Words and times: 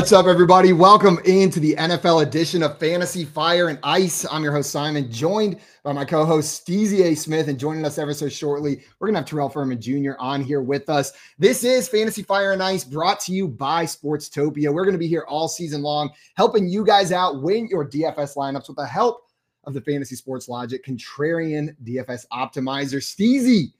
What's 0.00 0.12
up, 0.12 0.24
everybody? 0.24 0.72
Welcome 0.72 1.18
into 1.26 1.60
the 1.60 1.74
NFL 1.74 2.22
edition 2.22 2.62
of 2.62 2.78
Fantasy 2.78 3.26
Fire 3.26 3.68
and 3.68 3.78
Ice. 3.82 4.24
I'm 4.32 4.42
your 4.42 4.50
host, 4.50 4.70
Simon, 4.70 5.12
joined 5.12 5.60
by 5.82 5.92
my 5.92 6.06
co 6.06 6.24
host, 6.24 6.66
Steezy 6.66 7.00
A. 7.02 7.14
Smith. 7.14 7.48
And 7.48 7.60
joining 7.60 7.84
us 7.84 7.98
ever 7.98 8.14
so 8.14 8.26
shortly, 8.26 8.80
we're 8.98 9.08
going 9.08 9.14
to 9.16 9.20
have 9.20 9.28
Terrell 9.28 9.50
Furman 9.50 9.78
Jr. 9.78 10.12
on 10.18 10.42
here 10.42 10.62
with 10.62 10.88
us. 10.88 11.12
This 11.38 11.64
is 11.64 11.86
Fantasy 11.86 12.22
Fire 12.22 12.52
and 12.52 12.62
Ice 12.62 12.82
brought 12.82 13.20
to 13.20 13.32
you 13.32 13.46
by 13.46 13.84
Sportstopia. 13.84 14.72
We're 14.72 14.86
going 14.86 14.94
to 14.94 14.98
be 14.98 15.06
here 15.06 15.26
all 15.28 15.48
season 15.48 15.82
long, 15.82 16.08
helping 16.34 16.66
you 16.66 16.82
guys 16.82 17.12
out 17.12 17.42
win 17.42 17.68
your 17.68 17.86
DFS 17.86 18.36
lineups 18.36 18.68
with 18.68 18.78
the 18.78 18.86
help 18.86 19.26
of 19.64 19.74
the 19.74 19.82
Fantasy 19.82 20.16
Sports 20.16 20.48
Logic 20.48 20.82
Contrarian 20.82 21.76
DFS 21.84 22.24
Optimizer. 22.32 23.02
Steezy, 23.02 23.74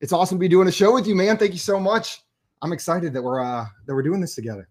it's 0.00 0.14
awesome 0.14 0.38
to 0.38 0.40
be 0.40 0.48
doing 0.48 0.66
a 0.66 0.72
show 0.72 0.94
with 0.94 1.06
you, 1.06 1.14
man. 1.14 1.36
Thank 1.36 1.52
you 1.52 1.58
so 1.58 1.78
much. 1.78 2.22
I'm 2.62 2.72
excited 2.72 3.12
that 3.12 3.22
we're 3.22 3.44
uh 3.44 3.66
that 3.86 3.94
we're 3.94 4.02
doing 4.02 4.22
this 4.22 4.34
together. 4.34 4.66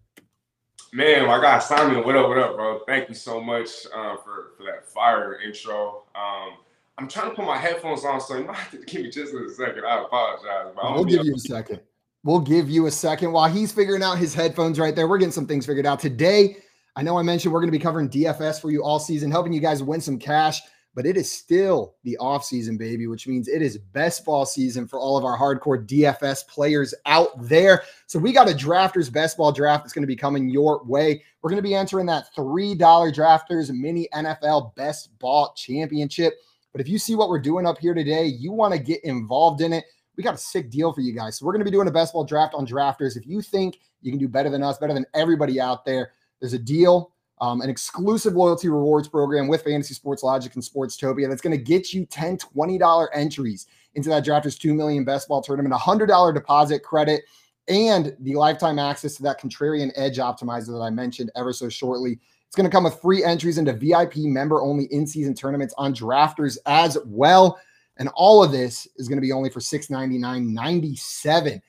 Man, 0.92 1.26
my 1.26 1.40
guy 1.40 1.58
Simon, 1.58 2.02
what 2.04 2.16
up, 2.16 2.28
what 2.28 2.38
up, 2.38 2.56
bro? 2.56 2.80
Thank 2.86 3.10
you 3.10 3.14
so 3.14 3.42
much 3.42 3.68
uh, 3.94 4.16
for 4.16 4.52
for 4.56 4.64
that 4.64 4.86
fire 4.86 5.38
intro. 5.40 6.04
Um, 6.14 6.54
I'm 6.96 7.08
trying 7.08 7.30
to 7.30 7.36
put 7.36 7.44
my 7.44 7.58
headphones 7.58 8.04
on, 8.04 8.20
so 8.20 8.36
you 8.36 8.44
might 8.44 8.56
have 8.56 8.70
to 8.70 8.78
give 8.78 9.02
me 9.02 9.10
just 9.10 9.34
a 9.34 9.50
second. 9.50 9.84
I 9.84 10.02
apologize. 10.02 10.74
we'll 10.82 11.04
give 11.04 11.24
you 11.26 11.34
a 11.34 11.38
second. 11.38 11.80
We'll 12.24 12.40
give 12.40 12.70
you 12.70 12.86
a 12.86 12.90
second 12.90 13.32
while 13.32 13.50
he's 13.50 13.70
figuring 13.70 14.02
out 14.02 14.18
his 14.18 14.34
headphones 14.34 14.78
right 14.78 14.96
there. 14.96 15.06
We're 15.06 15.18
getting 15.18 15.32
some 15.32 15.46
things 15.46 15.66
figured 15.66 15.86
out 15.86 16.00
today. 16.00 16.56
I 16.96 17.02
know 17.02 17.18
I 17.18 17.22
mentioned 17.22 17.52
we're 17.52 17.60
going 17.60 17.70
to 17.70 17.78
be 17.78 17.82
covering 17.82 18.08
DFS 18.08 18.60
for 18.60 18.70
you 18.70 18.82
all 18.82 18.98
season, 18.98 19.30
helping 19.30 19.52
you 19.52 19.60
guys 19.60 19.82
win 19.82 20.00
some 20.00 20.18
cash 20.18 20.60
but 20.98 21.06
it 21.06 21.16
is 21.16 21.30
still 21.30 21.94
the 22.02 22.16
off 22.16 22.44
season, 22.44 22.76
baby, 22.76 23.06
which 23.06 23.28
means 23.28 23.46
it 23.46 23.62
is 23.62 23.78
best 23.78 24.24
ball 24.24 24.44
season 24.44 24.84
for 24.84 24.98
all 24.98 25.16
of 25.16 25.24
our 25.24 25.38
hardcore 25.38 25.86
DFS 25.86 26.44
players 26.48 26.92
out 27.06 27.28
there. 27.40 27.84
So 28.08 28.18
we 28.18 28.32
got 28.32 28.50
a 28.50 28.52
drafters 28.52 29.08
best 29.12 29.36
ball 29.36 29.52
draft 29.52 29.84
that's 29.84 29.92
going 29.92 30.02
to 30.02 30.08
be 30.08 30.16
coming 30.16 30.48
your 30.48 30.82
way. 30.82 31.22
We're 31.40 31.50
going 31.50 31.62
to 31.62 31.68
be 31.68 31.76
entering 31.76 32.06
that 32.06 32.34
$3 32.36 32.76
drafters 32.76 33.70
mini 33.72 34.08
NFL 34.12 34.74
best 34.74 35.16
ball 35.20 35.54
championship. 35.56 36.34
But 36.72 36.80
if 36.80 36.88
you 36.88 36.98
see 36.98 37.14
what 37.14 37.28
we're 37.28 37.38
doing 37.38 37.64
up 37.64 37.78
here 37.78 37.94
today, 37.94 38.24
you 38.24 38.50
want 38.50 38.74
to 38.74 38.80
get 38.80 39.04
involved 39.04 39.60
in 39.60 39.72
it. 39.72 39.84
We 40.16 40.24
got 40.24 40.34
a 40.34 40.38
sick 40.38 40.68
deal 40.68 40.92
for 40.92 41.00
you 41.00 41.14
guys. 41.14 41.38
So 41.38 41.46
we're 41.46 41.52
going 41.52 41.64
to 41.64 41.64
be 41.64 41.70
doing 41.70 41.86
a 41.86 41.92
best 41.92 42.12
ball 42.12 42.24
draft 42.24 42.54
on 42.54 42.66
drafters. 42.66 43.16
If 43.16 43.24
you 43.24 43.40
think 43.40 43.78
you 44.02 44.10
can 44.10 44.18
do 44.18 44.26
better 44.26 44.50
than 44.50 44.64
us, 44.64 44.78
better 44.78 44.94
than 44.94 45.06
everybody 45.14 45.60
out 45.60 45.84
there, 45.84 46.10
there's 46.40 46.54
a 46.54 46.58
deal 46.58 47.12
um, 47.40 47.60
an 47.60 47.70
exclusive 47.70 48.34
loyalty 48.34 48.68
rewards 48.68 49.08
program 49.08 49.48
with 49.48 49.64
Fantasy 49.64 49.94
Sports 49.94 50.22
Logic 50.22 50.54
and 50.54 50.62
Sportstopia 50.62 51.28
that's 51.28 51.40
going 51.40 51.56
to 51.56 51.62
get 51.62 51.92
you 51.92 52.06
$10, 52.06 52.38
$20 52.38 53.08
entries 53.14 53.66
into 53.94 54.08
that 54.08 54.24
Drafters 54.24 54.58
2 54.58 54.74
million 54.74 55.04
best 55.04 55.28
ball 55.28 55.42
tournament, 55.42 55.74
a 55.74 55.78
$100 55.78 56.34
deposit 56.34 56.82
credit, 56.82 57.22
and 57.68 58.16
the 58.20 58.34
lifetime 58.34 58.78
access 58.78 59.16
to 59.16 59.22
that 59.22 59.40
contrarian 59.40 59.92
edge 59.96 60.18
optimizer 60.18 60.68
that 60.68 60.82
I 60.82 60.90
mentioned 60.90 61.30
ever 61.36 61.52
so 61.52 61.68
shortly. 61.68 62.18
It's 62.46 62.56
going 62.56 62.64
to 62.64 62.74
come 62.74 62.84
with 62.84 63.00
free 63.00 63.22
entries 63.22 63.58
into 63.58 63.74
VIP 63.74 64.16
member 64.16 64.62
only 64.62 64.86
in 64.86 65.06
season 65.06 65.34
tournaments 65.34 65.74
on 65.76 65.94
drafters 65.94 66.56
as 66.64 66.96
well. 67.04 67.58
And 67.98 68.08
all 68.14 68.42
of 68.42 68.52
this 68.52 68.88
is 68.96 69.08
going 69.08 69.18
to 69.18 69.22
be 69.22 69.32
only 69.32 69.50
for 69.50 69.60
$699.97. 69.60 71.60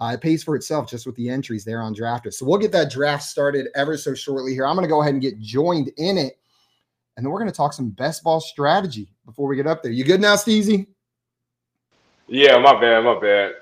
Uh, 0.00 0.12
it 0.14 0.20
pays 0.20 0.42
for 0.42 0.56
itself 0.56 0.88
just 0.88 1.06
with 1.06 1.14
the 1.16 1.28
entries 1.28 1.64
there 1.64 1.82
on 1.82 1.94
Drafters. 1.94 2.34
So 2.34 2.46
we'll 2.46 2.58
get 2.58 2.72
that 2.72 2.90
draft 2.90 3.22
started 3.22 3.68
ever 3.74 3.96
so 3.96 4.14
shortly 4.14 4.52
here. 4.52 4.66
I'm 4.66 4.74
going 4.74 4.86
to 4.86 4.90
go 4.90 5.02
ahead 5.02 5.12
and 5.12 5.22
get 5.22 5.38
joined 5.38 5.90
in 5.98 6.18
it. 6.18 6.38
And 7.16 7.24
then 7.24 7.30
we're 7.30 7.38
going 7.38 7.50
to 7.50 7.56
talk 7.56 7.72
some 7.72 7.90
best 7.90 8.24
ball 8.24 8.40
strategy 8.40 9.08
before 9.26 9.46
we 9.46 9.56
get 9.56 9.66
up 9.66 9.82
there. 9.82 9.92
You 9.92 10.04
good 10.04 10.20
now, 10.20 10.34
Steezy? 10.34 10.86
Yeah, 12.26 12.58
my 12.58 12.80
bad, 12.80 13.04
my 13.04 13.20
bad. 13.20 13.52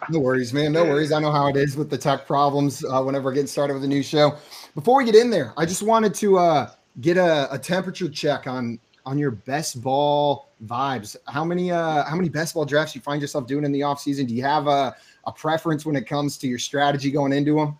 no 0.08 0.20
worries, 0.20 0.54
man. 0.54 0.72
No 0.72 0.84
worries. 0.84 1.12
I 1.12 1.20
know 1.20 1.30
how 1.30 1.48
it 1.48 1.56
is 1.56 1.76
with 1.76 1.90
the 1.90 1.98
tech 1.98 2.26
problems 2.26 2.82
uh, 2.82 3.02
whenever 3.02 3.26
we're 3.26 3.34
getting 3.34 3.46
started 3.46 3.74
with 3.74 3.84
a 3.84 3.88
new 3.88 4.02
show. 4.02 4.36
Before 4.74 4.96
we 4.96 5.04
get 5.04 5.14
in 5.14 5.28
there, 5.28 5.52
I 5.58 5.66
just 5.66 5.82
wanted 5.82 6.14
to 6.14 6.38
uh, 6.38 6.70
get 7.02 7.18
a, 7.18 7.52
a 7.52 7.58
temperature 7.58 8.08
check 8.08 8.46
on 8.46 8.78
on 9.04 9.18
your 9.18 9.30
best 9.30 9.82
ball 9.82 10.50
vibes. 10.66 11.16
How 11.26 11.42
many 11.42 11.72
uh 11.72 12.04
how 12.04 12.14
many 12.14 12.28
best 12.28 12.54
ball 12.54 12.66
drafts 12.66 12.94
you 12.94 13.00
find 13.00 13.22
yourself 13.22 13.46
doing 13.46 13.64
in 13.64 13.72
the 13.72 13.82
off 13.82 14.00
season? 14.00 14.26
Do 14.26 14.34
you 14.34 14.42
have 14.42 14.66
a 14.66 14.94
a 15.28 15.32
preference 15.32 15.86
when 15.86 15.96
it 15.96 16.06
comes 16.06 16.36
to 16.38 16.48
your 16.48 16.58
strategy 16.58 17.10
going 17.10 17.32
into 17.32 17.56
them? 17.56 17.78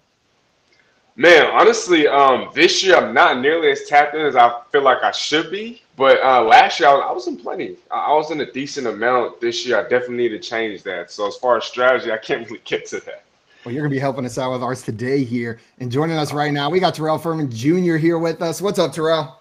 Man, 1.17 1.47
honestly, 1.47 2.07
um, 2.07 2.51
this 2.55 2.85
year 2.85 2.97
I'm 2.97 3.13
not 3.13 3.41
nearly 3.41 3.73
as 3.73 3.87
tapped 3.87 4.15
in 4.15 4.21
as 4.21 4.37
I 4.37 4.61
feel 4.71 4.83
like 4.83 5.03
I 5.03 5.11
should 5.11 5.51
be. 5.51 5.83
But 5.97 6.23
uh, 6.23 6.43
last 6.43 6.79
year 6.79 6.89
I 6.89 6.95
was, 6.95 7.05
I 7.09 7.13
was 7.13 7.27
in 7.27 7.37
plenty. 7.37 7.77
I 7.91 8.13
was 8.13 8.31
in 8.31 8.41
a 8.41 8.53
decent 8.53 8.87
amount. 8.87 9.41
This 9.41 9.67
year 9.67 9.81
I 9.81 9.83
definitely 9.83 10.19
need 10.19 10.29
to 10.29 10.39
change 10.39 10.85
that. 10.85 11.11
So 11.11 11.27
as 11.27 11.35
far 11.37 11.57
as 11.57 11.65
strategy, 11.65 12.13
I 12.13 12.19
can't 12.19 12.47
really 12.49 12.63
get 12.65 12.87
to 12.87 13.01
that. 13.01 13.25
Well, 13.65 13.75
you're 13.75 13.83
gonna 13.83 13.91
be 13.91 13.99
helping 13.99 14.25
us 14.25 14.39
out 14.39 14.53
with 14.53 14.63
ours 14.63 14.83
today 14.83 15.25
here, 15.25 15.59
and 15.81 15.91
joining 15.91 16.17
us 16.17 16.33
right 16.33 16.53
now, 16.53 16.71
we 16.71 16.79
got 16.79 16.95
Terrell 16.95 17.19
Furman 17.19 17.51
Jr. 17.51 17.97
here 17.97 18.17
with 18.17 18.41
us. 18.41 18.63
What's 18.63 18.79
up, 18.79 18.93
Terrell? 18.93 19.41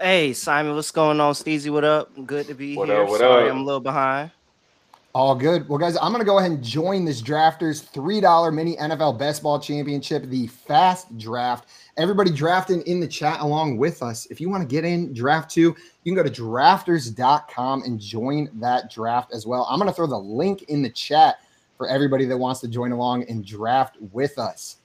Hey, 0.00 0.32
Simon, 0.32 0.74
what's 0.74 0.90
going 0.90 1.20
on? 1.20 1.34
Steezy, 1.34 1.70
what 1.70 1.84
up? 1.84 2.10
Good 2.26 2.46
to 2.46 2.54
be 2.54 2.74
what 2.74 2.88
here. 2.88 3.02
Up, 3.02 3.10
Sorry, 3.18 3.50
up? 3.50 3.54
I'm 3.54 3.60
a 3.60 3.64
little 3.64 3.80
behind. 3.80 4.30
All 5.14 5.34
good. 5.34 5.68
Well, 5.68 5.78
guys, 5.78 5.98
I'm 6.00 6.10
going 6.10 6.20
to 6.20 6.24
go 6.24 6.38
ahead 6.38 6.52
and 6.52 6.64
join 6.64 7.04
this 7.04 7.20
drafters 7.20 7.86
$3 7.92 8.54
mini 8.54 8.76
NFL 8.76 9.18
best 9.18 9.42
ball 9.42 9.60
championship, 9.60 10.24
the 10.24 10.46
fast 10.46 11.18
draft. 11.18 11.68
Everybody 11.98 12.30
drafting 12.30 12.80
in 12.82 12.98
the 12.98 13.06
chat 13.06 13.40
along 13.40 13.76
with 13.76 14.02
us. 14.02 14.26
If 14.30 14.40
you 14.40 14.48
want 14.48 14.62
to 14.62 14.66
get 14.66 14.86
in 14.86 15.12
draft 15.12 15.50
two, 15.50 15.60
you 15.60 15.76
can 16.04 16.14
go 16.14 16.22
to 16.22 16.30
drafters.com 16.30 17.82
and 17.82 18.00
join 18.00 18.48
that 18.54 18.90
draft 18.90 19.34
as 19.34 19.46
well. 19.46 19.66
I'm 19.68 19.78
going 19.78 19.90
to 19.90 19.94
throw 19.94 20.06
the 20.06 20.16
link 20.16 20.62
in 20.64 20.80
the 20.80 20.88
chat 20.88 21.40
for 21.76 21.88
everybody 21.88 22.24
that 22.24 22.38
wants 22.38 22.60
to 22.60 22.68
join 22.68 22.92
along 22.92 23.24
and 23.24 23.44
draft 23.44 23.98
with 24.12 24.38
us. 24.38 24.78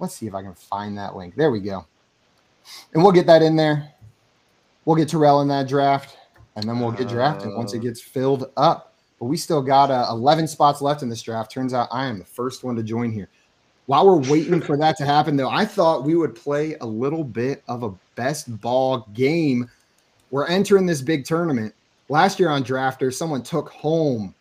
Let's 0.00 0.16
see 0.16 0.26
if 0.26 0.34
I 0.34 0.42
can 0.42 0.54
find 0.54 0.98
that 0.98 1.14
link. 1.14 1.36
There 1.36 1.52
we 1.52 1.60
go. 1.60 1.86
And 2.94 3.02
we'll 3.04 3.12
get 3.12 3.26
that 3.26 3.42
in 3.42 3.54
there. 3.54 3.92
We'll 4.84 4.96
get 4.96 5.08
Terrell 5.08 5.40
in 5.40 5.48
that 5.48 5.68
draft, 5.68 6.16
and 6.56 6.68
then 6.68 6.80
we'll 6.80 6.90
get 6.90 7.08
drafted 7.08 7.52
once 7.54 7.74
it 7.74 7.78
uh, 7.78 7.82
gets 7.82 8.00
filled 8.00 8.50
up 8.56 8.87
but 9.18 9.26
we 9.26 9.36
still 9.36 9.62
got 9.62 9.90
uh, 9.90 10.06
11 10.10 10.48
spots 10.48 10.80
left 10.80 11.02
in 11.02 11.08
this 11.08 11.22
draft. 11.22 11.50
Turns 11.50 11.74
out 11.74 11.88
I 11.90 12.06
am 12.06 12.18
the 12.18 12.24
first 12.24 12.64
one 12.64 12.76
to 12.76 12.82
join 12.82 13.10
here. 13.10 13.28
While 13.86 14.06
we're 14.06 14.30
waiting 14.30 14.60
for 14.60 14.76
that 14.76 14.96
to 14.98 15.06
happen, 15.06 15.36
though, 15.36 15.48
I 15.48 15.64
thought 15.64 16.04
we 16.04 16.14
would 16.14 16.34
play 16.34 16.76
a 16.80 16.86
little 16.86 17.24
bit 17.24 17.62
of 17.68 17.82
a 17.82 17.94
best 18.16 18.60
ball 18.60 19.08
game. 19.14 19.70
We're 20.30 20.46
entering 20.46 20.84
this 20.84 21.00
big 21.00 21.24
tournament. 21.24 21.74
Last 22.10 22.38
year 22.38 22.50
on 22.50 22.62
Drafter, 22.62 23.12
someone 23.12 23.42
took 23.42 23.70
home 23.70 24.34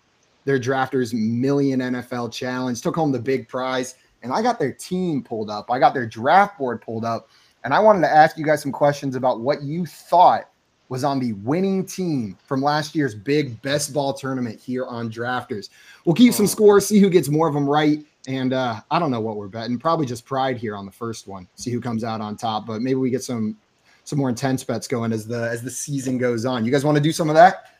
their 0.44 0.60
Drafters 0.60 1.14
Million 1.14 1.80
NFL 1.80 2.32
Challenge, 2.32 2.82
took 2.82 2.96
home 2.96 3.12
the 3.12 3.20
big 3.20 3.48
prize, 3.48 3.96
and 4.22 4.34
I 4.34 4.42
got 4.42 4.60
their 4.60 4.74
team 4.74 5.24
pulled 5.24 5.50
up. 5.50 5.72
I 5.72 5.80
got 5.80 5.94
their 5.94 6.06
draft 6.06 6.58
board 6.58 6.82
pulled 6.82 7.06
up, 7.06 7.30
and 7.64 7.74
I 7.74 7.80
wanted 7.80 8.02
to 8.02 8.10
ask 8.10 8.38
you 8.38 8.46
guys 8.46 8.62
some 8.62 8.72
questions 8.72 9.16
about 9.16 9.40
what 9.40 9.62
you 9.62 9.86
thought 9.86 10.50
was 10.90 11.04
on 11.04 11.20
the 11.20 11.34
winning 11.34 11.86
team 11.86 12.38
from 12.46 12.62
last 12.62 12.96
year's 12.96 13.14
big 13.14 13.62
best 13.62 13.94
ball 13.94 14.14
tournament 14.14 14.60
here 14.60 14.86
on 14.86 15.12
Drafters. 15.12 15.70
We'll 16.06 16.16
keep 16.16 16.34
some 16.34 16.46
oh. 16.46 16.50
scores, 16.50 16.88
see 16.88 17.00
who 17.00 17.10
gets 17.10 17.30
more 17.30 17.48
of 17.48 17.54
them 17.54 17.70
right. 17.70 18.06
And 18.28 18.54
uh, 18.54 18.82
I 18.92 19.00
don't 19.00 19.12
know 19.12 19.22
what 19.22 19.38
we're 19.38 19.48
betting. 19.48 19.80
Probably 19.80 20.06
just 20.06 20.26
pride 20.26 20.58
here 20.58 20.76
on 20.76 20.86
the 20.86 20.92
first 20.92 21.28
one. 21.28 21.48
See 21.56 21.72
who 21.72 21.80
comes 21.80 22.04
out 22.04 22.20
on 22.20 22.36
top. 22.36 22.66
But 22.66 22.82
maybe 22.82 22.96
we 22.96 23.10
get 23.10 23.24
some 23.24 23.58
some 24.04 24.20
more 24.20 24.30
intense 24.30 24.64
bets 24.64 24.88
going 24.88 25.12
as 25.12 25.28
the 25.28 25.50
as 25.50 25.62
the 25.62 25.72
season 25.72 26.18
goes 26.18 26.46
on. 26.46 26.66
You 26.66 26.72
guys 26.72 26.84
want 26.84 26.98
to 26.98 27.04
do 27.04 27.12
some 27.12 27.30
of 27.30 27.36
that? 27.36 27.72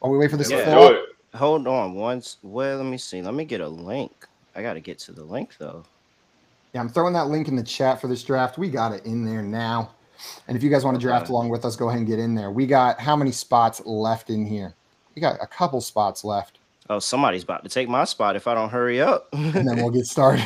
While 0.00 0.12
we 0.12 0.18
wait 0.18 0.30
for 0.30 0.36
this 0.36 0.50
yeah, 0.50 0.64
fall? 0.64 0.96
Hold 1.34 1.66
on 1.66 1.94
once. 1.94 2.36
Well, 2.42 2.78
let 2.78 2.86
me 2.86 2.98
see. 2.98 3.22
Let 3.22 3.34
me 3.34 3.44
get 3.44 3.60
a 3.60 3.68
link. 3.68 4.26
I 4.54 4.62
got 4.62 4.74
to 4.74 4.80
get 4.80 4.98
to 5.00 5.12
the 5.12 5.24
link 5.24 5.56
though. 5.58 5.84
Yeah, 6.74 6.80
I'm 6.80 6.88
throwing 6.88 7.14
that 7.14 7.28
link 7.28 7.48
in 7.48 7.56
the 7.56 7.62
chat 7.62 8.00
for 8.00 8.08
this 8.08 8.22
draft. 8.22 8.58
We 8.58 8.68
got 8.68 8.92
it 8.92 9.06
in 9.06 9.24
there 9.24 9.42
now. 9.42 9.90
And 10.48 10.56
if 10.56 10.62
you 10.62 10.70
guys 10.70 10.84
want 10.84 10.96
to 10.96 11.00
draft 11.00 11.28
along 11.28 11.48
with 11.48 11.64
us, 11.64 11.76
go 11.76 11.88
ahead 11.88 11.98
and 11.98 12.06
get 12.06 12.18
in 12.18 12.34
there. 12.34 12.50
We 12.50 12.66
got 12.66 13.00
how 13.00 13.16
many 13.16 13.32
spots 13.32 13.80
left 13.84 14.30
in 14.30 14.46
here? 14.46 14.74
We 15.14 15.20
got 15.20 15.38
a 15.42 15.46
couple 15.46 15.80
spots 15.80 16.24
left. 16.24 16.58
Oh, 16.90 16.98
somebody's 16.98 17.44
about 17.44 17.62
to 17.64 17.70
take 17.70 17.88
my 17.88 18.04
spot 18.04 18.36
if 18.36 18.46
I 18.46 18.54
don't 18.54 18.68
hurry 18.68 19.00
up. 19.00 19.28
and 19.32 19.66
then 19.66 19.76
we'll 19.76 19.90
get 19.90 20.06
started. 20.06 20.44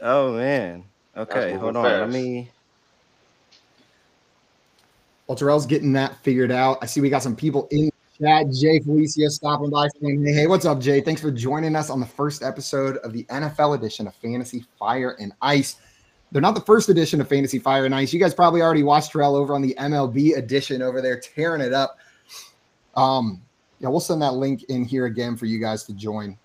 oh 0.00 0.32
man. 0.32 0.84
Okay, 1.16 1.54
hold 1.54 1.76
on. 1.76 1.84
Fast. 1.84 2.00
Let 2.00 2.10
me. 2.10 2.50
Well, 5.26 5.36
Terrell's 5.36 5.66
getting 5.66 5.92
that 5.94 6.16
figured 6.22 6.52
out. 6.52 6.78
I 6.82 6.86
see 6.86 7.00
we 7.00 7.10
got 7.10 7.22
some 7.22 7.34
people 7.34 7.66
in 7.70 7.90
chat. 8.20 8.50
Jay 8.50 8.78
Felicia 8.80 9.30
stopping 9.30 9.70
by 9.70 9.88
saying, 10.00 10.24
hey, 10.24 10.32
hey, 10.32 10.46
what's 10.46 10.64
up, 10.64 10.78
Jay? 10.80 11.00
Thanks 11.00 11.20
for 11.20 11.30
joining 11.30 11.74
us 11.74 11.90
on 11.90 12.00
the 12.00 12.06
first 12.06 12.42
episode 12.42 12.98
of 12.98 13.12
the 13.12 13.24
NFL 13.24 13.76
edition 13.76 14.06
of 14.06 14.14
Fantasy 14.16 14.64
Fire 14.78 15.16
and 15.18 15.32
Ice. 15.42 15.76
They're 16.32 16.42
not 16.42 16.54
the 16.54 16.60
first 16.60 16.88
edition 16.88 17.20
of 17.20 17.28
Fantasy 17.28 17.58
Fire 17.58 17.84
and 17.84 17.94
Ice. 17.94 18.12
You 18.12 18.20
guys 18.20 18.34
probably 18.34 18.60
already 18.60 18.82
watched 18.82 19.12
Terrell 19.12 19.36
over 19.36 19.54
on 19.54 19.62
the 19.62 19.74
MLB 19.78 20.36
edition 20.36 20.82
over 20.82 21.00
there, 21.00 21.18
tearing 21.18 21.60
it 21.60 21.72
up. 21.72 21.98
Um, 22.96 23.42
yeah, 23.78 23.88
we'll 23.88 24.00
send 24.00 24.22
that 24.22 24.34
link 24.34 24.64
in 24.64 24.84
here 24.84 25.06
again 25.06 25.36
for 25.36 25.46
you 25.46 25.60
guys 25.60 25.84
to 25.84 25.92
join. 25.92 26.36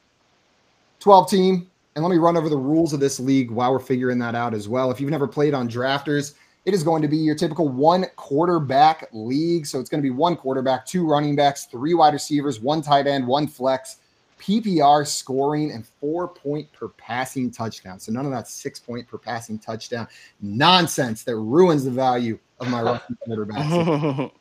12 0.99 1.29
team. 1.29 1.67
And 1.95 2.05
let 2.05 2.11
me 2.11 2.17
run 2.17 2.37
over 2.37 2.47
the 2.47 2.57
rules 2.57 2.93
of 2.93 2.99
this 2.99 3.19
league 3.19 3.51
while 3.51 3.73
we're 3.73 3.79
figuring 3.79 4.17
that 4.19 4.35
out 4.35 4.53
as 4.53 4.69
well. 4.69 4.91
If 4.91 5.01
you've 5.01 5.09
never 5.09 5.27
played 5.27 5.53
on 5.53 5.67
drafters, 5.67 6.35
it 6.63 6.73
is 6.73 6.83
going 6.83 7.01
to 7.01 7.07
be 7.07 7.17
your 7.17 7.35
typical 7.35 7.67
one 7.67 8.05
quarterback 8.15 9.09
league. 9.11 9.65
So 9.65 9.79
it's 9.79 9.89
going 9.89 10.01
to 10.01 10.07
be 10.07 10.11
one 10.15 10.37
quarterback, 10.37 10.85
two 10.85 11.05
running 11.05 11.35
backs, 11.35 11.65
three 11.65 11.93
wide 11.93 12.13
receivers, 12.13 12.61
one 12.61 12.81
tight 12.81 13.07
end, 13.07 13.27
one 13.27 13.47
flex, 13.47 13.97
PPR 14.41 15.05
scoring 15.07 15.71
and 15.71 15.85
four 15.85 16.27
point 16.27 16.71
per 16.73 16.87
passing 16.89 17.51
touchdown. 17.51 17.99
So 17.99 18.11
none 18.11 18.25
of 18.25 18.31
that 18.31 18.47
six 18.47 18.79
point 18.79 19.07
per 19.07 19.17
passing 19.17 19.59
touchdown 19.59 20.07
nonsense 20.41 21.23
that 21.23 21.35
ruins 21.35 21.83
the 21.83 21.91
value 21.91 22.39
of 22.59 22.67
my 22.69 22.81
rushing 22.81 23.17
quarterback. 23.23 24.31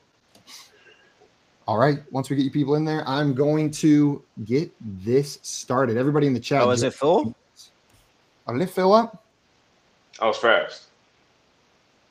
All 1.68 1.78
right. 1.78 2.00
Once 2.10 2.30
we 2.30 2.36
get 2.36 2.44
you 2.44 2.50
people 2.50 2.74
in 2.74 2.84
there, 2.84 3.06
I'm 3.06 3.34
going 3.34 3.70
to 3.72 4.24
get 4.44 4.72
this 4.80 5.38
started. 5.42 5.96
Everybody 5.96 6.26
in 6.26 6.34
the 6.34 6.40
chat. 6.40 6.62
Oh, 6.62 6.70
is 6.70 6.82
it 6.82 6.94
full? 6.94 7.34
Oh, 8.46 8.52
did 8.52 8.62
it 8.62 8.70
fill 8.70 8.92
up? 8.92 9.24
I 10.18 10.26
was 10.26 10.38
fast. 10.38 10.88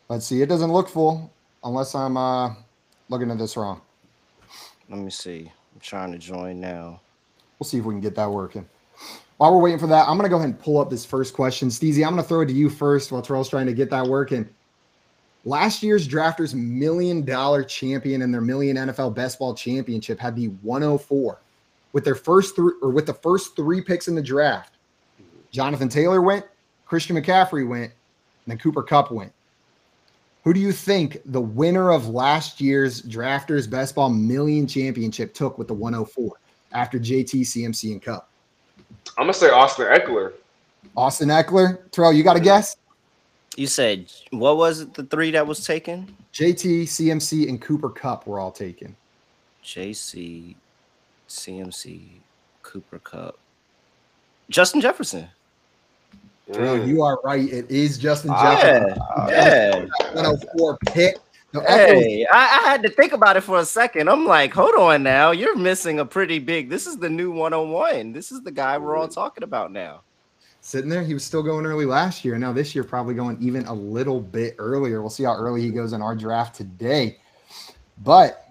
Let's 0.07 0.25
see. 0.25 0.41
It 0.41 0.47
doesn't 0.47 0.71
look 0.71 0.87
full 0.87 1.31
unless 1.63 1.93
I'm 1.93 2.15
uh, 2.15 2.53
looking 3.09 3.29
at 3.31 3.37
this 3.37 3.57
wrong. 3.57 3.81
Let 4.89 4.99
me 4.99 5.09
see. 5.09 5.51
I'm 5.73 5.81
trying 5.81 6.11
to 6.13 6.17
join 6.17 6.59
now. 6.59 7.01
We'll 7.59 7.67
see 7.67 7.77
if 7.77 7.85
we 7.85 7.93
can 7.93 8.01
get 8.01 8.15
that 8.15 8.31
working. 8.31 8.67
While 9.37 9.53
we're 9.53 9.61
waiting 9.61 9.79
for 9.79 9.87
that, 9.87 10.07
I'm 10.07 10.17
going 10.17 10.23
to 10.23 10.29
go 10.29 10.37
ahead 10.37 10.49
and 10.49 10.59
pull 10.59 10.79
up 10.79 10.89
this 10.89 11.05
first 11.05 11.33
question. 11.33 11.69
Steezy, 11.69 12.05
I'm 12.05 12.13
going 12.13 12.23
to 12.23 12.27
throw 12.27 12.41
it 12.41 12.47
to 12.47 12.53
you 12.53 12.69
first 12.69 13.11
while 13.11 13.21
Terrell's 13.21 13.49
trying 13.49 13.67
to 13.67 13.73
get 13.73 13.89
that 13.89 14.05
working. 14.05 14.47
Last 15.45 15.81
year's 15.81 16.07
drafters 16.07 16.53
million 16.53 17.23
dollar 17.23 17.63
champion 17.63 18.21
and 18.21 18.33
their 18.33 18.41
million 18.41 18.75
NFL 18.75 19.15
best 19.15 19.39
ball 19.39 19.53
championship 19.53 20.19
had 20.19 20.35
the 20.35 20.47
104 20.61 21.39
with 21.93 22.03
their 22.03 22.15
first 22.15 22.55
three 22.55 22.73
or 22.81 22.89
with 22.89 23.05
the 23.05 23.13
first 23.13 23.55
three 23.55 23.81
picks 23.81 24.07
in 24.07 24.15
the 24.15 24.21
draft. 24.21 24.73
Jonathan 25.51 25.89
Taylor 25.89 26.21
went, 26.21 26.45
Christian 26.85 27.15
McCaffrey 27.15 27.67
went, 27.67 27.85
and 27.85 27.93
then 28.47 28.57
Cooper 28.57 28.83
Kupp 28.83 29.11
went. 29.11 29.31
Who 30.43 30.53
do 30.53 30.59
you 30.59 30.71
think 30.71 31.19
the 31.25 31.41
winner 31.41 31.91
of 31.91 32.09
last 32.09 32.59
year's 32.59 33.01
drafters 33.01 33.69
best 33.69 33.95
ball 33.95 34.09
million 34.09 34.67
championship 34.67 35.33
took 35.33 35.57
with 35.57 35.67
the 35.67 35.73
104 35.73 36.33
after 36.71 36.99
JT, 36.99 37.41
CMC, 37.41 37.91
and 37.93 38.01
Kupp? 38.01 38.29
I'm 39.17 39.23
gonna 39.23 39.33
say 39.33 39.49
Austin 39.49 39.85
Ekeler. 39.87 40.33
Austin 40.95 41.29
Ekeler, 41.29 41.79
Terrell, 41.91 42.13
you 42.13 42.23
got 42.23 42.37
a 42.37 42.39
guess? 42.39 42.77
You 43.55 43.67
said 43.67 44.11
what 44.31 44.57
was 44.57 44.81
it? 44.81 44.93
The 44.93 45.03
three 45.03 45.31
that 45.31 45.45
was 45.45 45.65
taken? 45.65 46.15
JT, 46.33 46.83
CMC, 46.83 47.49
and 47.49 47.61
Cooper 47.61 47.89
Kupp 47.89 48.27
were 48.27 48.39
all 48.39 48.51
taken. 48.51 48.95
JC, 49.63 50.55
CMC, 51.27 52.01
Cooper 52.63 52.99
Kupp, 52.99 53.37
Justin 54.49 54.79
Jefferson. 54.81 55.27
Terrell, 56.51 56.77
Mm. 56.79 56.87
you 56.87 57.03
are 57.03 57.19
right. 57.23 57.47
It 57.47 57.69
is 57.69 57.97
Justin 57.97 58.31
Jefferson. 58.31 58.95
Yeah, 59.27 59.71
Jefferson. 59.71 59.91
yeah. 60.01 60.13
104 60.15 60.77
pick. 60.87 61.17
No, 61.53 61.61
was- 61.61 61.69
Hey, 61.69 62.25
I, 62.31 62.61
I 62.65 62.69
had 62.69 62.83
to 62.83 62.89
think 62.89 63.11
about 63.13 63.35
it 63.37 63.41
for 63.41 63.59
a 63.59 63.65
second. 63.65 64.07
I'm 64.09 64.25
like, 64.25 64.53
hold 64.53 64.75
on 64.75 65.03
now. 65.03 65.31
You're 65.31 65.55
missing 65.57 65.99
a 65.99 66.05
pretty 66.05 66.39
big. 66.39 66.69
This 66.69 66.85
is 66.85 66.97
the 66.97 67.09
new 67.09 67.31
101. 67.31 68.11
This 68.13 68.31
is 68.31 68.41
the 68.41 68.51
guy 68.51 68.77
we're 68.77 68.95
all 68.97 69.07
talking 69.07 69.43
about 69.43 69.71
now. 69.71 70.01
sitting 70.61 70.89
there. 70.89 71.03
He 71.03 71.13
was 71.15 71.23
still 71.23 71.41
going 71.41 71.65
early 71.65 71.85
last 71.85 72.23
year. 72.23 72.37
Now 72.37 72.53
this 72.53 72.75
year, 72.75 72.83
probably 72.83 73.15
going 73.15 73.37
even 73.41 73.65
a 73.65 73.73
little 73.73 74.21
bit 74.21 74.55
earlier. 74.59 75.01
We'll 75.01 75.09
see 75.09 75.23
how 75.23 75.33
early 75.35 75.61
he 75.61 75.71
goes 75.71 75.93
in 75.93 76.01
our 76.01 76.15
draft 76.15 76.55
today. 76.55 77.17
But 78.03 78.45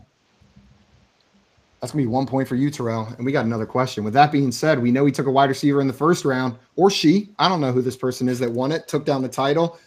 that's 1.81 1.93
gonna 1.93 2.03
be 2.03 2.09
one 2.09 2.27
point 2.27 2.49
for 2.49 2.57
you, 2.57 2.71
Terrell. 2.71 3.07
And 3.17 3.25
we 3.25 3.31
got 3.31 3.45
another 3.45 3.67
question. 3.67 4.03
With 4.03 4.15
that 4.15 4.33
being 4.33 4.51
said, 4.51 4.83
we 4.83 4.91
know 4.91 5.05
he 5.07 5.13
took 5.13 5.27
a 5.27 5.31
wide 5.31 5.49
receiver 5.49 5.81
in 5.81 5.87
the 5.87 5.93
first 5.93 6.25
round, 6.25 6.57
or 6.75 6.91
she. 6.91 7.31
I 7.39 7.49
don't 7.49 7.61
know 7.61 7.71
who 7.71 7.81
this 7.83 7.97
person 7.97 8.29
is 8.29 8.41
that 8.41 8.51
won 8.51 8.73
it, 8.73 8.89
took 8.89 9.05
down 9.07 9.23
the 9.23 9.29
title. 9.29 9.79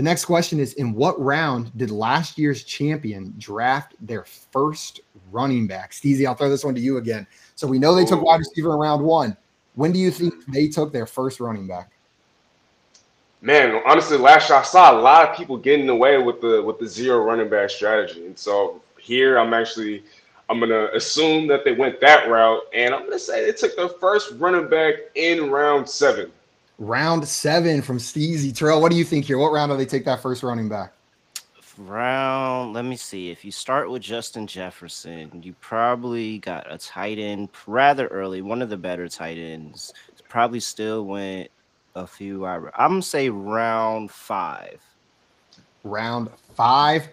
The 0.00 0.04
next 0.04 0.24
question 0.24 0.58
is: 0.58 0.72
In 0.72 0.94
what 0.94 1.20
round 1.20 1.76
did 1.76 1.90
last 1.90 2.38
year's 2.38 2.64
champion 2.64 3.34
draft 3.36 3.96
their 4.00 4.24
first 4.24 5.02
running 5.30 5.66
back? 5.66 5.90
Steezy, 5.90 6.26
I'll 6.26 6.34
throw 6.34 6.48
this 6.48 6.64
one 6.64 6.74
to 6.74 6.80
you 6.80 6.96
again. 6.96 7.26
So 7.54 7.66
we 7.66 7.78
know 7.78 7.94
they 7.94 8.06
took 8.06 8.22
wide 8.22 8.38
receiver 8.38 8.72
in 8.72 8.78
round 8.78 9.04
one. 9.04 9.36
When 9.74 9.92
do 9.92 9.98
you 9.98 10.10
think 10.10 10.46
they 10.46 10.68
took 10.68 10.90
their 10.90 11.04
first 11.04 11.38
running 11.38 11.66
back? 11.66 11.90
Man, 13.42 13.82
honestly, 13.84 14.16
last 14.16 14.48
year 14.48 14.58
I 14.58 14.62
saw 14.62 14.98
a 14.98 14.98
lot 14.98 15.28
of 15.28 15.36
people 15.36 15.58
getting 15.58 15.90
away 15.90 16.16
with 16.16 16.40
the 16.40 16.62
with 16.62 16.78
the 16.78 16.86
zero 16.86 17.22
running 17.22 17.50
back 17.50 17.68
strategy, 17.68 18.24
and 18.24 18.38
so 18.38 18.80
here 18.98 19.38
I'm 19.38 19.52
actually 19.52 20.02
I'm 20.48 20.60
gonna 20.60 20.88
assume 20.94 21.46
that 21.48 21.62
they 21.62 21.72
went 21.72 22.00
that 22.00 22.26
route, 22.30 22.62
and 22.72 22.94
I'm 22.94 23.04
gonna 23.04 23.18
say 23.18 23.44
they 23.44 23.52
took 23.52 23.76
their 23.76 23.90
first 23.90 24.32
running 24.38 24.66
back 24.66 24.94
in 25.14 25.50
round 25.50 25.86
seven. 25.86 26.32
Round 26.80 27.28
seven 27.28 27.82
from 27.82 27.98
Steezy. 27.98 28.56
Terrell, 28.56 28.80
what 28.80 28.90
do 28.90 28.96
you 28.96 29.04
think 29.04 29.26
here? 29.26 29.36
What 29.36 29.52
round 29.52 29.70
do 29.70 29.76
they 29.76 29.84
take 29.84 30.06
that 30.06 30.22
first 30.22 30.42
running 30.42 30.66
back? 30.66 30.94
Round, 31.76 32.72
let 32.72 32.86
me 32.86 32.96
see. 32.96 33.30
If 33.30 33.44
you 33.44 33.52
start 33.52 33.90
with 33.90 34.02
Justin 34.02 34.46
Jefferson, 34.46 35.42
you 35.42 35.54
probably 35.60 36.38
got 36.38 36.66
a 36.72 36.78
tight 36.78 37.18
end 37.18 37.50
rather 37.66 38.06
early, 38.08 38.40
one 38.40 38.62
of 38.62 38.70
the 38.70 38.78
better 38.78 39.08
tight 39.08 39.36
ends. 39.36 39.92
Probably 40.28 40.60
still 40.60 41.04
went 41.04 41.50
a 41.94 42.06
few. 42.06 42.46
I'm 42.46 42.70
gonna 42.74 43.02
say 43.02 43.28
round 43.28 44.10
five. 44.10 44.80
Round 45.84 46.30
five. 46.54 47.08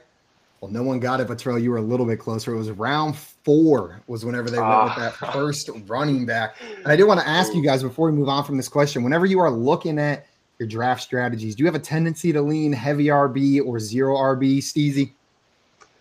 Well, 0.61 0.71
no 0.71 0.83
one 0.83 0.99
got 0.99 1.19
it, 1.19 1.27
but 1.27 1.39
Terrell, 1.39 1.59
you 1.59 1.71
were 1.71 1.77
a 1.77 1.81
little 1.81 2.05
bit 2.05 2.19
closer. 2.19 2.53
It 2.53 2.57
was 2.57 2.71
round 2.71 3.17
four 3.47 4.01
was 4.07 4.25
whenever 4.25 4.49
they 4.49 4.59
went 4.59 4.83
with 4.83 4.95
that 4.97 5.13
Ah. 5.21 5.31
first 5.31 5.69
running 5.87 6.25
back. 6.25 6.57
And 6.83 6.91
I 6.91 6.97
did 6.97 7.05
want 7.05 7.21
to 7.21 7.27
ask 7.27 7.55
you 7.55 7.63
guys 7.63 7.81
before 7.81 8.11
we 8.11 8.17
move 8.17 8.27
on 8.27 8.43
from 8.43 8.57
this 8.57 8.67
question, 8.67 9.03
whenever 9.03 9.25
you 9.25 9.39
are 9.39 9.49
looking 9.49 9.97
at 9.97 10.25
your 10.59 10.67
draft 10.67 11.01
strategies, 11.01 11.55
do 11.55 11.63
you 11.63 11.65
have 11.65 11.75
a 11.75 11.79
tendency 11.79 12.33
to 12.33 12.41
lean 12.41 12.73
heavy 12.73 13.05
RB 13.05 13.61
or 13.65 13.79
zero 13.79 14.17
RB, 14.17 14.57
Steezy? 14.57 15.11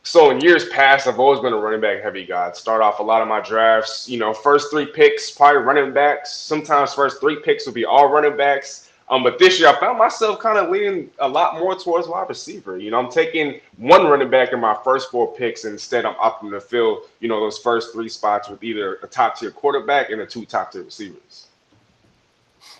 So 0.03 0.31
in 0.31 0.41
years 0.41 0.69
past, 0.71 1.07
I've 1.07 1.21
always 1.21 1.39
been 1.39 1.53
a 1.53 1.57
running 1.57 1.81
back 1.81 2.03
heavy 2.03 2.27
guy. 2.27 2.47
I'd 2.49 2.57
start 2.57 2.83
off 2.83 2.99
a 2.99 3.03
lot 3.05 3.23
of 3.23 3.29
my 3.29 3.41
drafts, 3.41 4.09
you 4.09 4.19
know, 4.19 4.33
first 4.33 4.71
three 4.73 4.87
picks, 4.87 5.31
probably 5.31 5.63
running 5.63 5.93
backs. 5.93 6.35
Sometimes 6.35 6.95
first 6.95 7.21
three 7.21 7.37
picks 7.45 7.65
will 7.65 7.75
be 7.75 7.85
all 7.85 8.09
running 8.09 8.37
backs. 8.37 8.86
Um, 9.09 9.23
but 9.23 9.39
this 9.39 9.61
year 9.61 9.69
I 9.69 9.79
found 9.79 9.99
myself 9.99 10.41
kind 10.41 10.59
of 10.59 10.69
leaning 10.69 11.11
a 11.21 11.29
lot 11.29 11.59
more 11.59 11.77
towards 11.77 12.09
wide 12.09 12.29
receiver. 12.29 12.77
You 12.77 12.91
know, 12.91 12.99
I'm 12.99 13.11
taking 13.11 13.61
one 13.77 14.07
running 14.07 14.31
back 14.31 14.53
in 14.53 14.59
my 14.59 14.77
first 14.83 15.11
four 15.11 15.33
picks, 15.35 15.65
and 15.65 15.75
instead 15.75 16.05
I'm 16.05 16.15
opting 16.15 16.51
to 16.51 16.61
fill, 16.61 17.03
you 17.21 17.29
know, 17.29 17.39
those 17.39 17.59
first 17.59 17.93
three 17.93 18.09
spots 18.09 18.49
with 18.49 18.65
either 18.65 18.97
a 19.03 19.07
top 19.07 19.39
tier 19.39 19.53
quarterback 19.53 20.11
and 20.11 20.21
a 20.21 20.27
two 20.27 20.45
top 20.45 20.73
tier 20.73 20.83
receivers. 20.83 21.47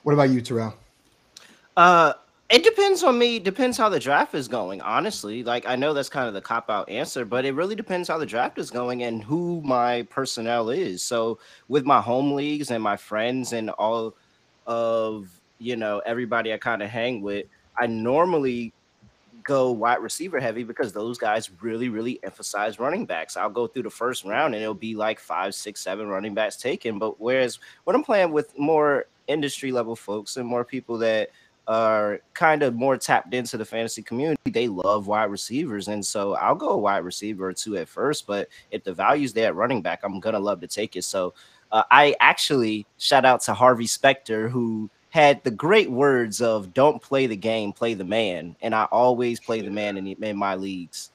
What 0.03 0.15
about 0.15 0.31
you, 0.31 0.41
Terrell? 0.41 0.75
Uh, 1.77 2.15
it 2.49 2.65
depends 2.65 3.03
on 3.03 3.19
me. 3.19 3.39
Depends 3.39 3.77
how 3.77 3.89
the 3.89 3.99
draft 3.99 4.35
is 4.35 4.49
going. 4.49 4.81
Honestly, 4.81 5.43
like 5.43 5.67
I 5.67 5.77
know 5.77 5.93
that's 5.93 6.09
kind 6.09 6.29
of 6.29 6.35
the 6.35 6.41
cop 6.41 6.71
out 6.71 6.89
answer, 6.89 7.25
but 7.25 7.45
it 7.45 7.55
really 7.55 7.75
depends 7.75 8.09
how 8.09 8.19
the 8.19 8.27
draft 8.27 8.59
is 8.59 8.71
going 8.71 9.03
and 9.03 9.23
who 9.23 9.61
my 9.63 10.03
personnel 10.11 10.71
is. 10.71 11.03
So 11.03 11.39
with 11.69 11.85
my 11.85 12.01
home 12.01 12.33
leagues 12.33 12.71
and 12.71 12.83
my 12.83 12.97
friends 12.97 13.53
and 13.53 13.71
all 13.71 14.15
of 14.67 15.36
you 15.59 15.77
know 15.77 16.01
everybody 16.05 16.53
I 16.53 16.59
kind 16.59 16.83
of 16.83 16.91
hang 16.91 17.23
with, 17.23 17.47
I 17.77 17.87
normally 17.87 18.73
go 19.47 19.71
wide 19.71 20.03
receiver 20.03 20.41
heavy 20.41 20.65
because 20.65 20.93
those 20.93 21.19
guys 21.19 21.51
really, 21.63 21.89
really 21.89 22.19
emphasize 22.25 22.81
running 22.81 23.07
backs. 23.07 23.37
I'll 23.37 23.49
go 23.49 23.67
through 23.67 23.85
the 23.85 23.91
first 23.91 24.25
round 24.25 24.55
and 24.55 24.63
it'll 24.63 24.75
be 24.75 24.97
like 24.97 25.21
five, 25.21 25.55
six, 25.55 25.81
seven 25.81 26.09
running 26.09 26.35
backs 26.35 26.57
taken. 26.57 26.99
But 26.99 27.21
whereas 27.21 27.61
when 27.85 27.95
I'm 27.95 28.03
playing 28.03 28.33
with 28.33 28.59
more 28.59 29.07
industry 29.29 29.71
level 29.73 29.95
folks 29.95 30.37
and 30.37 30.47
more 30.47 30.65
people 30.65 30.99
that 30.99 31.31
are 31.69 32.21
kind 32.35 32.63
of 32.63 32.75
more 32.75 32.97
tapped 32.97 33.35
into 33.35 33.57
the 33.57 33.65
fantasy 33.65 34.03
community, 34.03 34.51
they 34.51 34.69
love 34.69 35.07
wide 35.07 35.31
receivers. 35.31 35.89
And 35.89 36.05
so 36.05 36.35
I'll 36.35 36.55
go 36.55 36.71
a 36.71 36.79
wide 36.79 37.05
receiver 37.05 37.49
or 37.49 37.53
two 37.53 37.77
at 37.77 37.89
first. 37.89 38.27
But 38.27 38.49
if 38.73 38.83
the 38.83 38.95
value's 38.95 39.33
there 39.33 39.49
at 39.49 39.55
running 39.55 39.81
back, 39.81 40.01
I'm 40.03 40.19
going 40.19 40.35
to 40.35 40.41
love 40.41 40.61
to 40.61 40.69
take 40.69 40.97
it. 40.97 41.05
So 41.05 41.35
uh, 41.71 41.85
I 41.91 42.17
actually 42.21 42.87
shout 42.99 43.25
out 43.25 43.43
to 43.43 43.55
Harvey 43.55 43.87
Specter, 43.87 44.49
who 44.49 44.91
had 45.17 45.43
the 45.45 45.51
great 45.51 45.91
words 45.91 46.43
of 46.43 46.75
"Don't 46.75 47.01
play 47.01 47.27
the 47.27 47.37
game, 47.37 47.73
play 47.73 47.95
the 47.95 48.05
man," 48.05 48.55
and 48.61 48.75
I 48.75 48.85
always 48.93 49.41
play 49.41 49.63
the 49.63 49.71
man 49.71 49.97
in, 49.97 50.07
in 50.09 50.37
my 50.37 50.55
leagues. 50.57 51.11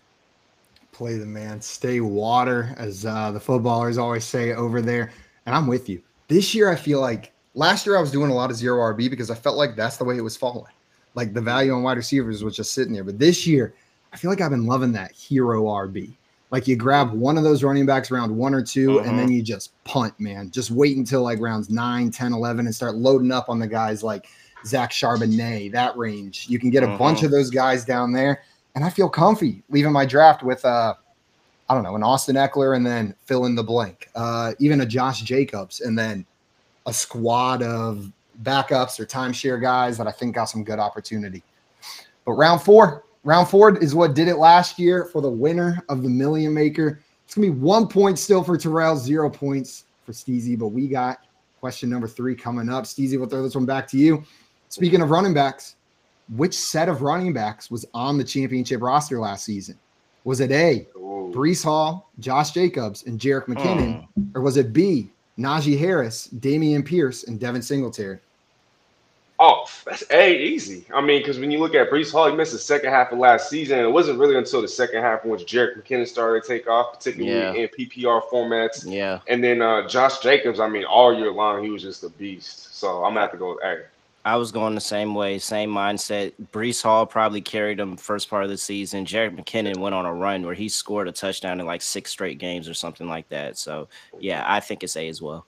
Play 0.91 1.17
the 1.17 1.25
man, 1.27 1.61
stay 1.61 1.99
water, 2.01 2.73
as 2.77 3.05
uh, 3.05 3.29
the 3.31 3.39
footballers 3.39 3.99
always 3.99 4.25
say 4.25 4.53
over 4.53 4.81
there. 4.81 5.11
And 5.45 5.53
I'm 5.53 5.67
with 5.67 5.87
you. 5.87 6.01
This 6.29 6.55
year, 6.55 6.71
I 6.71 6.75
feel 6.75 6.99
like 6.99 7.31
last 7.53 7.85
year 7.85 7.95
I 7.95 8.01
was 8.01 8.11
doing 8.11 8.31
a 8.31 8.33
lot 8.33 8.49
of 8.49 8.55
zero 8.55 8.79
RB 8.91 9.07
because 9.07 9.29
I 9.29 9.35
felt 9.35 9.55
like 9.55 9.75
that's 9.75 9.97
the 9.97 10.03
way 10.03 10.17
it 10.17 10.21
was 10.21 10.35
falling. 10.35 10.73
Like 11.13 11.35
the 11.35 11.41
value 11.41 11.71
on 11.71 11.83
wide 11.83 11.97
receivers 11.97 12.43
was 12.43 12.55
just 12.55 12.73
sitting 12.73 12.93
there. 12.93 13.03
But 13.03 13.19
this 13.19 13.45
year, 13.45 13.75
I 14.11 14.17
feel 14.17 14.31
like 14.31 14.41
I've 14.41 14.49
been 14.49 14.65
loving 14.65 14.93
that 14.93 15.11
hero 15.11 15.65
RB. 15.65 16.15
Like 16.51 16.67
you 16.67 16.75
grab 16.75 17.13
one 17.13 17.37
of 17.37 17.43
those 17.43 17.63
running 17.63 17.85
backs 17.85 18.11
round 18.11 18.35
one 18.35 18.53
or 18.53 18.61
2 18.61 18.99
and 18.99 19.17
then 19.17 19.31
you 19.31 19.41
just 19.41 19.71
punt, 19.85 20.19
man. 20.19 20.51
Just 20.51 20.69
wait 20.69 20.97
until 20.97 21.23
like 21.23 21.39
rounds 21.39 21.69
9, 21.69 22.11
10, 22.11 22.33
11 22.33 22.65
and 22.65 22.75
start 22.75 22.95
loading 22.95 23.31
up 23.31 23.47
on 23.47 23.57
the 23.57 23.67
guys 23.67 24.03
like 24.03 24.27
Zach 24.65 24.91
Charbonnet, 24.91 25.71
that 25.71 25.97
range. 25.97 26.47
You 26.49 26.59
can 26.59 26.69
get 26.69 26.83
a 26.83 26.97
bunch 26.97 27.23
of 27.23 27.31
those 27.31 27.49
guys 27.49 27.85
down 27.85 28.11
there. 28.11 28.43
And 28.75 28.83
I 28.83 28.89
feel 28.89 29.09
comfy 29.09 29.63
leaving 29.69 29.93
my 29.93 30.05
draft 30.05 30.43
with 30.43 30.63
uh 30.65 30.93
I 31.69 31.73
don't 31.73 31.83
know, 31.83 31.95
an 31.95 32.03
Austin 32.03 32.35
Ekeler 32.35 32.75
and 32.75 32.85
then 32.85 33.15
fill 33.23 33.45
in 33.45 33.55
the 33.55 33.63
blank. 33.63 34.09
Uh 34.13 34.53
even 34.59 34.81
a 34.81 34.85
Josh 34.85 35.21
Jacobs 35.21 35.79
and 35.79 35.97
then 35.97 36.25
a 36.85 36.93
squad 36.93 37.63
of 37.63 38.11
backups 38.43 38.99
or 38.99 39.05
timeshare 39.05 39.61
guys 39.61 39.97
that 39.97 40.07
I 40.07 40.11
think 40.11 40.35
got 40.35 40.45
some 40.45 40.65
good 40.65 40.79
opportunity. 40.79 41.43
But 42.25 42.33
round 42.33 42.61
four, 42.61 43.03
round 43.23 43.47
four 43.47 43.77
is 43.77 43.95
what 43.95 44.13
did 44.13 44.27
it 44.27 44.37
last 44.37 44.79
year 44.79 45.05
for 45.05 45.21
the 45.21 45.29
winner 45.29 45.83
of 45.89 46.03
the 46.03 46.09
Million 46.09 46.53
Maker. 46.53 47.01
It's 47.25 47.35
gonna 47.35 47.47
be 47.47 47.51
one 47.51 47.87
point 47.87 48.19
still 48.19 48.43
for 48.43 48.57
Terrell, 48.57 48.97
zero 48.97 49.29
points 49.29 49.85
for 50.05 50.11
Steezy, 50.11 50.57
but 50.57 50.67
we 50.67 50.87
got 50.87 51.19
Question 51.61 51.91
number 51.91 52.07
three 52.07 52.33
coming 52.33 52.69
up. 52.69 52.85
Steezy, 52.85 53.19
we'll 53.19 53.29
throw 53.29 53.43
this 53.43 53.53
one 53.53 53.67
back 53.67 53.87
to 53.89 53.97
you. 53.97 54.23
Speaking 54.69 54.99
of 54.99 55.11
running 55.11 55.31
backs, 55.31 55.75
which 56.35 56.55
set 56.55 56.89
of 56.89 57.03
running 57.03 57.33
backs 57.33 57.69
was 57.69 57.85
on 57.93 58.17
the 58.17 58.23
championship 58.23 58.81
roster 58.81 59.19
last 59.19 59.45
season? 59.45 59.77
Was 60.23 60.39
it 60.39 60.51
A, 60.51 60.87
Ooh. 60.95 61.31
Breece 61.31 61.63
Hall, 61.63 62.09
Josh 62.17 62.49
Jacobs, 62.49 63.05
and 63.05 63.19
Jerick 63.19 63.45
McKinnon? 63.45 64.07
Hmm. 64.15 64.23
Or 64.33 64.41
was 64.41 64.57
it 64.57 64.73
B, 64.73 65.11
Najee 65.37 65.77
Harris, 65.77 66.29
Dameon 66.39 66.83
Pierce, 66.83 67.25
and 67.25 67.39
Devin 67.39 67.61
Singletary? 67.61 68.17
Oh, 69.43 69.65
that's 69.85 70.03
a 70.11 70.37
easy. 70.39 70.85
I 70.93 71.01
mean, 71.01 71.19
because 71.19 71.39
when 71.39 71.49
you 71.49 71.57
look 71.57 71.73
at 71.73 71.89
Breece 71.89 72.11
Hall, 72.11 72.29
he 72.29 72.35
missed 72.35 72.51
the 72.51 72.59
second 72.59 72.91
half 72.91 73.11
of 73.11 73.17
last 73.17 73.49
season. 73.49 73.79
It 73.79 73.91
wasn't 73.91 74.19
really 74.19 74.35
until 74.37 74.61
the 74.61 74.67
second 74.67 75.01
half 75.01 75.25
which 75.25 75.47
Jerick 75.51 75.81
McKinnon 75.81 76.07
started 76.07 76.43
to 76.43 76.47
take 76.47 76.67
off, 76.69 76.93
particularly 76.93 77.35
Yeah. 77.39 77.53
in 77.53 77.67
PPR 77.69 78.21
formats. 78.31 78.83
Yeah. 78.85 79.19
And 79.27 79.43
then 79.43 79.63
uh, 79.63 79.87
Josh 79.87 80.19
Jacobs, 80.19 80.59
I 80.59 80.67
mean, 80.67 80.85
all 80.85 81.11
year 81.11 81.31
long, 81.31 81.63
he 81.63 81.71
was 81.71 81.81
just 81.81 82.03
a 82.03 82.09
beast. 82.09 82.75
So 82.75 83.03
I'm 83.03 83.11
gonna 83.15 83.21
have 83.21 83.31
to 83.31 83.37
go 83.37 83.55
with 83.55 83.63
A. 83.63 83.83
I 84.23 84.35
was 84.35 84.51
going 84.51 84.75
the 84.75 84.81
same 84.81 85.15
way, 85.15 85.39
same 85.39 85.71
mindset. 85.71 86.33
Breece 86.53 86.83
Hall 86.83 87.07
probably 87.07 87.41
carried 87.41 87.79
him 87.79 87.97
first 87.97 88.29
part 88.29 88.43
of 88.43 88.51
the 88.51 88.57
season. 88.59 89.03
Jerick 89.07 89.35
McKinnon 89.35 89.77
went 89.77 89.95
on 89.95 90.05
a 90.05 90.13
run 90.13 90.45
where 90.45 90.53
he 90.53 90.69
scored 90.69 91.07
a 91.07 91.11
touchdown 91.11 91.59
in 91.59 91.65
like 91.65 91.81
six 91.81 92.11
straight 92.11 92.37
games 92.37 92.69
or 92.69 92.75
something 92.75 93.07
like 93.07 93.27
that. 93.29 93.57
So 93.57 93.87
yeah, 94.19 94.43
I 94.45 94.59
think 94.59 94.83
it's 94.83 94.95
A 94.95 95.07
as 95.07 95.19
well. 95.19 95.47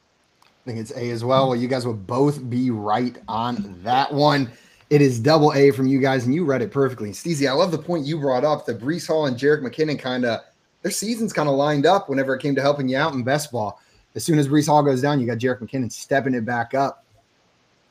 I 0.64 0.70
think 0.70 0.80
it's 0.80 0.92
A 0.92 1.10
as 1.10 1.26
well. 1.26 1.50
Well, 1.50 1.58
you 1.58 1.68
guys 1.68 1.86
will 1.86 1.94
both 1.94 2.50
be 2.50 2.72
right 2.72 3.18
on 3.28 3.78
that 3.84 4.14
one. 4.14 4.50
It 4.90 5.02
is 5.02 5.20
double 5.20 5.52
A 5.54 5.72
from 5.72 5.88
you 5.88 6.00
guys, 6.00 6.24
and 6.24 6.34
you 6.34 6.46
read 6.46 6.62
it 6.62 6.72
perfectly. 6.72 7.10
Steezy, 7.10 7.50
I 7.50 7.52
love 7.52 7.72
the 7.72 7.78
point 7.78 8.06
you 8.06 8.18
brought 8.20 8.46
up. 8.46 8.66
The 8.66 8.74
Breece 8.74 9.08
Hall 9.08 9.26
and 9.26 9.36
Jerick 9.36 9.62
McKinnon 9.62 10.00
kind 10.00 10.24
of 10.24 10.40
their 10.82 10.92
seasons 10.92 11.34
kind 11.34 11.50
of 11.50 11.56
lined 11.56 11.86
up 11.86 12.10
whenever 12.10 12.36
it 12.36 12.42
came 12.42 12.56
to 12.56 12.62
helping 12.62 12.88
you 12.88 12.98
out 12.98 13.14
in 13.14 13.24
best 13.24 13.52
ball. 13.52 13.82
As 14.16 14.24
soon 14.24 14.40
as 14.40 14.48
Breece 14.48 14.68
Hall 14.68 14.84
goes 14.84 15.02
down, 15.02 15.20
you 15.20 15.26
got 15.26 15.38
Jerick 15.38 15.60
McKinnon 15.60 15.92
stepping 15.92 16.34
it 16.34 16.46
back 16.46 16.74
up. 16.74 17.04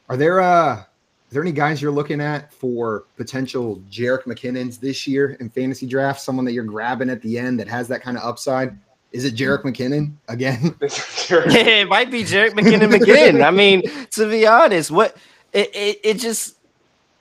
Are 0.09 0.17
there 0.17 0.41
uh 0.41 0.77
are 0.77 0.87
there 1.31 1.43
any 1.43 1.53
guys 1.53 1.81
you're 1.81 1.91
looking 1.91 2.21
at 2.21 2.53
for 2.53 3.05
potential 3.17 3.83
Jerick 3.91 4.25
McKinnons 4.25 4.79
this 4.79 5.07
year 5.07 5.33
in 5.41 5.51
fantasy 5.51 5.87
draft? 5.87 6.21
Someone 6.21 6.45
that 6.45 6.53
you're 6.53 6.65
grabbing 6.65 7.11
at 7.11 7.23
the 7.23 7.39
end 7.39 7.59
that 7.59 7.69
has 7.69 7.89
that 7.89 8.03
kind 8.03 8.17
of 8.17 8.23
upside? 8.23 8.79
Is 9.13 9.25
it 9.25 9.35
Jerick 9.35 9.63
McKinnon 9.63 10.15
again? 10.29 10.75
yeah, 10.81 11.81
it 11.83 11.89
might 11.89 12.11
be 12.11 12.23
Jerick 12.25 12.53
McKinnon 12.53 12.95
again. 12.95 13.43
I 13.43 13.51
mean, 13.51 13.83
to 14.13 14.29
be 14.29 14.47
honest, 14.47 14.91
what 14.91 15.17
it, 15.53 15.71
it 15.75 16.01
it 16.03 16.15
just 16.19 16.57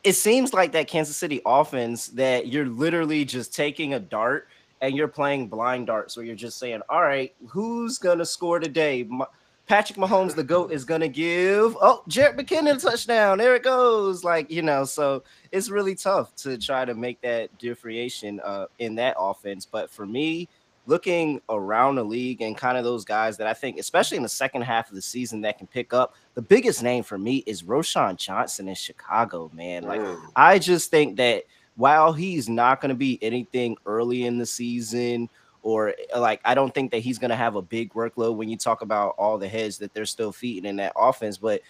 it 0.03 0.13
seems 0.13 0.53
like 0.53 0.71
that 0.71 0.87
Kansas 0.87 1.17
City 1.17 1.41
offense 1.45 2.07
that 2.09 2.47
you're 2.47 2.65
literally 2.65 3.25
just 3.25 3.53
taking 3.53 3.93
a 3.93 3.99
dart 3.99 4.47
and 4.81 4.95
you're 4.95 5.07
playing 5.07 5.47
blind 5.47 5.87
darts 5.87 6.17
where 6.17 6.25
you're 6.25 6.35
just 6.35 6.57
saying, 6.57 6.81
all 6.89 7.01
right, 7.01 7.33
who's 7.47 7.97
gonna 7.97 8.25
score 8.25 8.59
today? 8.59 9.03
Ma- 9.03 9.27
Patrick 9.67 9.97
Mahomes, 9.97 10.35
the 10.35 10.43
GOAT, 10.43 10.71
is 10.71 10.83
gonna 10.85 11.07
give 11.07 11.77
oh 11.81 12.03
Jerick 12.09 12.37
McKinnon 12.37 12.77
a 12.77 12.79
touchdown. 12.79 13.37
There 13.37 13.55
it 13.55 13.63
goes. 13.63 14.23
Like, 14.23 14.49
you 14.49 14.61
know, 14.61 14.85
so 14.85 15.23
it's 15.51 15.69
really 15.69 15.95
tough 15.95 16.35
to 16.37 16.57
try 16.57 16.85
to 16.85 16.93
make 16.93 17.21
that 17.21 17.55
differentiation 17.57 18.39
uh 18.41 18.67
in 18.79 18.95
that 18.95 19.15
offense. 19.19 19.65
But 19.65 19.91
for 19.91 20.05
me, 20.05 20.47
looking 20.87 21.41
around 21.49 21.95
the 21.95 22.03
league 22.03 22.41
and 22.41 22.57
kind 22.57 22.77
of 22.77 22.83
those 22.83 23.05
guys 23.05 23.37
that 23.37 23.47
I 23.47 23.53
think, 23.53 23.77
especially 23.77 24.17
in 24.17 24.23
the 24.23 24.29
second 24.29 24.63
half 24.63 24.89
of 24.89 24.95
the 24.95 25.01
season, 25.01 25.41
that 25.41 25.57
can 25.57 25.67
pick 25.67 25.93
up. 25.93 26.15
The 26.33 26.41
biggest 26.41 26.81
name 26.81 27.03
for 27.03 27.17
me 27.17 27.43
is 27.45 27.63
Roschon 27.63 28.17
Johnson 28.17 28.67
in 28.67 28.75
Chicago, 28.75 29.51
man. 29.53 29.83
Like, 29.83 30.01
Mm. 30.01 30.19
I 30.35 30.59
just 30.59 30.89
think 30.89 31.17
that 31.17 31.43
while 31.75 32.13
he's 32.13 32.49
not 32.49 32.81
going 32.81 32.89
to 32.89 32.95
be 32.95 33.19
anything 33.21 33.77
early 33.85 34.25
in 34.25 34.37
the 34.37 34.45
season, 34.45 35.29
or 35.63 35.93
like, 36.17 36.41
I 36.43 36.55
don't 36.55 36.73
think 36.73 36.89
that 36.91 36.99
he's 36.99 37.19
going 37.19 37.29
to 37.29 37.35
have 37.35 37.55
a 37.55 37.61
big 37.61 37.93
workload 37.93 38.35
when 38.35 38.49
you 38.49 38.57
talk 38.57 38.81
about 38.81 39.13
all 39.17 39.37
the 39.37 39.47
heads 39.47 39.77
that 39.77 39.93
they're 39.93 40.05
still 40.05 40.31
feeding 40.31 40.67
in 40.67 40.75
that 40.77 40.93
offense, 40.95 41.37
but 41.37 41.61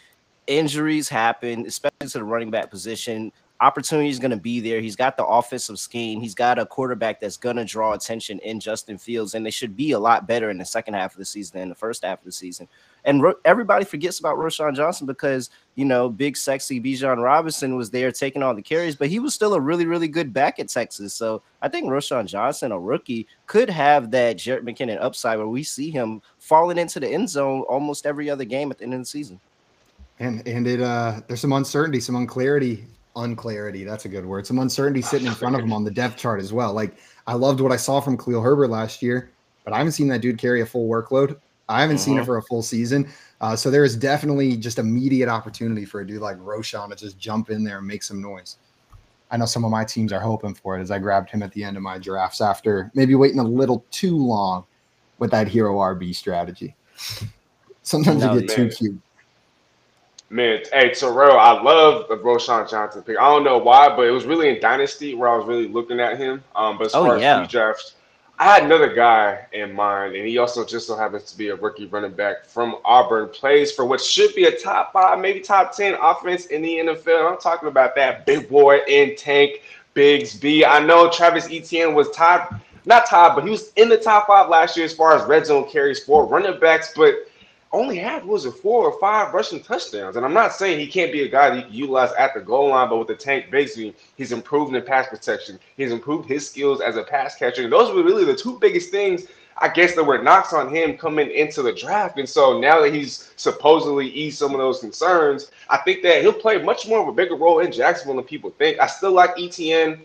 injuries 0.47 1.09
happen, 1.09 1.65
especially 1.65 2.07
to 2.07 2.17
the 2.19 2.23
running 2.23 2.49
back 2.49 2.69
position. 2.71 3.31
Opportunity 3.61 4.09
is 4.09 4.17
going 4.17 4.31
to 4.31 4.37
be 4.37 4.59
there. 4.59 4.81
He's 4.81 4.95
got 4.95 5.17
the 5.17 5.25
offensive 5.25 5.77
scheme. 5.77 6.19
He's 6.19 6.33
got 6.33 6.57
a 6.57 6.65
quarterback 6.65 7.21
that's 7.21 7.37
going 7.37 7.57
to 7.57 7.63
draw 7.63 7.93
attention 7.93 8.39
in 8.39 8.59
Justin 8.59 8.97
Fields, 8.97 9.35
and 9.35 9.45
they 9.45 9.51
should 9.51 9.77
be 9.77 9.91
a 9.91 9.99
lot 9.99 10.27
better 10.27 10.49
in 10.49 10.57
the 10.57 10.65
second 10.65 10.95
half 10.95 11.13
of 11.13 11.19
the 11.19 11.25
season 11.25 11.59
than 11.59 11.69
the 11.69 11.75
first 11.75 12.03
half 12.03 12.17
of 12.19 12.25
the 12.25 12.31
season. 12.31 12.67
And 13.05 13.21
Ro- 13.21 13.35
everybody 13.45 13.85
forgets 13.85 14.19
about 14.19 14.37
Roschon 14.37 14.75
Johnson 14.75 15.05
because 15.05 15.51
you 15.75 15.85
know 15.85 16.09
big 16.09 16.37
sexy 16.37 16.81
Bijan 16.81 17.23
Robinson 17.23 17.75
was 17.75 17.91
there 17.91 18.11
taking 18.11 18.43
all 18.43 18.55
the 18.55 18.61
carries, 18.63 18.95
but 18.95 19.09
he 19.09 19.19
was 19.19 19.33
still 19.33 19.53
a 19.53 19.59
really 19.59 19.85
really 19.85 20.07
good 20.07 20.33
back 20.33 20.59
at 20.59 20.67
Texas. 20.67 21.13
So 21.13 21.43
I 21.61 21.69
think 21.69 21.85
Roschon 21.85 22.25
Johnson, 22.25 22.71
a 22.71 22.79
rookie, 22.79 23.27
could 23.45 23.69
have 23.69 24.11
that 24.11 24.37
Jerick 24.37 24.61
McKinnon 24.63 25.01
upside 25.01 25.37
where 25.37 25.47
we 25.47 25.63
see 25.63 25.91
him 25.91 26.21
falling 26.39 26.77
into 26.77 26.99
the 26.99 27.07
end 27.07 27.29
zone 27.29 27.61
almost 27.61 28.05
every 28.05 28.29
other 28.29 28.45
game 28.45 28.71
at 28.71 28.79
the 28.79 28.85
end 28.85 28.93
of 28.95 29.01
the 29.01 29.05
season. 29.05 29.39
And 30.19 30.47
and 30.47 30.67
it 30.67 30.81
uh 30.81 31.21
there's 31.27 31.41
some 31.41 31.53
uncertainty, 31.53 31.99
some 31.99 32.15
unclarity, 32.15 32.85
unclarity. 33.15 33.83
That's 33.83 34.05
a 34.05 34.09
good 34.09 34.25
word. 34.25 34.45
Some 34.47 34.59
uncertainty 34.59 35.01
sitting 35.01 35.27
in 35.27 35.33
front 35.33 35.55
of 35.55 35.61
him 35.61 35.73
on 35.73 35.83
the 35.83 35.91
depth 35.91 36.17
chart 36.17 36.39
as 36.41 36.53
well. 36.53 36.73
Like 36.73 36.95
I 37.27 37.33
loved 37.33 37.61
what 37.61 37.71
I 37.71 37.77
saw 37.77 37.99
from 37.99 38.17
Khalil 38.17 38.41
Herbert 38.41 38.69
last 38.69 39.01
year, 39.01 39.29
but 39.63 39.73
I 39.73 39.77
haven't 39.77 39.93
seen 39.93 40.07
that 40.09 40.21
dude 40.21 40.37
carry 40.37 40.61
a 40.61 40.65
full 40.65 40.87
workload. 40.89 41.37
I 41.69 41.81
haven't 41.81 41.99
seen 41.99 42.17
it 42.17 42.21
Mhm. 42.21 42.25
for 42.25 42.37
a 42.37 42.43
full 42.43 42.61
season. 42.61 43.07
Uh, 43.39 43.55
so 43.55 43.71
there 43.71 43.83
is 43.85 43.95
definitely 43.95 44.57
just 44.57 44.77
immediate 44.79 45.29
opportunity 45.29 45.85
for 45.85 46.01
a 46.01 46.07
dude 46.07 46.21
like 46.21 46.37
Roschon 46.37 46.89
to 46.89 46.95
just 46.95 47.17
jump 47.17 47.49
in 47.49 47.63
there 47.63 47.77
and 47.77 47.87
make 47.87 48.03
some 48.03 48.21
noise. 48.21 48.57
I 49.31 49.37
know 49.37 49.45
some 49.45 49.63
of 49.63 49.71
my 49.71 49.85
teams 49.85 50.11
are 50.11 50.19
hoping 50.19 50.53
for 50.53 50.77
it 50.77 50.81
as 50.81 50.91
I 50.91 50.99
grabbed 50.99 51.29
him 51.29 51.41
at 51.41 51.53
the 51.53 51.63
end 51.63 51.77
of 51.77 51.83
my 51.83 51.97
drafts 51.97 52.41
after 52.41 52.91
maybe 52.93 53.15
waiting 53.15 53.39
a 53.39 53.43
little 53.43 53.85
too 53.89 54.17
long 54.17 54.65
with 55.19 55.31
that 55.31 55.47
hero 55.47 55.77
RB 55.79 56.13
strategy. 56.13 56.75
Sometimes 57.83 58.21
No, 58.21 58.33
you 58.33 58.41
get 58.41 58.49
too 58.49 58.69
cute. 58.69 58.99
Man, 60.31 60.61
hey 60.71 60.93
Terrell, 60.93 61.37
I 61.37 61.61
love 61.61 62.07
the 62.07 62.15
Roschon 62.15 62.69
Johnson 62.69 63.03
pick. 63.03 63.17
I 63.19 63.23
don't 63.29 63.43
know 63.43 63.57
why, 63.57 63.93
but 63.93 64.07
it 64.07 64.11
was 64.11 64.23
really 64.25 64.47
in 64.47 64.61
Dynasty 64.61 65.13
where 65.13 65.27
I 65.29 65.35
was 65.35 65.45
really 65.45 65.67
looking 65.67 65.99
at 65.99 66.17
him. 66.17 66.41
Um, 66.55 66.77
but 66.77 66.87
as 66.87 66.95
Oh, 66.95 67.05
far 67.05 67.17
yeah. 67.19 67.41
as 67.41 67.49
drafts, 67.49 67.95
I 68.39 68.45
had 68.45 68.63
another 68.63 68.93
guy 68.93 69.45
in 69.51 69.73
mind, 69.73 70.15
and 70.15 70.25
he 70.25 70.37
also 70.37 70.65
just 70.65 70.87
so 70.87 70.95
happens 70.95 71.29
to 71.31 71.37
be 71.37 71.49
a 71.49 71.55
rookie 71.55 71.85
running 71.87 72.13
back 72.13 72.45
from 72.45 72.77
Auburn. 72.85 73.27
Plays 73.29 73.73
for 73.73 73.83
what 73.85 73.99
should 74.01 74.33
be 74.33 74.45
a 74.45 74.57
top 74.57 74.93
five, 74.93 75.19
maybe 75.19 75.41
top 75.41 75.75
ten 75.75 75.95
offense 76.01 76.45
in 76.45 76.61
the 76.61 76.79
NFL. 76.79 77.29
I'm 77.29 77.37
talking 77.37 77.67
about 77.67 77.93
that 77.95 78.25
big 78.25 78.47
boy 78.49 78.79
in 78.87 79.17
Tank 79.17 79.61
Bigsby. 79.95 80.63
I 80.65 80.79
know 80.79 81.09
Travis 81.11 81.49
Etienne 81.51 81.93
was 81.93 82.09
top, 82.11 82.55
not 82.85 83.05
top, 83.05 83.35
but 83.35 83.43
he 83.43 83.49
was 83.49 83.73
in 83.73 83.89
the 83.89 83.97
top 83.97 84.27
five 84.27 84.47
last 84.49 84.77
year 84.77 84.85
as 84.85 84.93
far 84.93 85.13
as 85.13 85.23
red 85.27 85.45
zone 85.45 85.69
carries 85.69 86.03
for 86.03 86.25
running 86.25 86.57
backs, 86.59 86.93
but 86.95 87.15
only 87.73 87.97
had 87.97 88.25
was 88.25 88.45
it 88.45 88.51
four 88.51 88.85
or 88.85 88.99
five 88.99 89.33
rushing 89.33 89.61
touchdowns. 89.61 90.15
And 90.15 90.25
I'm 90.25 90.33
not 90.33 90.53
saying 90.53 90.79
he 90.79 90.87
can't 90.87 91.11
be 91.11 91.23
a 91.23 91.29
guy 91.29 91.49
that 91.49 91.71
you 91.71 91.81
utilize 91.81 92.11
at 92.13 92.33
the 92.33 92.41
goal 92.41 92.69
line, 92.69 92.89
but 92.89 92.97
with 92.97 93.07
the 93.07 93.15
tank 93.15 93.49
basically, 93.49 93.95
he's 94.17 94.31
improved 94.31 94.75
in 94.75 94.83
pass 94.83 95.07
protection. 95.07 95.59
He's 95.77 95.91
improved 95.91 96.27
his 96.27 96.47
skills 96.47 96.81
as 96.81 96.97
a 96.97 97.03
pass 97.03 97.35
catcher. 97.35 97.63
And 97.63 97.71
those 97.71 97.93
were 97.93 98.03
really 98.03 98.25
the 98.25 98.35
two 98.35 98.59
biggest 98.59 98.91
things, 98.91 99.23
I 99.57 99.69
guess, 99.69 99.95
that 99.95 100.03
were 100.03 100.21
knocks 100.21 100.51
on 100.51 100.73
him 100.73 100.97
coming 100.97 101.31
into 101.31 101.61
the 101.61 101.73
draft. 101.73 102.19
And 102.19 102.27
so 102.27 102.59
now 102.59 102.81
that 102.81 102.93
he's 102.93 103.31
supposedly 103.37 104.09
eased 104.09 104.37
some 104.37 104.51
of 104.51 104.59
those 104.59 104.79
concerns, 104.79 105.49
I 105.69 105.77
think 105.77 106.03
that 106.03 106.21
he'll 106.21 106.33
play 106.33 106.61
much 106.61 106.87
more 106.87 106.99
of 106.99 107.07
a 107.07 107.13
bigger 107.13 107.35
role 107.35 107.59
in 107.59 107.71
Jacksonville 107.71 108.17
than 108.17 108.25
people 108.25 108.49
think. 108.49 108.79
I 108.79 108.87
still 108.87 109.13
like 109.13 109.31
Etienne 109.39 110.01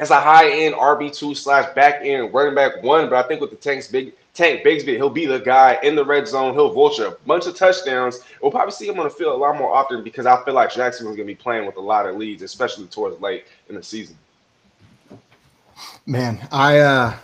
as 0.00 0.10
a 0.10 0.20
high 0.20 0.50
end 0.50 0.74
RB2 0.74 1.36
slash 1.36 1.72
back 1.74 2.00
end 2.02 2.34
running 2.34 2.56
back 2.56 2.82
one, 2.82 3.08
but 3.08 3.24
I 3.24 3.28
think 3.28 3.40
with 3.40 3.50
the 3.50 3.56
tank's 3.56 3.86
big 3.86 4.14
Tank 4.34 4.64
Bigsby, 4.64 4.96
he'll 4.96 5.08
be 5.08 5.26
the 5.26 5.38
guy 5.38 5.78
in 5.84 5.94
the 5.94 6.04
red 6.04 6.26
zone. 6.26 6.54
He'll 6.54 6.72
vulture 6.72 7.06
a 7.06 7.10
bunch 7.24 7.46
of 7.46 7.56
touchdowns. 7.56 8.18
We'll 8.42 8.50
probably 8.50 8.72
see 8.72 8.88
him 8.88 8.98
on 8.98 9.04
the 9.04 9.10
field 9.10 9.32
a 9.32 9.38
lot 9.38 9.56
more 9.56 9.72
often 9.72 10.02
because 10.02 10.26
I 10.26 10.44
feel 10.44 10.54
like 10.54 10.72
Jacksonville's 10.72 11.16
going 11.16 11.28
to 11.28 11.32
be 11.32 11.40
playing 11.40 11.66
with 11.66 11.76
a 11.76 11.80
lot 11.80 12.06
of 12.06 12.16
leads, 12.16 12.42
especially 12.42 12.86
towards 12.86 13.20
late 13.20 13.46
in 13.68 13.76
the 13.76 13.82
season. 13.82 14.18
Man, 16.06 16.46
I 16.50 16.78
uh 16.78 17.16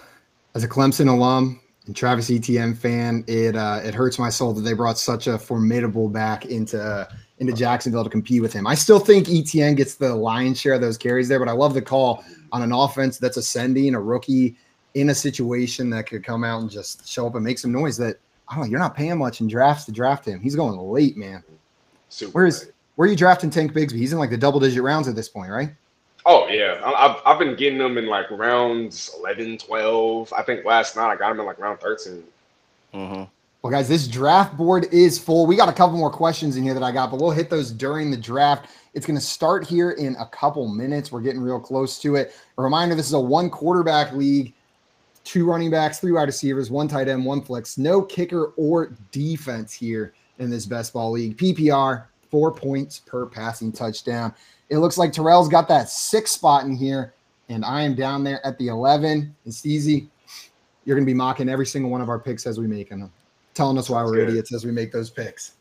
as 0.55 0.65
a 0.65 0.69
Clemson 0.69 1.09
alum 1.09 1.61
and 1.87 1.95
Travis 1.95 2.31
Etienne 2.31 2.75
fan, 2.75 3.25
it 3.27 3.57
uh 3.57 3.81
it 3.83 3.93
hurts 3.93 4.19
my 4.19 4.29
soul 4.29 4.53
that 4.55 4.63
they 4.63 4.73
brought 4.73 4.97
such 4.97 5.27
a 5.27 5.37
formidable 5.37 6.09
back 6.09 6.47
into 6.47 7.09
into 7.39 7.53
Jacksonville 7.53 8.05
to 8.05 8.11
compete 8.11 8.41
with 8.41 8.53
him. 8.53 8.67
I 8.67 8.75
still 8.75 9.01
think 9.01 9.29
Etienne 9.29 9.75
gets 9.75 9.97
the 9.97 10.15
lion's 10.15 10.61
share 10.61 10.75
of 10.75 10.81
those 10.81 10.97
carries 10.97 11.29
there, 11.29 11.39
but 11.39 11.49
I 11.49 11.53
love 11.53 11.75
the 11.75 11.83
call 11.83 12.25
on 12.53 12.63
an 12.63 12.73
offense 12.73 13.19
that's 13.19 13.37
ascending, 13.37 13.95
a 13.95 14.01
rookie 14.01 14.57
in 14.95 15.11
a 15.11 15.15
situation 15.15 15.91
that 15.91 16.07
could 16.07 16.25
come 16.25 16.45
out 16.45 16.61
and 16.63 16.71
just 16.71 17.09
show 17.09 17.27
up 17.27 17.35
and 17.35 17.45
make 17.45 17.59
some 17.59 17.73
noise 17.73 17.97
that 17.99 18.19
I 18.49 18.55
don't 18.57 18.65
know, 18.65 18.71
you're 18.71 18.81
not 18.81 18.97
paying 18.97 19.17
much 19.19 19.41
in 19.41 19.47
drafts 19.49 19.85
to 19.85 19.93
draft 19.93 20.27
him. 20.27 20.41
He's 20.41 20.57
going 20.57 20.77
late, 20.79 21.17
man. 21.17 21.43
Super 22.09 22.33
Where 22.33 22.47
is 22.47 22.65
late. 22.65 22.73
where 22.97 23.07
are 23.07 23.11
you 23.11 23.17
drafting 23.17 23.49
Tank 23.51 23.73
Bigsby? 23.73 23.93
He's 23.97 24.13
in 24.13 24.19
like 24.19 24.31
the 24.31 24.37
double 24.37 24.59
digit 24.59 24.83
rounds 24.83 25.07
at 25.07 25.15
this 25.15 25.29
point, 25.29 25.51
right? 25.53 25.71
Oh, 26.27 26.49
yeah. 26.49 26.81
I- 26.85 27.07
I've, 27.09 27.23
I've 27.25 27.39
been 27.39 27.55
getting 27.55 27.79
them 27.79 27.97
in 27.97 28.07
like 28.07 28.29
rounds 28.31 29.15
11, 29.19 29.59
12. 29.59 30.33
I 30.37 30.43
think 30.43 30.65
last 30.65 30.97
night 30.97 31.07
I 31.11 31.17
got 31.17 31.29
them 31.31 31.41
in 31.41 31.47
like 31.47 31.59
round 31.61 31.79
13. 31.81 32.25
Mm-hmm. 32.95 33.23
Well, 33.63 33.71
guys, 33.71 33.89
this 33.89 34.09
draft 34.09 34.57
board 34.57 34.87
is 34.93 35.19
full. 35.19 35.47
We 35.47 35.55
got 35.55 35.69
a 35.69 35.73
couple 35.73 35.97
more 35.97 36.11
questions 36.11 36.57
in 36.57 36.63
here 36.65 36.75
that 36.75 36.83
I 36.83 36.91
got, 36.93 37.11
but 37.11 37.21
we'll 37.21 37.31
hit 37.31 37.51
those 37.51 37.71
during 37.71 38.11
the 38.11 38.17
draft. 38.17 38.71
It's 38.95 39.07
going 39.07 39.19
to 39.19 39.25
start 39.25 39.67
here 39.67 39.93
in 39.93 40.17
a 40.17 40.27
couple 40.27 40.67
minutes. 40.67 41.13
We're 41.13 41.21
getting 41.21 41.41
real 41.43 41.61
close 41.61 41.99
to 42.01 42.17
it. 42.17 42.35
A 42.59 42.63
reminder 42.63 42.95
this 42.95 43.07
is 43.07 43.13
a 43.13 43.21
one 43.21 43.49
quarterback 43.51 44.13
league, 44.13 44.55
two 45.31 45.47
running 45.47 45.71
backs, 45.71 46.01
three 46.01 46.11
wide 46.11 46.27
receivers, 46.27 46.73
one 46.73 46.89
tight 46.89 47.07
end, 47.07 47.25
one 47.25 47.41
flex, 47.41 47.79
no 47.79 48.03
kicker 48.03 48.47
or 48.57 48.97
defense 49.13 49.73
here 49.73 50.13
in 50.41 50.51
this 50.51 50.67
best 50.67 50.93
ball 50.93 51.13
league. 51.13 51.37
PPR, 51.37 52.07
four 52.33 52.51
points 52.51 52.99
per 52.99 53.27
passing 53.27 53.71
touchdown. 53.71 54.35
It 54.71 54.79
looks 54.79 54.99
like 54.99 55.13
Terrell's 55.13 55.49
got 55.49 55.69
that 55.69 55.89
six 55.89 56.33
spot 56.33 56.65
in 56.65 56.75
here, 56.75 57.15
and 57.49 57.65
I 57.65 57.83
am 57.83 57.95
down 57.95 58.25
there 58.25 58.45
at 58.45 58.59
the 58.59 58.69
11. 58.69 59.33
It's 59.47 59.65
easy. 59.65 60.09
you're 60.85 60.97
going 60.97 61.07
to 61.07 61.11
be 61.11 61.15
mocking 61.15 61.49
every 61.49 61.67
single 61.67 61.93
one 61.93 62.01
of 62.01 62.09
our 62.09 62.19
picks 62.19 62.45
as 62.45 62.59
we 62.59 62.67
make 62.67 62.91
them, 62.91 63.13
telling 63.55 63.79
us 63.79 63.89
why 63.89 64.03
we're 64.03 64.17
Good. 64.17 64.31
idiots 64.31 64.53
as 64.53 64.65
we 64.65 64.73
make 64.73 64.91
those 64.91 65.11
picks. 65.11 65.53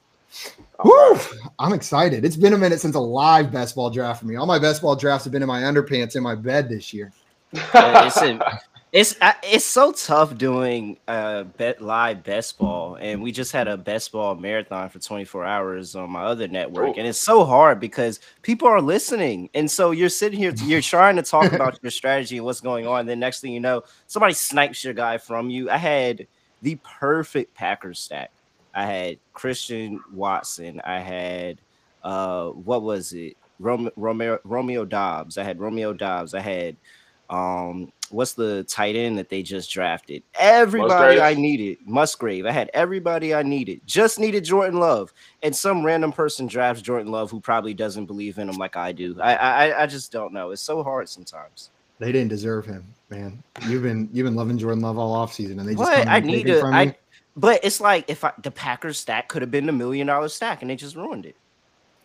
Woo! 0.83 1.13
right. 1.13 1.27
I'm 1.59 1.73
excited. 1.73 2.25
It's 2.25 2.35
been 2.35 2.53
a 2.53 2.57
minute 2.57 2.79
since 2.79 2.95
a 2.95 2.99
live 2.99 3.51
best 3.51 3.75
ball 3.75 3.91
draft 3.91 4.21
for 4.21 4.25
me. 4.25 4.35
All 4.35 4.47
my 4.47 4.57
best 4.57 4.81
ball 4.81 4.95
drafts 4.95 5.25
have 5.25 5.31
been 5.31 5.43
in 5.43 5.47
my 5.47 5.61
underpants 5.61 6.15
in 6.15 6.23
my 6.23 6.33
bed 6.33 6.69
this 6.69 6.91
year. 6.91 7.13
Uh, 7.73 8.09
it's 8.91 9.15
it's 9.43 9.65
so 9.65 9.91
tough 9.91 10.35
doing 10.35 10.97
uh 11.07 11.43
bet 11.43 11.79
live 11.79 12.23
best 12.23 12.57
ball 12.57 12.95
and 12.95 13.21
we 13.21 13.31
just 13.31 13.51
had 13.51 13.67
a 13.67 13.77
best 13.77 14.11
ball 14.11 14.33
marathon 14.33 14.89
for 14.89 14.97
24 14.97 15.45
hours 15.45 15.95
on 15.95 16.09
my 16.09 16.23
other 16.23 16.47
network 16.47 16.97
and 16.97 17.05
it's 17.05 17.19
so 17.19 17.45
hard 17.45 17.79
because 17.79 18.19
people 18.41 18.67
are 18.67 18.81
listening 18.81 19.47
and 19.53 19.69
so 19.69 19.91
you're 19.91 20.09
sitting 20.09 20.39
here 20.39 20.51
you're 20.63 20.81
trying 20.81 21.15
to 21.15 21.21
talk 21.21 21.51
about 21.53 21.77
your 21.83 21.91
strategy 21.91 22.37
and 22.37 22.45
what's 22.45 22.61
going 22.61 22.87
on 22.87 23.01
and 23.01 23.09
then 23.09 23.19
next 23.19 23.41
thing 23.41 23.53
you 23.53 23.59
know 23.59 23.83
somebody 24.07 24.33
snipes 24.33 24.83
your 24.83 24.93
guy 24.93 25.17
from 25.19 25.51
you. 25.51 25.69
I 25.69 25.77
had 25.77 26.25
the 26.63 26.77
perfect 26.83 27.53
packers 27.53 27.99
stack. 27.99 28.31
I 28.73 28.85
had 28.85 29.19
christian 29.33 30.01
watson 30.13 30.81
i 30.83 30.99
had 30.99 31.59
uh 32.03 32.47
what 32.49 32.81
was 32.81 33.13
it? 33.13 33.35
Rome, 33.59 33.89
romeo 33.95 34.39
romeo 34.43 34.85
dobbs 34.85 35.37
i 35.37 35.43
had 35.43 35.59
romeo 35.59 35.93
dobbs 35.93 36.33
i 36.33 36.39
had 36.39 36.75
um 37.29 37.91
what's 38.11 38.33
the 38.33 38.63
tight 38.63 38.95
end 38.95 39.17
that 39.17 39.29
they 39.29 39.43
just 39.43 39.71
drafted? 39.71 40.23
Everybody 40.39 41.17
Musgrave? 41.17 41.21
I 41.21 41.33
needed. 41.39 41.77
Musgrave. 41.85 42.45
I 42.45 42.51
had 42.51 42.69
everybody 42.73 43.33
I 43.33 43.43
needed. 43.43 43.81
Just 43.85 44.19
needed 44.19 44.43
Jordan 44.43 44.79
Love. 44.79 45.13
And 45.43 45.55
some 45.55 45.85
random 45.85 46.11
person 46.11 46.47
drafts 46.47 46.81
Jordan 46.81 47.11
Love 47.11 47.31
who 47.31 47.39
probably 47.39 47.73
doesn't 47.73 48.05
believe 48.05 48.37
in 48.37 48.49
him 48.49 48.57
like 48.57 48.75
I 48.75 48.91
do. 48.91 49.19
I 49.21 49.35
I 49.35 49.83
I 49.83 49.85
just 49.85 50.11
don't 50.11 50.33
know. 50.33 50.51
It's 50.51 50.61
so 50.61 50.83
hard 50.83 51.09
sometimes. 51.09 51.69
They 51.99 52.11
didn't 52.11 52.29
deserve 52.29 52.65
him, 52.65 52.85
man. 53.09 53.43
You've 53.67 53.83
been 53.83 54.09
you've 54.13 54.25
been 54.25 54.35
loving 54.35 54.57
Jordan 54.57 54.81
Love 54.81 54.97
all 54.97 55.25
offseason, 55.25 55.59
and 55.59 55.67
they 55.67 55.75
just 55.75 55.83
But 55.83 56.07
I 56.07 56.17
and 56.17 56.25
need 56.25 56.47
to 56.47 56.59
from 56.61 56.73
I 56.73 56.95
but 57.35 57.61
it's 57.63 57.79
like 57.79 58.09
if 58.09 58.23
I, 58.23 58.33
the 58.41 58.51
Packers 58.51 58.99
stack 58.99 59.29
could 59.29 59.41
have 59.41 59.51
been 59.51 59.65
the 59.65 59.71
million 59.71 60.07
dollar 60.07 60.27
stack 60.29 60.61
and 60.61 60.69
they 60.69 60.75
just 60.75 60.95
ruined 60.95 61.25
it. 61.25 61.35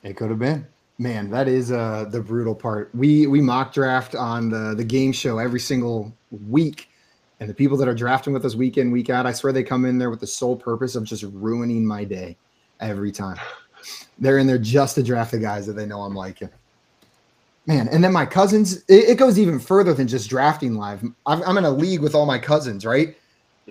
It 0.02 0.16
could 0.16 0.30
have 0.30 0.38
been. 0.38 0.66
Man, 0.98 1.30
that 1.30 1.48
is 1.48 1.72
uh 1.72 2.06
the 2.08 2.20
brutal 2.20 2.54
part. 2.54 2.90
We 2.94 3.26
we 3.26 3.40
mock 3.40 3.72
draft 3.74 4.14
on 4.14 4.48
the 4.48 4.74
the 4.76 4.84
game 4.84 5.12
show 5.12 5.38
every 5.38 5.60
single 5.60 6.16
week. 6.48 6.88
And 7.40 7.50
the 7.50 7.54
people 7.54 7.76
that 7.78 7.88
are 7.88 7.94
drafting 7.94 8.32
with 8.32 8.44
us 8.44 8.54
week 8.54 8.78
in, 8.78 8.92
week 8.92 9.10
out, 9.10 9.26
I 9.26 9.32
swear 9.32 9.52
they 9.52 9.64
come 9.64 9.84
in 9.84 9.98
there 9.98 10.08
with 10.08 10.20
the 10.20 10.26
sole 10.26 10.56
purpose 10.56 10.94
of 10.94 11.02
just 11.04 11.24
ruining 11.24 11.84
my 11.84 12.04
day 12.04 12.36
every 12.80 13.10
time. 13.10 13.36
They're 14.18 14.38
in 14.38 14.46
there 14.46 14.56
just 14.56 14.94
to 14.94 15.02
draft 15.02 15.32
the 15.32 15.40
guys 15.40 15.66
that 15.66 15.72
they 15.72 15.84
know 15.84 16.02
I'm 16.02 16.14
liking. 16.14 16.48
Man, 17.66 17.88
and 17.88 18.04
then 18.04 18.12
my 18.12 18.24
cousins, 18.24 18.78
it, 18.88 19.10
it 19.10 19.18
goes 19.18 19.38
even 19.38 19.58
further 19.58 19.92
than 19.94 20.06
just 20.06 20.30
drafting 20.30 20.74
live. 20.74 21.02
I'm, 21.26 21.42
I'm 21.42 21.58
in 21.58 21.64
a 21.64 21.70
league 21.70 22.00
with 22.00 22.14
all 22.14 22.24
my 22.24 22.38
cousins, 22.38 22.86
right? 22.86 23.16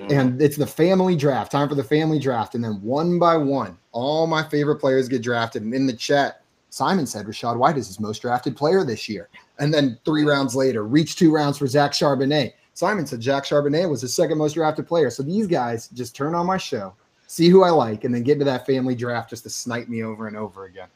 and 0.09 0.41
it's 0.41 0.57
the 0.57 0.67
family 0.67 1.15
draft 1.15 1.51
time 1.51 1.69
for 1.69 1.75
the 1.75 1.83
family 1.83 2.19
draft 2.19 2.55
and 2.55 2.63
then 2.63 2.81
one 2.81 3.19
by 3.19 3.37
one 3.37 3.77
all 3.91 4.25
my 4.25 4.43
favorite 4.43 4.77
players 4.77 5.07
get 5.07 5.21
drafted 5.21 5.61
and 5.61 5.73
in 5.73 5.85
the 5.85 5.93
chat 5.93 6.42
simon 6.73 7.05
said 7.05 7.25
rachaad 7.27 7.55
white 7.55 7.77
is 7.77 7.85
his 7.87 7.99
most 7.99 8.23
drafted 8.23 8.55
player 8.57 8.83
this 8.83 9.07
year 9.07 9.29
and 9.59 9.71
then 9.71 9.95
three 10.05 10.23
rounds 10.23 10.55
later 10.55 10.83
reached 10.85 11.19
two 11.19 11.31
rounds 11.31 11.57
for 11.57 11.67
zach 11.67 11.91
charbonnet 11.91 12.53
simon 12.73 13.05
said 13.05 13.19
jack 13.19 13.43
charbonnet 13.43 13.87
was 13.87 14.01
his 14.01 14.13
second 14.13 14.37
most 14.39 14.53
drafted 14.53 14.87
player 14.87 15.11
so 15.11 15.21
these 15.21 15.45
guys 15.45 15.87
just 15.89 16.15
turn 16.15 16.33
on 16.33 16.47
my 16.47 16.57
show 16.57 16.91
see 17.27 17.47
who 17.47 17.63
i 17.63 17.69
like 17.69 18.05
and 18.05 18.15
then 18.15 18.23
get 18.23 18.39
to 18.39 18.45
that 18.45 18.65
family 18.65 18.95
draft 18.95 19.29
just 19.29 19.43
to 19.43 19.49
snipe 19.51 19.87
me 19.87 20.03
over 20.03 20.27
and 20.27 20.35
over 20.35 20.65
again 20.65 20.87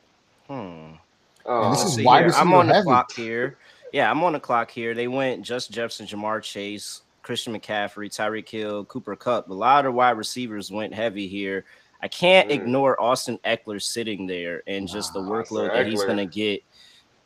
Hmm. 0.48 0.94
Oh, 1.46 1.72
this 1.72 1.84
is 1.84 1.96
See 1.96 2.04
wide 2.06 2.20
here, 2.26 2.34
I'm 2.36 2.48
receiver 2.48 2.56
on 2.56 2.68
the 2.68 2.74
heavy. 2.74 2.84
clock 2.86 3.12
here. 3.14 3.58
Yeah, 3.94 4.10
I'm 4.10 4.24
on 4.24 4.34
the 4.34 4.40
clock 4.40 4.72
here. 4.72 4.94
They 4.94 5.08
went 5.08 5.44
just 5.44 5.72
Jefferson, 5.72 6.08
Ja'Marr 6.08 6.42
Chase, 6.42 7.02
Christian 7.22 7.54
McCaffrey, 7.54 8.10
Tyreek 8.10 8.48
Hill, 8.48 8.86
Cooper 8.86 9.16
Kupp. 9.18 9.50
A 9.50 9.54
lot 9.54 9.86
of 9.86 9.94
wide 9.94 10.18
receivers 10.18 10.72
went 10.72 10.94
heavy 10.94 11.28
here. 11.28 11.66
I 12.02 12.08
can't 12.08 12.50
Mm. 12.50 12.54
ignore 12.54 13.02
Austin 13.02 13.40
Ekeler 13.46 13.82
sitting 13.82 14.28
there 14.28 14.64
and 14.68 14.88
just 14.88 15.14
the 15.14 15.20
workload 15.20 15.70
Austin 15.70 15.74
that 15.74 15.88
he's 15.88 16.04
going 16.04 16.18
to 16.18 16.26
get. 16.26 16.64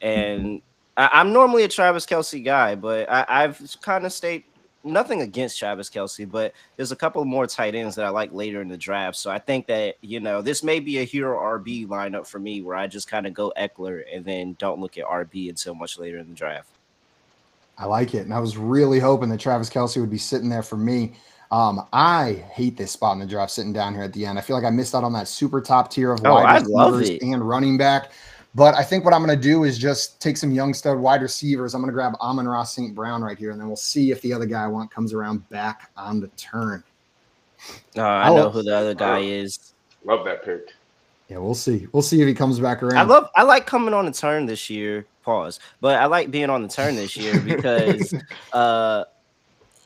And 0.01 0.62
I, 0.97 1.10
I'm 1.13 1.34
normally 1.34 1.63
a 1.63 1.67
Travis 1.67 2.05
Kelce 2.05 2.43
guy, 2.43 2.75
but 2.75 3.10
I, 3.10 3.25
I've 3.27 3.77
kind 3.81 4.05
of 4.05 4.13
stayed 4.13 4.43
nothing 4.84 5.21
against 5.21 5.60
Travis 5.60 5.89
Kelce, 5.89 6.29
but 6.29 6.53
there's 6.75 6.91
a 6.91 6.95
couple 6.95 7.23
more 7.25 7.45
tight 7.45 7.75
ends 7.75 7.95
that 7.95 8.05
I 8.05 8.10
like 8.10 8.34
later 8.34 8.62
in 8.62 8.67
the 8.67 8.77
draft. 8.77 9.17
So 9.17 9.29
I 9.29 9.38
think 9.38 9.67
that, 9.67 9.95
you 10.01 10.19
know, 10.19 10.41
this 10.41 10.63
may 10.63 10.79
be 10.79 10.99
a 10.99 11.03
hero 11.03 11.38
RB 11.38 11.88
lineup 11.88 12.25
for 12.25 12.39
me 12.39 12.62
where 12.62 12.75
I 12.75 12.88
just 12.88 13.07
kind 13.07 13.27
of 13.27 13.34
go 13.34 13.53
Ekeler 13.60 14.03
and 14.12 14.25
then 14.25 14.55
don't 14.57 14.79
look 14.79 14.97
at 14.97 15.05
RB 15.05 15.49
until 15.49 15.75
much 15.75 15.99
later 15.99 16.17
in 16.17 16.29
the 16.29 16.36
draft. 16.36 16.69
I 17.77 17.86
like 17.86 18.13
it. 18.13 18.19
And 18.25 18.34
I 18.34 18.39
was 18.39 18.57
really 18.57 18.99
hoping 18.99 19.29
that 19.29 19.39
Travis 19.39 19.69
Kelce 19.69 19.99
would 19.99 20.10
be 20.10 20.17
sitting 20.17 20.49
there 20.49 20.63
for 20.63 20.77
me. 20.77 21.13
Um, 21.51 21.85
I 21.91 22.43
hate 22.53 22.77
this 22.77 22.91
spot 22.91 23.13
in 23.13 23.19
the 23.19 23.25
draft 23.25 23.51
sitting 23.51 23.73
down 23.73 23.93
here 23.93 24.03
at 24.03 24.13
the 24.13 24.25
end. 24.25 24.39
I 24.39 24.41
feel 24.41 24.55
like 24.55 24.65
I 24.65 24.69
missed 24.69 24.95
out 24.95 25.03
on 25.03 25.11
that 25.13 25.27
super 25.27 25.59
top 25.61 25.91
tier 25.91 26.13
of 26.13 26.25
Oh, 26.25 26.33
wide 26.33 26.61
receivers 26.65 27.09
and 27.21 27.47
running 27.47 27.77
back. 27.77 28.11
But 28.55 28.73
I 28.75 28.83
think 28.83 29.05
what 29.05 29.13
I'm 29.13 29.23
going 29.25 29.37
to 29.37 29.41
do 29.41 29.63
is 29.63 29.77
just 29.77 30.21
take 30.21 30.35
some 30.37 30.51
young 30.51 30.73
stud 30.73 30.97
wide 30.97 31.21
receivers. 31.21 31.73
I'm 31.73 31.81
going 31.81 31.89
to 31.89 31.93
grab 31.93 32.13
Amon-Ra 32.19 32.63
St. 32.63 32.93
Brown 32.93 33.21
right 33.21 33.37
here, 33.37 33.51
and 33.51 33.59
then 33.59 33.67
we'll 33.67 33.75
see 33.77 34.11
if 34.11 34.21
the 34.21 34.33
other 34.33 34.45
guy 34.45 34.63
I 34.63 34.67
want 34.67 34.91
comes 34.91 35.13
around 35.13 35.47
back 35.49 35.89
on 35.95 36.19
the 36.19 36.27
turn. 36.29 36.83
Uh, 37.97 38.01
I 38.01 38.29
Oh. 38.29 38.35
know 38.35 38.49
who 38.49 38.63
the 38.63 38.75
other 38.75 38.93
guy 38.93 39.19
is. 39.19 39.73
love 40.03 40.25
that 40.25 40.43
pick. 40.43 40.69
Yeah, 41.29 41.37
we'll 41.37 41.53
see. 41.55 41.87
We'll 41.93 42.01
see 42.01 42.21
if 42.21 42.27
he 42.27 42.33
comes 42.33 42.59
back 42.59 42.83
around. 42.83 42.97
I 42.97 43.03
love 43.03 43.29
I 43.35 43.43
like 43.43 43.65
coming 43.65 43.93
on 43.93 44.05
the 44.05 44.11
turn 44.11 44.45
this 44.45 44.69
year. 44.69 45.05
Pause. 45.23 45.59
But 45.79 46.01
I 46.01 46.07
like 46.07 46.29
being 46.31 46.49
on 46.49 46.61
the 46.61 46.67
turn 46.67 46.95
this 46.95 47.15
year 47.15 47.39
because 47.39 48.13
uh 48.51 49.05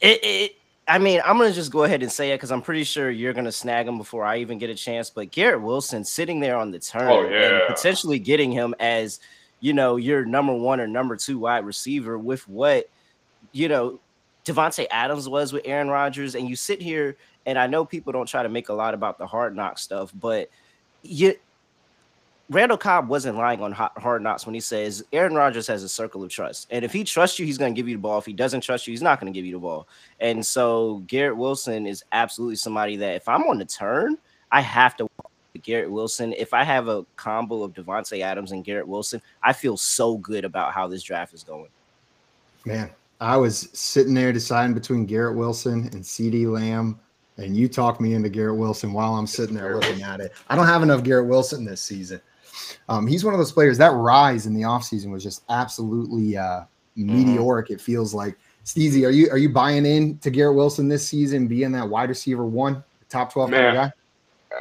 it, 0.01 0.19
it 0.23 0.51
I 0.87 0.99
mean, 0.99 1.21
I'm 1.25 1.37
gonna 1.37 1.51
just 1.51 1.71
go 1.71 1.83
ahead 1.83 2.03
and 2.03 2.11
say 2.11 2.31
it 2.31 2.35
because 2.35 2.51
I'm 2.51 2.61
pretty 2.61 2.83
sure 2.83 3.09
you're 3.09 3.33
gonna 3.33 3.51
snag 3.51 3.87
him 3.87 3.97
before 3.97 4.23
I 4.23 4.37
even 4.37 4.59
get 4.59 4.69
a 4.69 4.75
chance. 4.75 5.09
But 5.09 5.31
Garrett 5.31 5.61
Wilson 5.61 6.03
sitting 6.03 6.39
there 6.39 6.57
on 6.57 6.71
the 6.71 6.79
turn 6.79 7.09
Oh, 7.09 7.25
and 7.25 7.63
potentially 7.67 8.19
getting 8.19 8.51
him 8.51 8.75
as 8.79 9.19
you 9.61 9.73
know 9.73 9.95
your 9.95 10.25
number 10.25 10.53
one 10.53 10.79
or 10.79 10.87
number 10.87 11.15
two 11.15 11.39
wide 11.39 11.65
receiver 11.65 12.19
with 12.19 12.47
what 12.47 12.89
you 13.51 13.67
know 13.67 13.99
Davante 14.45 14.85
Adams 14.91 15.27
was 15.27 15.51
with 15.51 15.63
Aaron 15.65 15.89
Rodgers, 15.89 16.35
and 16.35 16.47
you 16.47 16.55
sit 16.55 16.81
here 16.81 17.17
and 17.47 17.57
I 17.57 17.67
know 17.67 17.85
people 17.85 18.13
don't 18.13 18.27
try 18.27 18.43
to 18.43 18.49
make 18.49 18.69
a 18.69 18.73
lot 18.73 18.93
about 18.93 19.17
the 19.17 19.25
hard 19.25 19.55
knock 19.55 19.79
stuff, 19.79 20.11
but 20.19 20.49
you 21.01 21.35
Randall 22.49 22.77
Cobb 22.77 23.07
wasn't 23.07 23.37
lying 23.37 23.61
on 23.61 23.71
Hard 23.71 24.21
Knocks 24.21 24.45
when 24.45 24.53
he 24.53 24.59
says 24.59 25.03
Aaron 25.11 25.33
Rodgers 25.33 25.65
has 25.65 25.81
a 25.81 25.89
circle 25.89 26.23
of 26.23 26.29
trust, 26.29 26.67
and 26.69 26.85
if 26.85 26.93
he 26.93 27.03
trusts 27.03 27.39
you, 27.39 27.45
he's 27.45 27.57
going 27.57 27.73
to 27.73 27.77
give 27.79 27.87
you 27.87 27.95
the 27.95 28.01
ball. 28.01 28.19
If 28.19 28.25
he 28.25 28.33
doesn't 28.33 28.61
trust 28.61 28.85
you, 28.85 28.91
he's 28.91 29.01
not 29.01 29.19
going 29.19 29.33
to 29.33 29.37
give 29.37 29.45
you 29.45 29.53
the 29.53 29.59
ball. 29.59 29.87
And 30.19 30.45
so 30.45 31.03
Garrett 31.07 31.37
Wilson 31.37 31.87
is 31.87 32.03
absolutely 32.11 32.57
somebody 32.57 32.97
that 32.97 33.15
if 33.15 33.27
I'm 33.27 33.43
on 33.43 33.57
the 33.57 33.65
turn, 33.65 34.17
I 34.51 34.61
have 34.61 34.95
to 34.97 35.07
Garrett 35.63 35.89
Wilson. 35.89 36.33
If 36.33 36.53
I 36.53 36.63
have 36.63 36.87
a 36.87 37.05
combo 37.15 37.63
of 37.63 37.73
Davante 37.73 38.21
Adams 38.21 38.51
and 38.51 38.63
Garrett 38.63 38.87
Wilson, 38.87 39.21
I 39.41 39.51
feel 39.53 39.77
so 39.77 40.17
good 40.17 40.45
about 40.45 40.73
how 40.73 40.87
this 40.87 41.01
draft 41.01 41.33
is 41.33 41.43
going. 41.43 41.69
Man, 42.65 42.91
I 43.19 43.37
was 43.37 43.69
sitting 43.73 44.13
there 44.13 44.31
deciding 44.31 44.75
between 44.75 45.05
Garrett 45.05 45.35
Wilson 45.35 45.89
and 45.93 46.03
CeeDee 46.03 46.51
Lamb, 46.51 46.99
and 47.37 47.57
you 47.57 47.67
talked 47.67 47.99
me 47.99 48.13
into 48.13 48.29
Garrett 48.29 48.57
Wilson 48.57 48.93
while 48.93 49.15
I'm 49.15 49.27
sitting 49.27 49.55
there 49.55 49.75
looking 49.75 50.03
at 50.03 50.19
it. 50.19 50.33
I 50.49 50.55
don't 50.55 50.67
have 50.67 50.83
enough 50.83 51.03
Garrett 51.03 51.27
Wilson 51.27 51.65
this 51.65 51.81
season. 51.81 52.21
Um, 52.89 53.07
he's 53.07 53.23
one 53.23 53.33
of 53.33 53.39
those 53.39 53.51
players 53.51 53.77
that 53.79 53.91
rise 53.91 54.45
in 54.45 54.53
the 54.53 54.63
offseason 54.63 55.11
was 55.11 55.23
just 55.23 55.43
absolutely 55.49 56.37
uh, 56.37 56.61
meteoric. 56.95 57.69
It 57.69 57.81
feels 57.81 58.13
like. 58.13 58.37
Steezy, 58.65 59.05
are 59.05 59.11
you 59.11 59.29
are 59.29 59.37
you 59.37 59.49
buying 59.49 59.85
in 59.85 60.17
to 60.17 60.31
Garrett 60.31 60.55
Wilson 60.55 60.87
this 60.87 61.07
season, 61.07 61.47
being 61.47 61.71
that 61.73 61.87
wide 61.87 62.09
receiver 62.09 62.45
one, 62.45 62.83
top 63.09 63.31
twelve 63.31 63.51
Man. 63.51 63.75
guy? 63.75 63.93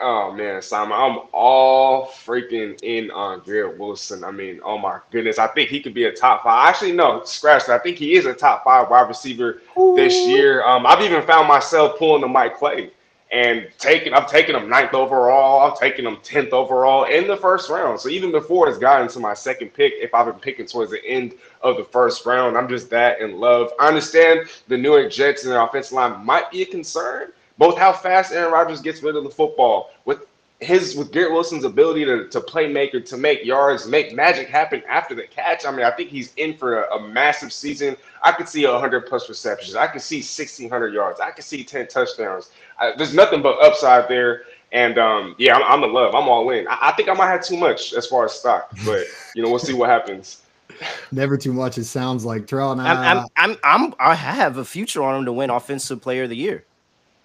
Oh 0.03 0.33
man, 0.33 0.61
Simon, 0.61 0.93
I'm 0.93 1.21
all 1.33 2.09
freaking 2.09 2.79
in 2.83 3.11
on 3.13 3.43
Garrett 3.47 3.79
Wilson. 3.79 4.25
I 4.25 4.31
mean, 4.31 4.61
oh 4.65 4.77
my 4.77 4.99
goodness, 5.11 5.39
I 5.39 5.47
think 5.47 5.71
he 5.71 5.81
could 5.81 5.95
be 5.95 6.05
a 6.05 6.13
top 6.13 6.43
five. 6.43 6.69
Actually, 6.69 6.93
no, 6.93 7.23
scratch 7.25 7.67
that. 7.67 7.81
I 7.81 7.83
think 7.83 7.97
he 7.97 8.15
is 8.15 8.27
a 8.27 8.35
top 8.35 8.65
five 8.65 8.91
wide 8.91 9.09
receiver 9.09 9.63
this 9.95 10.15
year. 10.27 10.65
Um, 10.67 10.85
I've 10.85 11.01
even 11.01 11.23
found 11.23 11.47
myself 11.47 11.99
pulling 11.99 12.23
the 12.23 12.29
Mike 12.29 12.59
Clay 12.59 12.91
and 13.33 13.69
taking. 13.79 14.15
I'm 14.15 14.27
taking 14.27 14.55
him 14.55 14.69
ninth 14.69 14.95
overall. 14.95 15.71
I'm 15.71 15.77
taking 15.77 16.05
him 16.05 16.19
tenth 16.23 16.53
overall 16.53 17.05
in 17.05 17.27
the 17.27 17.37
first 17.37 17.71
round. 17.71 18.01
So 18.01 18.09
even 18.09 18.31
before 18.31 18.69
it's 18.69 18.79
gotten 18.79 19.09
to 19.09 19.21
my 19.21 19.35
second 19.35 19.71
pick, 19.75 19.95
if 19.97 20.15
I've 20.15 20.27
been 20.27 20.41
picking 20.41 20.67
towards 20.67 20.91
the 20.91 21.05
end 21.05 21.35
of 21.63 21.77
the 21.77 21.85
first 21.85 22.25
round, 22.27 22.57
I'm 22.57 22.69
just 22.69 22.91
that 22.91 23.21
in 23.21 23.39
love. 23.39 23.73
I 23.81 23.89
understand 23.89 24.49
the 24.69 24.77
New 24.77 24.97
York 24.97 25.11
Jets 25.11 25.45
and 25.45 25.53
their 25.53 25.63
offensive 25.63 25.93
line 25.93 26.25
might 26.25 26.51
be 26.51 26.63
a 26.63 26.67
concern 26.67 27.33
both 27.59 27.79
how 27.79 27.93
fast 27.93 28.33
Aaron 28.33 28.53
Rodgers 28.53 28.81
gets 28.81 29.03
rid 29.03 29.17
of 29.17 29.25
the 29.25 29.31
football 29.31 29.91
with 30.05 30.27
his 30.65 30.97
with 30.97 31.13
Garrett 31.13 31.33
Wilson's 31.33 31.65
ability 31.65 32.05
to, 32.05 32.29
to 32.29 32.41
playmaker, 32.41 33.05
to 33.07 33.17
make 33.17 33.45
yards, 33.45 33.87
make 33.87 34.15
magic 34.15 34.49
happen 34.49 34.83
after 34.89 35.15
the 35.15 35.27
catch. 35.27 35.65
I 35.67 35.71
mean, 35.71 35.85
I 35.85 35.91
think 35.91 36.11
he's 36.11 36.35
in 36.35 36.57
for 36.57 36.85
a, 36.85 36.97
a 36.97 37.09
massive 37.09 37.53
season. 37.53 37.97
I 38.23 38.33
could 38.33 38.49
see 38.49 38.67
100 38.67 39.07
plus 39.07 39.29
receptions. 39.29 39.77
I 39.77 39.87
could 39.87 40.03
see 40.03 40.17
1,600 40.17 40.95
yards. 40.95 41.21
I 41.21 41.31
could 41.31 41.45
see 41.45 41.63
10 41.65 41.89
touchdowns. 41.89 42.51
I, 42.79 42.93
there's 42.97 43.15
nothing 43.15 43.43
but 43.43 43.61
upside 43.63 44.09
there. 44.09 44.43
And 44.73 44.99
um, 44.99 45.37
yeah, 45.39 45.57
I'm, 45.57 45.63
I'm 45.63 45.85
in 45.85 45.93
love. 45.93 46.15
I'm 46.15 46.29
all 46.29 46.51
in. 46.51 46.67
I, 46.69 46.79
I 46.83 46.93
think 46.93 47.09
I 47.09 47.15
might 47.15 47.29
have 47.29 47.45
too 47.45 47.57
much 47.57 47.93
as 47.93 48.07
far 48.07 48.25
as 48.25 48.33
stock, 48.33 48.71
but 48.85 49.07
you 49.35 49.43
know, 49.43 49.49
we'll 49.49 49.61
see 49.61 49.75
what 49.75 49.89
happens. 49.89 50.43
Never 51.13 51.37
too 51.37 51.53
much. 51.53 51.79
It 51.79 51.85
sounds 51.85 52.25
like 52.25 52.47
Terrell 52.47 52.73
and 52.73 52.81
I'm, 52.81 53.19
I'm, 53.19 53.27
I'm, 53.37 53.57
I'm, 53.63 53.95
I 54.01 54.15
have 54.15 54.57
a 54.57 54.65
future 54.65 55.03
on 55.03 55.21
him 55.21 55.25
to 55.27 55.33
win 55.33 55.51
Offensive 55.51 56.01
Player 56.01 56.25
of 56.25 56.31
the 56.31 56.37
Year. 56.37 56.65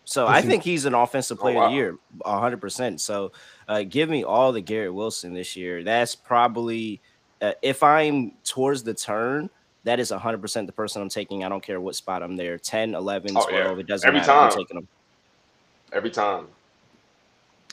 So 0.10 0.26
I 0.26 0.42
think 0.50 0.64
he's 0.64 0.86
an 0.86 0.96
Offensive 0.96 1.38
oh, 1.38 1.42
Player 1.42 1.58
oh, 1.58 1.60
wow. 1.60 1.66
of 1.66 1.72
the 1.72 1.76
Year, 1.76 1.98
100. 2.18 2.58
percent 2.60 3.00
So 3.00 3.32
uh, 3.68 3.84
give 3.84 4.10
me 4.10 4.24
all 4.24 4.52
the 4.52 4.62
Garrett 4.62 4.94
Wilson 4.94 5.36
this 5.36 5.56
year. 5.56 5.84
That's 5.84 6.16
probably 6.16 7.00
uh, 7.42 7.54
if 7.62 7.84
I'm 7.84 8.32
towards 8.44 8.84
the 8.84 8.94
turn. 8.94 9.50
That 9.86 10.00
is 10.00 10.12
100% 10.12 10.66
the 10.66 10.74
person 10.74 11.02
I'm 11.02 11.10
taking. 11.10 11.46
I 11.46 11.50
don't 11.50 11.64
care 11.64 11.80
what 11.80 11.96
spot 11.96 12.22
I'm 12.22 12.36
there 12.36 12.58
10, 12.58 12.96
11, 12.96 13.32
12. 13.32 13.48
Oh, 13.50 13.54
yeah. 13.54 13.72
It 13.78 13.88
doesn't 13.88 14.06
Every 14.06 14.20
matter. 14.20 14.32
Time. 14.32 14.44
I'm 14.52 14.58
taking 14.58 14.76
them. 14.76 14.88
Every 15.94 16.10
time. 16.10 16.48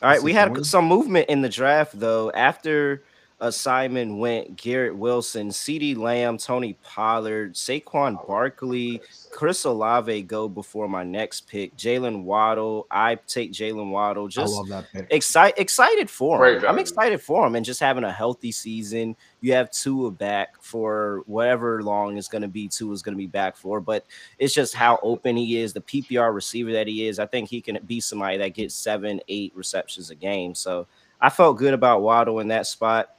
All 0.03 0.09
right. 0.09 0.23
We 0.23 0.33
had 0.33 0.65
some 0.65 0.85
movement 0.85 1.29
in 1.29 1.43
the 1.43 1.49
draft, 1.49 1.99
though. 1.99 2.31
After 2.31 3.03
uh, 3.39 3.51
Simon 3.51 4.19
went 4.19 4.57
Garrett 4.57 4.97
Wilson, 4.97 5.49
CeeDee 5.49 5.97
Lamb, 5.97 6.39
Tony 6.39 6.73
Pollard, 6.83 7.55
Saquon 7.55 8.27
Barkley, 8.27 9.03
Chris 9.31 9.65
Olave 9.65 10.23
go 10.23 10.49
before 10.49 10.89
my 10.89 11.03
next 11.03 11.47
pick. 11.47 11.77
Jalen 11.77 12.23
Waddle, 12.23 12.87
I 12.91 13.17
take 13.27 13.53
Jalen 13.53 13.91
Waddle. 13.91 14.29
Just 14.29 14.55
I 14.55 14.57
love 14.57 14.69
that 14.69 14.91
pick. 14.91 15.07
Excited, 15.11 15.61
excited 15.61 16.09
for 16.09 16.49
him. 16.49 16.65
I'm 16.67 16.79
excited 16.79 17.21
for 17.21 17.47
him 17.47 17.57
and 17.57 17.65
just 17.65 17.79
having 17.79 18.05
a 18.05 18.13
healthy 18.13 18.53
season. 18.53 19.15
You 19.43 19.53
have 19.53 19.71
Tua 19.71 20.11
back 20.11 20.63
for 20.63 21.23
whatever 21.27 21.83
long 21.83 22.17
it's 22.17 22.29
going 22.29 22.43
to 22.43 22.49
be. 22.49 22.69
Tua 22.69 22.95
is 22.95 23.03
going 23.03 23.15
to 23.15 23.19
be 23.19 23.27
back 23.27 23.55
for, 23.57 23.83
but 23.83 24.07
it's 24.39 24.55
just 24.55 24.75
how 24.75 24.99
open 25.03 25.37
he 25.37 25.59
is, 25.59 25.75
the 25.75 25.83
PPR 25.83 26.35
receiver 26.35 26.73
that 26.73 26.87
he 26.87 27.07
is. 27.07 27.19
I 27.19 27.27
think 27.27 27.51
he 27.51 27.61
can 27.61 27.79
be 27.87 28.01
somebody 28.01 28.39
that 28.39 28.55
gets 28.55 28.75
seven, 28.75 29.21
eight 29.29 29.53
receptions 29.55 30.09
a 30.09 30.15
game. 30.15 30.55
So 30.55 30.87
I 31.21 31.29
felt 31.29 31.59
good 31.59 31.75
about 31.75 32.01
Waddle 32.01 32.41
in 32.41 32.49
that 32.49 32.67
spot. 32.67 33.11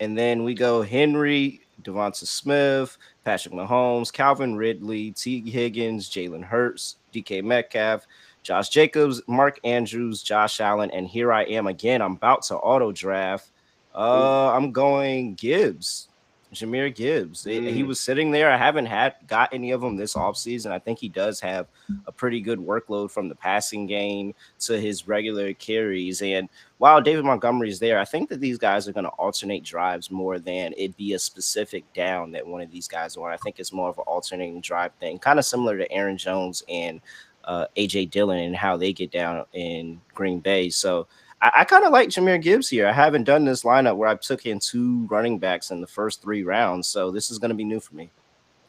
And 0.00 0.16
then 0.16 0.44
we 0.44 0.54
go 0.54 0.82
Henry, 0.82 1.60
Devonta 1.82 2.26
Smith, 2.26 2.96
Patrick 3.24 3.54
Mahomes, 3.54 4.12
Calvin 4.12 4.56
Ridley, 4.56 5.12
Tee 5.12 5.48
Higgins, 5.48 6.08
Jalen 6.08 6.44
Hurts, 6.44 6.96
DK 7.12 7.42
Metcalf, 7.42 8.06
Josh 8.42 8.68
Jacobs, 8.68 9.20
Mark 9.26 9.58
Andrews, 9.64 10.22
Josh 10.22 10.60
Allen, 10.60 10.90
and 10.92 11.06
here 11.06 11.32
I 11.32 11.44
am 11.44 11.66
again. 11.66 12.00
I'm 12.00 12.12
about 12.12 12.42
to 12.44 12.56
auto 12.56 12.92
draft. 12.92 13.50
Uh, 13.94 14.52
I'm 14.52 14.72
going 14.72 15.34
Gibbs. 15.34 16.07
Jahmyr 16.52 16.94
Gibbs. 16.94 17.44
Mm. 17.44 17.72
He 17.72 17.82
was 17.82 18.00
sitting 18.00 18.30
there. 18.30 18.50
I 18.50 18.56
haven't 18.56 18.86
had 18.86 19.16
got 19.26 19.52
any 19.52 19.70
of 19.72 19.80
them 19.80 19.96
this 19.96 20.14
offseason. 20.14 20.70
I 20.70 20.78
think 20.78 20.98
he 20.98 21.08
does 21.08 21.40
have 21.40 21.66
a 22.06 22.12
pretty 22.12 22.40
good 22.40 22.58
workload 22.58 23.10
from 23.10 23.28
the 23.28 23.34
passing 23.34 23.86
game 23.86 24.34
to 24.60 24.80
his 24.80 25.06
regular 25.06 25.52
carries. 25.54 26.22
And 26.22 26.48
while 26.78 27.00
David 27.00 27.24
Montgomery 27.24 27.68
is 27.68 27.78
there, 27.78 27.98
I 27.98 28.04
think 28.04 28.28
that 28.30 28.40
these 28.40 28.58
guys 28.58 28.88
are 28.88 28.92
going 28.92 29.04
to 29.04 29.10
alternate 29.10 29.64
drives 29.64 30.10
more 30.10 30.38
than 30.38 30.74
it 30.76 30.96
be 30.96 31.12
a 31.14 31.18
specific 31.18 31.84
down 31.92 32.32
that 32.32 32.46
one 32.46 32.62
of 32.62 32.70
these 32.70 32.88
guys 32.88 33.16
are. 33.16 33.30
I 33.30 33.36
think 33.36 33.58
it's 33.58 33.72
more 33.72 33.90
of 33.90 33.98
an 33.98 34.04
alternating 34.06 34.60
drive 34.60 34.92
thing, 34.94 35.18
kind 35.18 35.38
of 35.38 35.44
similar 35.44 35.76
to 35.76 35.90
Aaron 35.92 36.16
Jones 36.16 36.62
and 36.68 37.00
uh, 37.44 37.66
AJ 37.76 38.10
Dillon 38.10 38.40
and 38.40 38.56
how 38.56 38.76
they 38.76 38.92
get 38.92 39.10
down 39.10 39.44
in 39.52 40.00
Green 40.14 40.40
Bay. 40.40 40.70
So 40.70 41.06
I, 41.40 41.50
I 41.56 41.64
kind 41.64 41.84
of 41.84 41.92
like 41.92 42.08
Jahmyr 42.08 42.40
Gibbs 42.40 42.68
here. 42.68 42.86
I 42.86 42.92
haven't 42.92 43.24
done 43.24 43.44
this 43.44 43.62
lineup 43.62 43.96
where 43.96 44.08
I 44.08 44.14
took 44.16 44.46
in 44.46 44.58
two 44.58 45.06
running 45.10 45.38
backs 45.38 45.70
in 45.70 45.80
the 45.80 45.86
first 45.86 46.22
three 46.22 46.42
rounds, 46.42 46.88
so 46.88 47.10
this 47.10 47.30
is 47.30 47.38
going 47.38 47.50
to 47.50 47.54
be 47.54 47.64
new 47.64 47.80
for 47.80 47.94
me. 47.94 48.10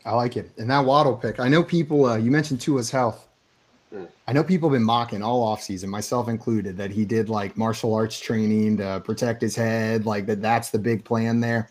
I 0.06 0.14
like 0.14 0.38
it. 0.38 0.52
And 0.58 0.70
that 0.70 0.86
Waddle 0.86 1.16
pick, 1.16 1.40
I 1.40 1.48
know 1.48 1.64
people. 1.64 2.06
Uh, 2.06 2.18
you 2.18 2.32
mentioned 2.32 2.62
Tua's 2.62 2.90
health. 2.90 3.28
Hmm. 3.92 4.06
I 4.28 4.34
know 4.34 4.44
people 4.44 4.70
have 4.70 4.76
been 4.76 4.84
mocking 4.84 5.22
all 5.22 5.56
offseason, 5.56 5.88
myself 5.88 6.30
included, 6.30 6.78
that 6.78 6.92
he 6.92 7.06
did 7.06 7.30
like 7.30 7.58
martial 7.58 7.94
arts 7.94 8.20
training 8.20 8.78
to 8.78 9.02
protect 9.04 9.42
his 9.42 9.56
head, 9.56 10.06
like 10.06 10.26
that. 10.28 10.42
That's 10.42 10.70
the 10.70 10.80
big 10.80 11.04
plan 11.04 11.40
there. 11.40 11.70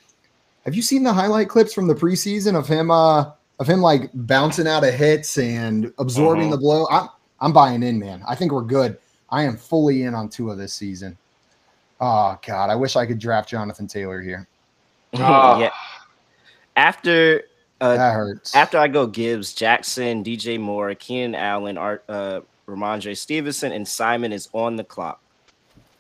Have 0.65 0.75
you 0.75 0.83
seen 0.83 1.03
the 1.03 1.13
highlight 1.13 1.49
clips 1.49 1.73
from 1.73 1.87
the 1.87 1.95
preseason 1.95 2.55
of 2.55 2.67
him? 2.67 2.91
Uh, 2.91 3.31
of 3.59 3.67
him 3.67 3.81
like 3.81 4.11
bouncing 4.15 4.67
out 4.67 4.85
of 4.85 4.95
hits 4.95 5.39
and 5.39 5.93
absorbing 5.99 6.47
uh-huh. 6.47 6.57
the 6.57 6.61
blow. 6.61 6.87
I'm 6.91 7.09
I'm 7.41 7.53
buying 7.53 7.83
in, 7.83 7.99
man. 7.99 8.23
I 8.27 8.35
think 8.35 8.53
we're 8.53 8.63
good. 8.63 8.99
I 9.31 9.43
am 9.43 9.57
fully 9.57 10.03
in 10.03 10.15
on 10.15 10.29
Tua 10.29 10.55
this 10.57 10.73
season. 10.73 11.17
Oh 12.01 12.39
God, 12.47 12.71
I 12.71 12.75
wish 12.75 12.97
I 12.97 13.07
could 13.07 13.19
draft 13.19 13.49
Jonathan 13.49 13.87
Taylor 13.87 14.21
here. 14.21 14.47
Oh. 15.15 15.59
yeah. 15.61 15.71
After 16.77 17.43
uh, 17.81 17.97
that 17.97 18.15
hurts. 18.15 18.55
After 18.55 18.79
I 18.79 18.89
go 18.89 19.07
Gibbs, 19.07 19.53
Jackson, 19.55 20.25
DJ 20.25 20.59
Moore, 20.59 20.95
Keenan 20.95 21.35
Allen, 21.35 21.79
Art, 21.79 22.05
uh, 22.09 22.41
Rhamondre 22.67 23.17
Stevenson, 23.17 23.73
and 23.73 23.87
Simon 23.87 24.33
is 24.33 24.49
on 24.53 24.77
the 24.77 24.85
clock. 24.85 25.21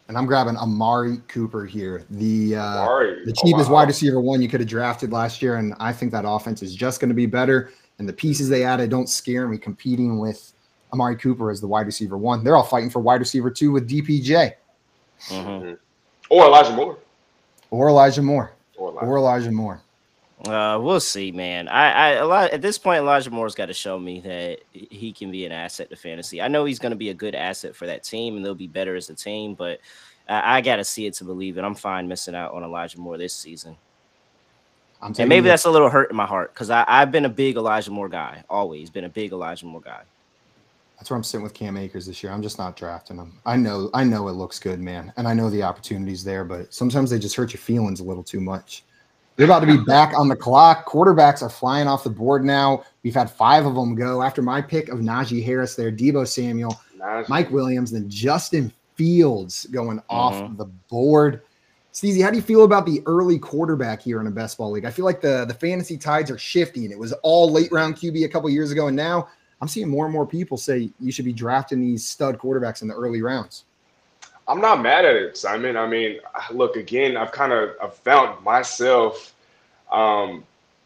And 0.08 0.16
I'm 0.16 0.24
grabbing 0.24 0.56
Amari 0.56 1.18
Cooper 1.28 1.66
here, 1.66 2.04
the 2.10 2.56
uh, 2.56 2.86
the 3.24 3.34
oh, 3.36 3.44
cheapest 3.44 3.68
oh, 3.68 3.72
wow. 3.72 3.80
wide 3.80 3.88
receiver 3.88 4.20
one 4.20 4.40
you 4.40 4.48
could 4.48 4.60
have 4.60 4.68
drafted 4.68 5.12
last 5.12 5.42
year, 5.42 5.56
and 5.56 5.74
I 5.78 5.92
think 5.92 6.12
that 6.12 6.24
offense 6.26 6.62
is 6.62 6.74
just 6.74 7.00
going 7.00 7.10
to 7.10 7.14
be 7.14 7.26
better. 7.26 7.72
And 7.98 8.08
the 8.08 8.12
pieces 8.12 8.48
they 8.48 8.64
added 8.64 8.90
don't 8.90 9.08
scare 9.08 9.48
me 9.48 9.58
competing 9.58 10.18
with 10.18 10.54
Amari 10.92 11.16
Cooper 11.16 11.50
as 11.50 11.60
the 11.60 11.68
wide 11.68 11.86
receiver 11.86 12.16
one. 12.16 12.42
They're 12.42 12.56
all 12.56 12.62
fighting 12.62 12.90
for 12.90 13.00
wide 13.00 13.20
receiver 13.20 13.50
two 13.50 13.72
with 13.72 13.88
DPJ. 13.88 14.54
Mm-hmm. 15.28 15.74
Or 16.30 16.46
Elijah 16.46 16.72
Moore. 16.72 16.98
Or 17.70 17.88
Elijah 17.88 18.22
Moore. 18.22 18.52
Or 18.76 18.90
Elijah, 18.90 19.06
or 19.06 19.16
Elijah 19.18 19.50
Moore. 19.50 19.80
Uh, 20.46 20.78
we'll 20.80 21.00
see, 21.00 21.32
man. 21.32 21.66
I, 21.68 21.90
I 21.90 22.08
a 22.10 22.26
lot 22.26 22.52
at 22.52 22.62
this 22.62 22.78
point, 22.78 22.98
Elijah 22.98 23.30
Moore's 23.30 23.54
got 23.54 23.66
to 23.66 23.74
show 23.74 23.98
me 23.98 24.20
that 24.20 24.60
he 24.72 25.12
can 25.12 25.30
be 25.30 25.44
an 25.44 25.52
asset 25.52 25.90
to 25.90 25.96
fantasy. 25.96 26.40
I 26.40 26.48
know 26.48 26.64
he's 26.64 26.78
going 26.78 26.90
to 26.90 26.96
be 26.96 27.10
a 27.10 27.14
good 27.14 27.34
asset 27.34 27.74
for 27.74 27.86
that 27.86 28.04
team, 28.04 28.36
and 28.36 28.44
they'll 28.44 28.54
be 28.54 28.68
better 28.68 28.94
as 28.94 29.10
a 29.10 29.14
team. 29.14 29.54
But 29.54 29.80
I, 30.28 30.58
I 30.58 30.60
got 30.60 30.76
to 30.76 30.84
see 30.84 31.06
it 31.06 31.14
to 31.14 31.24
believe 31.24 31.58
it. 31.58 31.64
I'm 31.64 31.74
fine 31.74 32.06
missing 32.06 32.36
out 32.36 32.52
on 32.52 32.62
Elijah 32.62 33.00
Moore 33.00 33.18
this 33.18 33.34
season. 33.34 33.76
and 35.02 35.28
maybe 35.28 35.48
that's 35.48 35.64
a 35.64 35.70
little 35.70 35.90
hurt 35.90 36.10
in 36.10 36.16
my 36.16 36.26
heart 36.26 36.54
because 36.54 36.70
I've 36.70 37.10
been 37.10 37.24
a 37.24 37.30
big 37.30 37.56
Elijah 37.56 37.90
Moore 37.90 38.08
guy, 38.08 38.44
always 38.48 38.90
been 38.90 39.04
a 39.04 39.08
big 39.08 39.32
Elijah 39.32 39.66
Moore 39.66 39.80
guy. 39.80 40.02
That's 40.98 41.10
where 41.10 41.16
I'm 41.16 41.22
sitting 41.22 41.44
with 41.44 41.54
Cam 41.54 41.76
Akers 41.76 42.06
this 42.06 42.22
year. 42.22 42.32
I'm 42.32 42.42
just 42.42 42.58
not 42.58 42.76
drafting 42.76 43.18
him. 43.18 43.38
I 43.46 43.56
know, 43.56 43.88
I 43.94 44.02
know 44.02 44.26
it 44.28 44.32
looks 44.32 44.58
good, 44.58 44.80
man, 44.80 45.12
and 45.16 45.28
I 45.28 45.34
know 45.34 45.48
the 45.48 45.62
opportunities 45.62 46.24
there, 46.24 46.44
but 46.44 46.74
sometimes 46.74 47.10
they 47.10 47.20
just 47.20 47.36
hurt 47.36 47.52
your 47.52 47.60
feelings 47.60 48.00
a 48.00 48.04
little 48.04 48.24
too 48.24 48.40
much. 48.40 48.84
They're 49.36 49.46
about 49.46 49.60
to 49.60 49.66
be 49.66 49.76
back 49.86 50.12
on 50.18 50.26
the 50.26 50.34
clock. 50.34 50.86
Quarterbacks 50.86 51.40
are 51.40 51.48
flying 51.48 51.86
off 51.86 52.02
the 52.02 52.10
board 52.10 52.44
now. 52.44 52.82
We've 53.04 53.14
had 53.14 53.30
five 53.30 53.64
of 53.64 53.76
them 53.76 53.94
go 53.94 54.22
after 54.22 54.42
my 54.42 54.60
pick 54.60 54.88
of 54.88 54.98
Najee 54.98 55.44
Harris 55.44 55.76
there, 55.76 55.92
Deebo 55.92 56.26
Samuel, 56.26 56.76
Najee. 56.98 57.28
Mike 57.28 57.50
Williams, 57.52 57.92
then 57.92 58.10
Justin 58.10 58.72
Fields 58.96 59.66
going 59.66 59.98
mm-hmm. 59.98 60.10
off 60.10 60.56
the 60.56 60.64
board. 60.64 61.42
Steezy, 61.92 62.22
how 62.22 62.30
do 62.30 62.36
you 62.36 62.42
feel 62.42 62.64
about 62.64 62.86
the 62.86 63.02
early 63.06 63.38
quarterback 63.38 64.02
here 64.02 64.20
in 64.20 64.26
a 64.26 64.30
best 64.30 64.58
ball 64.58 64.72
league? 64.72 64.84
I 64.84 64.90
feel 64.90 65.04
like 65.04 65.20
the, 65.20 65.44
the 65.44 65.54
fantasy 65.54 65.96
tides 65.96 66.30
are 66.30 66.38
shifting. 66.38 66.90
It 66.90 66.98
was 66.98 67.12
all 67.22 67.50
late 67.50 67.70
round 67.70 67.96
QB 67.96 68.24
a 68.24 68.28
couple 68.28 68.50
years 68.50 68.72
ago, 68.72 68.88
and 68.88 68.96
now 68.96 69.28
I'm 69.60 69.68
seeing 69.68 69.88
more 69.88 70.04
and 70.04 70.12
more 70.12 70.26
people 70.26 70.56
say 70.56 70.90
you 71.00 71.10
should 71.10 71.24
be 71.24 71.32
drafting 71.32 71.80
these 71.80 72.04
stud 72.04 72.38
quarterbacks 72.38 72.82
in 72.82 72.88
the 72.88 72.94
early 72.94 73.22
rounds. 73.22 73.64
I'm 74.46 74.60
not 74.60 74.80
mad 74.80 75.04
at 75.04 75.14
it, 75.14 75.36
Simon. 75.36 75.76
I 75.76 75.86
mean, 75.86 76.20
look 76.52 76.76
again. 76.76 77.16
I've 77.16 77.32
kind 77.32 77.52
of 77.52 77.70
I've 77.82 77.94
found 77.94 78.42
myself, 78.42 79.34
um, 79.92 80.42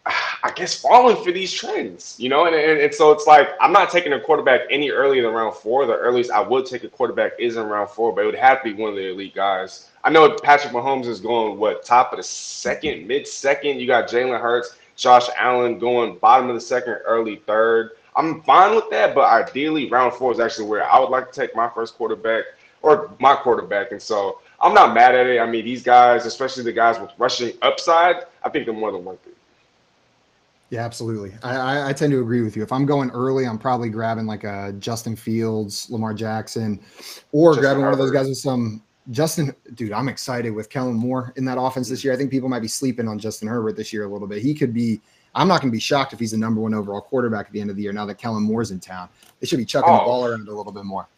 I 0.07 0.51
guess, 0.57 0.81
falling 0.81 1.23
for 1.23 1.31
these 1.31 1.53
trends. 1.53 2.17
You 2.19 2.29
know, 2.29 2.47
and, 2.47 2.57
and, 2.57 2.81
and 2.81 2.93
so 2.93 3.13
it's 3.13 3.27
like 3.29 3.51
I'm 3.61 3.73
not 3.73 3.91
taking 3.91 4.15
a 4.15 4.21
quarterback 4.21 4.63
any 4.71 4.91
earlier 4.91 5.23
than 5.23 5.33
round 5.33 5.55
four. 5.55 5.87
The 5.87 5.97
earliest 5.97 6.33
I 6.33 6.41
would 6.41 6.67
take 6.67 6.83
a 6.83 6.89
quarterback 6.89 7.33
is 7.39 7.57
in 7.57 7.65
round 7.65 7.91
four, 7.91 8.13
but 8.13 8.23
it 8.23 8.27
would 8.27 8.35
have 8.35 8.63
to 8.65 8.75
be 8.75 8.81
one 8.83 8.91
of 8.91 8.97
the 8.97 9.13
elite 9.13 9.35
guys. 9.35 9.91
I 10.03 10.11
know 10.11 10.37
Patrick 10.43 10.73
Mahomes 10.73 11.07
is 11.07 11.21
going 11.21 11.57
what 11.59 11.85
top 11.85 12.13
of 12.13 12.17
the 12.17 12.25
second, 12.25 13.07
mid 13.07 13.29
second. 13.29 13.79
You 13.79 13.87
got 13.87 14.09
Jalen 14.09 14.41
Hurts, 14.41 14.75
Josh 14.97 15.29
Allen 15.37 15.79
going 15.79 16.19
bottom 16.19 16.49
of 16.49 16.57
the 16.57 16.61
second, 16.61 16.95
early 17.07 17.37
third. 17.37 17.91
I'm 18.15 18.43
fine 18.43 18.75
with 18.75 18.91
that, 18.91 19.15
but 19.15 19.31
ideally, 19.31 19.89
round 19.91 20.15
four 20.15 20.33
is 20.33 20.41
actually 20.41 20.67
where 20.67 20.91
I 20.91 20.99
would 21.01 21.09
like 21.09 21.33
to 21.33 21.41
take 21.41 21.57
my 21.57 21.69
first 21.69 21.97
quarterback 21.97 22.45
or 22.83 23.11
my 23.19 23.35
quarterback. 23.35 23.93
And 23.93 24.03
so 24.03 24.41
I'm 24.61 24.75
not 24.75 24.95
mad 24.95 25.15
at 25.15 25.27
it. 25.27 25.41
I 25.41 25.47
mean, 25.47 25.65
these 25.65 25.83
guys, 25.83 26.27
especially 26.27 26.65
the 26.65 26.73
guys 26.73 26.99
with 26.99 27.11
rushing 27.17 27.53
upside, 27.63 28.17
I 28.45 28.49
think 28.51 28.67
they're 28.67 28.75
more 28.75 28.93
than 28.93 29.05
worth 29.05 29.27
it. 29.27 29.37
Yeah, 30.71 30.85
absolutely. 30.85 31.35
I, 31.43 31.57
I, 31.57 31.89
I, 31.91 31.93
tend 31.93 32.13
to 32.13 32.21
agree 32.21 32.41
with 32.41 32.57
you. 32.57 32.63
If 32.63 32.73
I'm 32.73 32.87
going 32.87 33.11
early, 33.11 33.45
I'm 33.45 33.59
probably 33.59 33.91
grabbing 33.91 34.25
like 34.25 34.45
a 34.45 34.75
Justin 34.79 35.17
Fields, 35.17 35.91
Lamar 35.91 36.15
Jackson, 36.15 36.81
or 37.31 37.51
Justin 37.51 37.63
grabbing 37.63 37.83
Herbert. 37.83 37.85
one 37.85 37.93
of 37.93 37.99
those 37.99 38.11
guys 38.11 38.27
with 38.27 38.39
some 38.39 38.83
Justin. 39.11 39.55
Dude, 39.75 39.93
I'm 39.93 40.09
excited 40.09 40.49
with 40.49 40.71
Kellen 40.71 40.95
Moore 40.95 41.35
in 41.37 41.45
that 41.45 41.61
offense 41.61 41.91
this 41.91 42.01
mm. 42.01 42.05
year. 42.05 42.13
I 42.15 42.17
think 42.17 42.31
people 42.31 42.49
might 42.49 42.63
be 42.63 42.69
sleeping 42.69 43.07
on 43.07 43.19
Justin 43.19 43.49
Herbert 43.49 43.77
this 43.77 43.93
year 43.93 44.05
a 44.05 44.09
little 44.09 44.27
bit. 44.27 44.41
He 44.41 44.55
could 44.55 44.73
be 44.73 45.03
I'm 45.35 45.49
not 45.49 45.61
going 45.61 45.71
to 45.71 45.77
be 45.77 45.81
shocked 45.81 46.13
if 46.13 46.19
he's 46.19 46.33
the 46.33 46.37
number 46.37 46.61
one 46.61 46.75
overall 46.75 47.01
quarterback 47.01 47.47
at 47.47 47.53
the 47.53 47.61
end 47.61 47.71
of 47.71 47.77
the 47.77 47.83
year 47.83 47.93
now 47.93 48.05
that 48.07 48.19
Kellen 48.19 48.43
Moore's 48.43 48.71
in 48.71 48.81
town. 48.81 49.09
They 49.41 49.47
should 49.47 49.59
be 49.59 49.65
chucking 49.65 49.91
oh. 49.91 49.99
the 49.99 50.05
ball 50.05 50.27
around 50.27 50.49
a 50.49 50.53
little 50.53 50.73
bit 50.73 50.85
more. 50.85 51.09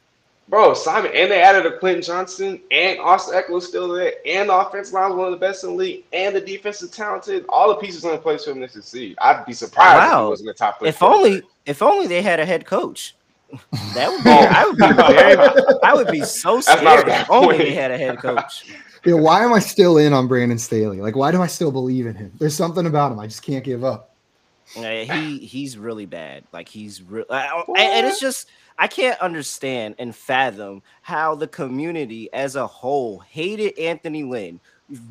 Bro, 0.49 0.75
Simon, 0.75 1.11
and 1.15 1.31
they 1.31 1.41
added 1.41 1.65
a 1.65 1.79
Quentin 1.79 2.03
Johnston, 2.03 2.61
and 2.71 3.01
Austin 3.01 3.41
Ekeler's 3.41 3.67
still 3.67 3.89
there, 3.89 4.13
and 4.27 4.51
the 4.51 4.55
offensive 4.55 4.93
line 4.93 5.11
is 5.11 5.17
one 5.17 5.27
of 5.27 5.33
the 5.33 5.39
best 5.39 5.65
in 5.65 5.71
the 5.71 5.77
league, 5.77 6.05
and 6.13 6.37
the 6.37 6.41
defense 6.41 6.83
is 6.83 6.91
talented. 6.91 7.47
All 7.49 7.69
the 7.69 7.77
pieces 7.77 8.05
are 8.05 8.13
in 8.13 8.21
place 8.21 8.45
for 8.45 8.51
him 8.51 8.61
to 8.61 8.69
succeed. 8.69 9.17
I'd 9.23 9.47
be 9.47 9.55
surprised 9.55 9.97
wow. 9.97 10.19
if 10.19 10.25
he 10.25 10.31
wasn't 10.31 10.47
the 10.49 10.55
top. 10.55 10.85
If 10.85 11.03
only, 11.03 11.43
if 11.65 11.81
only 11.81 12.09
they 12.09 12.21
had 12.21 12.41
a 12.41 12.47
head 12.47 12.67
coach. 12.67 13.15
That 13.95 14.11
would 14.11 14.25
be. 14.25 14.31
Oh. 14.31 14.47
I 14.51 14.65
would 14.67 14.77
be 14.77 14.85
oh, 15.03 15.13
very. 15.13 15.81
I 15.83 15.95
would 15.95 16.09
be 16.09 16.23
so 16.23 16.61
scared. 16.61 17.09
If 17.09 17.31
only 17.31 17.57
they 17.57 17.73
had 17.73 17.91
a 17.91 17.97
head 17.97 18.19
coach. 18.19 18.67
Yeah, 19.05 19.15
why 19.15 19.45
am 19.45 19.53
I 19.53 19.59
still 19.59 19.99
in 19.99 20.13
on 20.13 20.29
Brandon 20.29 20.59
Staley? 20.59 21.01
Like, 21.01 21.15
why 21.15 21.31
do 21.31 21.43
I 21.43 21.47
still 21.47 21.71
believe 21.71 22.07
in 22.07 22.15
him? 22.15 22.33
There's 22.39 22.55
something 22.55 22.87
about 22.87 23.13
him 23.13 23.21
I 23.21 23.27
just 23.27 23.43
can't 23.43 23.65
give 23.65 23.85
up. 23.85 24.15
he 25.05 25.39
he's 25.39 25.77
really 25.77 26.07
bad. 26.07 26.45
Like 26.53 26.69
he's 26.69 27.03
real, 27.03 27.27
and 27.31 28.07
it's 28.07 28.21
just 28.21 28.49
I 28.79 28.87
can't 28.87 29.21
understand 29.21 29.97
and 29.99 30.15
fathom 30.15 30.83
how 31.03 31.35
the 31.35 31.47
community 31.47 32.33
as 32.33 32.57
a 32.57 32.67
whole 32.67 33.19
hated 33.21 33.79
Anthony 33.79 34.25
Lynn, 34.25 34.59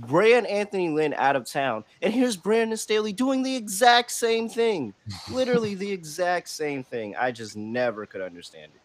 ran 0.07 0.45
Anthony 0.47 0.89
Lynn 0.89 1.13
out 1.13 1.35
of 1.35 1.45
town, 1.45 1.83
and 2.01 2.13
here's 2.13 2.35
Brandon 2.35 2.77
Staley 2.77 3.13
doing 3.13 3.43
the 3.43 3.55
exact 3.55 4.11
same 4.11 4.49
thing, 4.49 4.93
literally 5.31 5.75
the 5.75 5.91
exact 5.91 6.49
same 6.49 6.83
thing. 6.83 7.15
I 7.15 7.31
just 7.31 7.55
never 7.55 8.05
could 8.05 8.21
understand 8.21 8.71
it. 8.75 8.81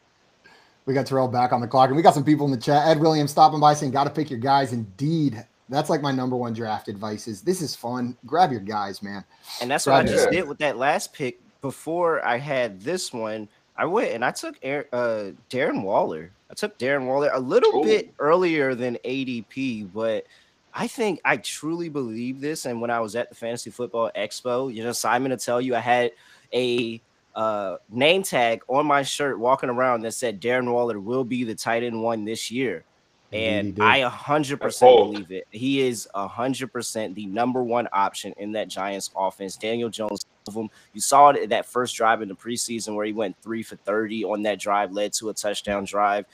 We 0.88 0.94
got 0.94 1.05
Terrell 1.05 1.29
back 1.29 1.53
on 1.53 1.61
the 1.61 1.68
clock, 1.68 1.88
and 1.88 1.96
we 1.98 2.03
got 2.03 2.14
some 2.14 2.24
people 2.24 2.46
in 2.46 2.51
the 2.51 2.57
chat. 2.57 2.87
Ed 2.87 2.98
Williams 2.98 3.31
stopping 3.31 3.61
by 3.61 3.74
saying, 3.74 3.92
"Got 3.92 4.05
to 4.05 4.11
pick 4.11 4.31
your 4.31 4.38
guys." 4.38 4.72
Indeed, 4.72 5.44
that's 5.68 5.90
like 5.90 6.01
my 6.01 6.12
number 6.12 6.35
one 6.35 6.55
draft 6.55 6.88
advice. 6.88 7.29
Is 7.29 7.42
this 7.42 7.61
is 7.61 7.77
fun? 7.77 8.16
Grab 8.24 8.51
your 8.51 8.62
guys, 8.62 9.03
man. 9.03 9.22
And 9.61 9.70
that's 9.70 9.85
Grab 9.85 10.07
what 10.07 10.11
I 10.11 10.16
just 10.16 10.31
did 10.31 10.48
with 10.48 10.57
that 10.59 10.79
last 10.79 11.12
pick. 11.12 11.40
Before 11.61 12.27
I 12.27 12.38
had 12.38 12.81
this 12.81 13.12
one, 13.12 13.51
I 13.77 13.85
went 13.85 14.12
and 14.12 14.24
I 14.24 14.31
took 14.31 14.57
uh, 14.64 15.33
Darren 15.51 15.83
Waller. 15.83 16.31
I 16.51 16.55
took 16.55 16.79
Darren 16.79 17.05
Waller 17.05 17.33
a 17.35 17.40
little 17.40 17.81
Ooh. 17.81 17.85
bit 17.85 18.14
earlier 18.18 18.74
than 18.74 18.96
ADP, 19.05 19.92
but 19.92 20.24
I 20.72 20.87
think 20.87 21.20
I 21.22 21.37
truly 21.37 21.90
believe 21.90 22.40
this. 22.40 22.64
And 22.64 22.81
when 22.81 22.90
I 22.90 23.01
was 23.01 23.14
at 23.14 23.29
the 23.29 23.35
Fantasy 23.35 23.68
Football 23.68 24.11
Expo, 24.16 24.72
you 24.72 24.83
know, 24.83 24.92
Simon 24.92 25.33
to 25.33 25.37
tell 25.37 25.61
you 25.61 25.77
I 25.77 25.81
had 25.81 26.12
a 26.55 26.98
uh, 27.38 27.77
name 27.88 28.24
tag 28.24 28.62
on 28.66 28.85
my 28.85 29.01
shirt 29.01 29.38
walking 29.38 29.70
around 29.70 30.03
that 30.03 30.12
said 30.12 30.42
Darren 30.42 30.72
Waller 30.72 30.98
will 30.98 31.22
be 31.22 31.44
the 31.44 31.55
tight 31.55 31.85
end 31.85 32.03
one 32.03 32.24
this 32.24 32.51
year. 32.51 32.85
And 33.33 33.79
I 33.81 34.01
100% 34.01 34.81
believe 34.81 35.31
it. 35.31 35.46
He 35.51 35.81
is 35.83 36.09
100% 36.16 37.14
the 37.14 37.27
number 37.27 37.62
one 37.62 37.87
option 37.92 38.35
in 38.38 38.51
that 38.53 38.66
Giants 38.66 39.11
offense. 39.14 39.57
Daniel 39.57 39.88
Jones, 39.88 40.27
of 40.48 40.55
him. 40.55 40.68
you 40.94 41.01
saw 41.01 41.29
it 41.29 41.51
that 41.51 41.66
first 41.66 41.94
drive 41.94 42.22
in 42.22 42.29
the 42.29 42.35
preseason 42.35 42.96
where 42.96 43.07
he 43.07 43.12
went 43.12 43.37
three 43.40 43.62
for 43.62 43.77
30 43.77 44.24
on 44.24 44.42
that 44.42 44.59
drive, 44.59 44.90
led 44.92 45.12
to 45.12 45.29
a 45.29 45.35
touchdown 45.35 45.85
drive. 45.85 46.24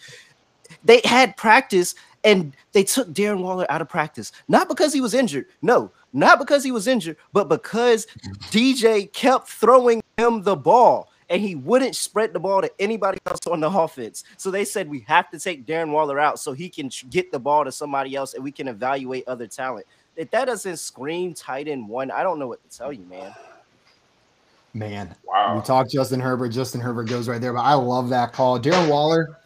They 0.84 1.02
had 1.04 1.36
practice 1.36 1.96
and 2.22 2.56
they 2.72 2.84
took 2.84 3.08
Darren 3.08 3.42
Waller 3.42 3.66
out 3.68 3.82
of 3.82 3.90
practice, 3.90 4.32
not 4.48 4.68
because 4.68 4.94
he 4.94 5.02
was 5.02 5.12
injured. 5.12 5.46
No, 5.60 5.90
not 6.14 6.38
because 6.38 6.64
he 6.64 6.72
was 6.72 6.86
injured, 6.86 7.18
but 7.34 7.50
because 7.50 8.06
DJ 8.50 9.12
kept 9.12 9.48
throwing 9.48 10.00
him 10.16 10.42
the 10.42 10.56
ball 10.56 11.10
and 11.28 11.40
he 11.40 11.54
wouldn't 11.54 11.96
spread 11.96 12.32
the 12.32 12.40
ball 12.40 12.60
to 12.60 12.70
anybody 12.78 13.18
else 13.26 13.46
on 13.46 13.60
the 13.60 13.68
offense. 13.68 14.24
So 14.36 14.50
they 14.50 14.64
said 14.64 14.88
we 14.88 15.00
have 15.00 15.30
to 15.30 15.38
take 15.38 15.66
Darren 15.66 15.90
Waller 15.90 16.18
out 16.20 16.38
so 16.38 16.52
he 16.52 16.68
can 16.68 16.90
get 17.10 17.32
the 17.32 17.38
ball 17.38 17.64
to 17.64 17.72
somebody 17.72 18.14
else 18.14 18.34
and 18.34 18.44
we 18.44 18.52
can 18.52 18.68
evaluate 18.68 19.26
other 19.26 19.46
talent. 19.46 19.86
If 20.16 20.30
that 20.30 20.44
doesn't 20.46 20.76
scream 20.76 21.34
tight 21.34 21.66
end 21.66 21.88
one, 21.88 22.10
I 22.10 22.22
don't 22.22 22.38
know 22.38 22.46
what 22.46 22.62
to 22.68 22.76
tell 22.76 22.92
you, 22.92 23.04
man. 23.06 23.34
Man, 24.74 25.14
wow. 25.24 25.56
We 25.56 25.62
talk 25.62 25.88
Justin 25.88 26.20
Herbert. 26.20 26.48
Justin 26.48 26.80
Herbert 26.80 27.04
goes 27.04 27.28
right 27.28 27.40
there, 27.40 27.52
but 27.52 27.62
I 27.62 27.74
love 27.74 28.08
that 28.10 28.32
call. 28.32 28.58
Darren 28.58 28.88
Waller, 28.88 29.38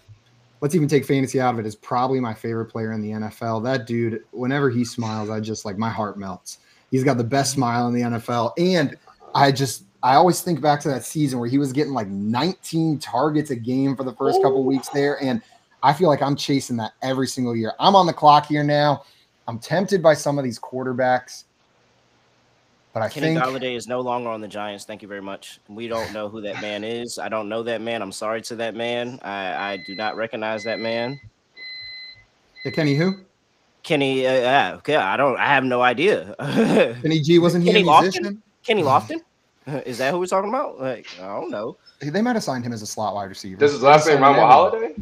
let's 0.61 0.75
even 0.75 0.89
take 0.89 1.05
fantasy 1.05 1.39
out 1.39 1.55
of 1.55 1.61
it, 1.61 1.67
is 1.67 1.77
probably 1.77 2.19
my 2.19 2.33
favorite 2.33 2.67
player 2.67 2.93
in 2.93 3.03
the 3.03 3.11
NFL. 3.11 3.63
That 3.63 3.87
dude, 3.87 4.25
whenever 4.31 4.71
he 4.71 4.85
smiles, 4.85 5.29
I 5.29 5.41
just 5.41 5.67
like 5.67 5.77
my 5.77 5.91
heart 5.91 6.19
melts. 6.19 6.59
He's 6.91 7.05
got 7.05 7.19
the 7.19 7.25
best 7.25 7.53
smile 7.53 7.89
in 7.89 7.95
the 7.95 8.01
NFL. 8.01 8.53
And 8.59 8.97
I 9.35 9.53
just 9.53 9.85
I 10.03 10.15
always 10.15 10.41
think 10.41 10.61
back 10.61 10.81
to 10.81 10.89
that 10.89 11.05
season 11.05 11.39
where 11.39 11.49
he 11.49 11.59
was 11.59 11.73
getting 11.73 11.93
like 11.93 12.07
19 12.07 12.99
targets 12.99 13.51
a 13.51 13.57
game 13.57 13.97
for 13.97 14.05
the 14.05 14.13
first 14.13 14.41
couple 14.43 14.63
weeks 14.65 14.89
there. 14.91 15.21
And 15.23 15.43
I 15.83 15.93
feel 15.93 16.09
like 16.09 16.23
I'm 16.23 16.37
chasing 16.37 16.77
that 16.77 16.93
every 17.03 17.27
single 17.27 17.57
year. 17.57 17.73
I'm 17.81 17.97
on 17.97 18.07
the 18.07 18.13
clock 18.13 18.47
here 18.47 18.63
now. 18.63 19.05
I'm 19.49 19.59
tempted 19.59 20.03
by 20.03 20.15
some 20.15 20.39
of 20.39 20.45
these 20.45 20.59
quarterbacks. 20.59 21.45
But 22.93 23.03
I 23.03 23.09
Kenny 23.09 23.29
think 23.29 23.41
Golladay 23.41 23.77
is 23.77 23.87
no 23.87 24.01
longer 24.01 24.29
on 24.31 24.41
the 24.41 24.49
Giants. 24.49 24.85
Thank 24.85 25.03
you 25.03 25.09
very 25.09 25.23
much. 25.23 25.61
We 25.69 25.89
don't 25.89 26.13
know 26.13 26.29
who 26.29 26.41
that 26.43 26.61
man 26.61 26.85
is. 26.85 27.19
I 27.19 27.29
don't 27.29 27.49
know 27.49 27.63
that 27.63 27.81
man. 27.81 28.03
I'm 28.03 28.13
sorry 28.13 28.41
to 28.43 28.57
that 28.57 28.75
man. 28.75 29.19
I, 29.23 29.73
I 29.73 29.77
do 29.87 29.95
not 29.95 30.17
recognize 30.17 30.65
that 30.65 30.81
man. 30.81 31.21
Yeah, 32.65 32.73
Kenny 32.73 32.95
who? 32.95 33.15
Kenny, 33.83 34.27
uh, 34.27 34.77
okay, 34.77 34.97
I 34.97 35.17
don't. 35.17 35.39
I 35.39 35.47
have 35.47 35.65
no 35.65 35.81
idea. 35.81 36.35
Kenny 37.03 37.21
G 37.21 37.39
wasn't 37.39 37.65
he 37.65 37.71
Kenny 37.71 37.83
a 37.83 38.01
musician? 38.01 38.25
Lofton? 38.25 38.43
Kenny 38.65 38.83
Lofton. 38.83 39.21
Is 39.87 39.99
that 39.99 40.13
who 40.13 40.21
we're 40.21 40.27
talking 40.27 40.49
about? 40.49 40.81
Like, 40.81 41.07
I 41.21 41.27
don't 41.27 41.51
know. 41.51 41.77
They 42.01 42.23
might 42.23 42.37
have 42.37 42.45
signed 42.45 42.65
him 42.65 42.73
as 42.73 42.83
a 42.83 42.87
slot 42.87 43.15
wide 43.15 43.29
receiver. 43.29 43.59
Does 43.59 43.73
his 43.73 43.83
last 43.83 44.07
name 44.07 44.21
rhyme 44.21 44.37
with 44.37 44.45
Holiday? 44.45 44.95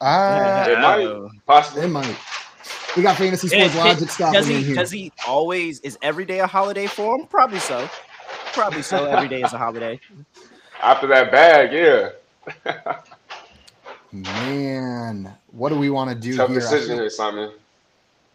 Uh, 0.00 0.66
it 0.68 0.78
might. 0.80 1.30
Possibly. 1.46 1.82
It 1.82 1.88
might. 1.88 2.16
We 2.96 3.02
got 3.02 3.16
fantasy 3.16 3.48
sports 3.48 3.74
it, 3.74 3.78
logic 3.78 4.10
stuff. 4.10 4.32
Does 4.32 4.46
he? 4.46 4.74
Does 4.74 4.90
he 4.90 5.12
always? 5.26 5.80
Is 5.80 5.98
every 6.02 6.24
day 6.24 6.40
a 6.40 6.46
holiday 6.46 6.86
for 6.86 7.16
him? 7.16 7.26
Probably 7.26 7.58
so. 7.58 7.88
Probably 8.52 8.82
so. 8.82 9.04
Every 9.04 9.28
day 9.28 9.42
is 9.42 9.52
a 9.52 9.58
holiday. 9.58 10.00
After 10.82 11.06
that 11.08 11.30
bag, 11.30 11.72
yeah. 11.72 12.10
Man, 14.12 15.34
what 15.52 15.68
do 15.68 15.78
we 15.78 15.90
want 15.90 16.10
to 16.10 16.16
do 16.16 16.36
Tough 16.36 16.48
here? 16.48 16.60
decision 16.60 16.96
here, 16.96 17.10
Simon. 17.10 17.52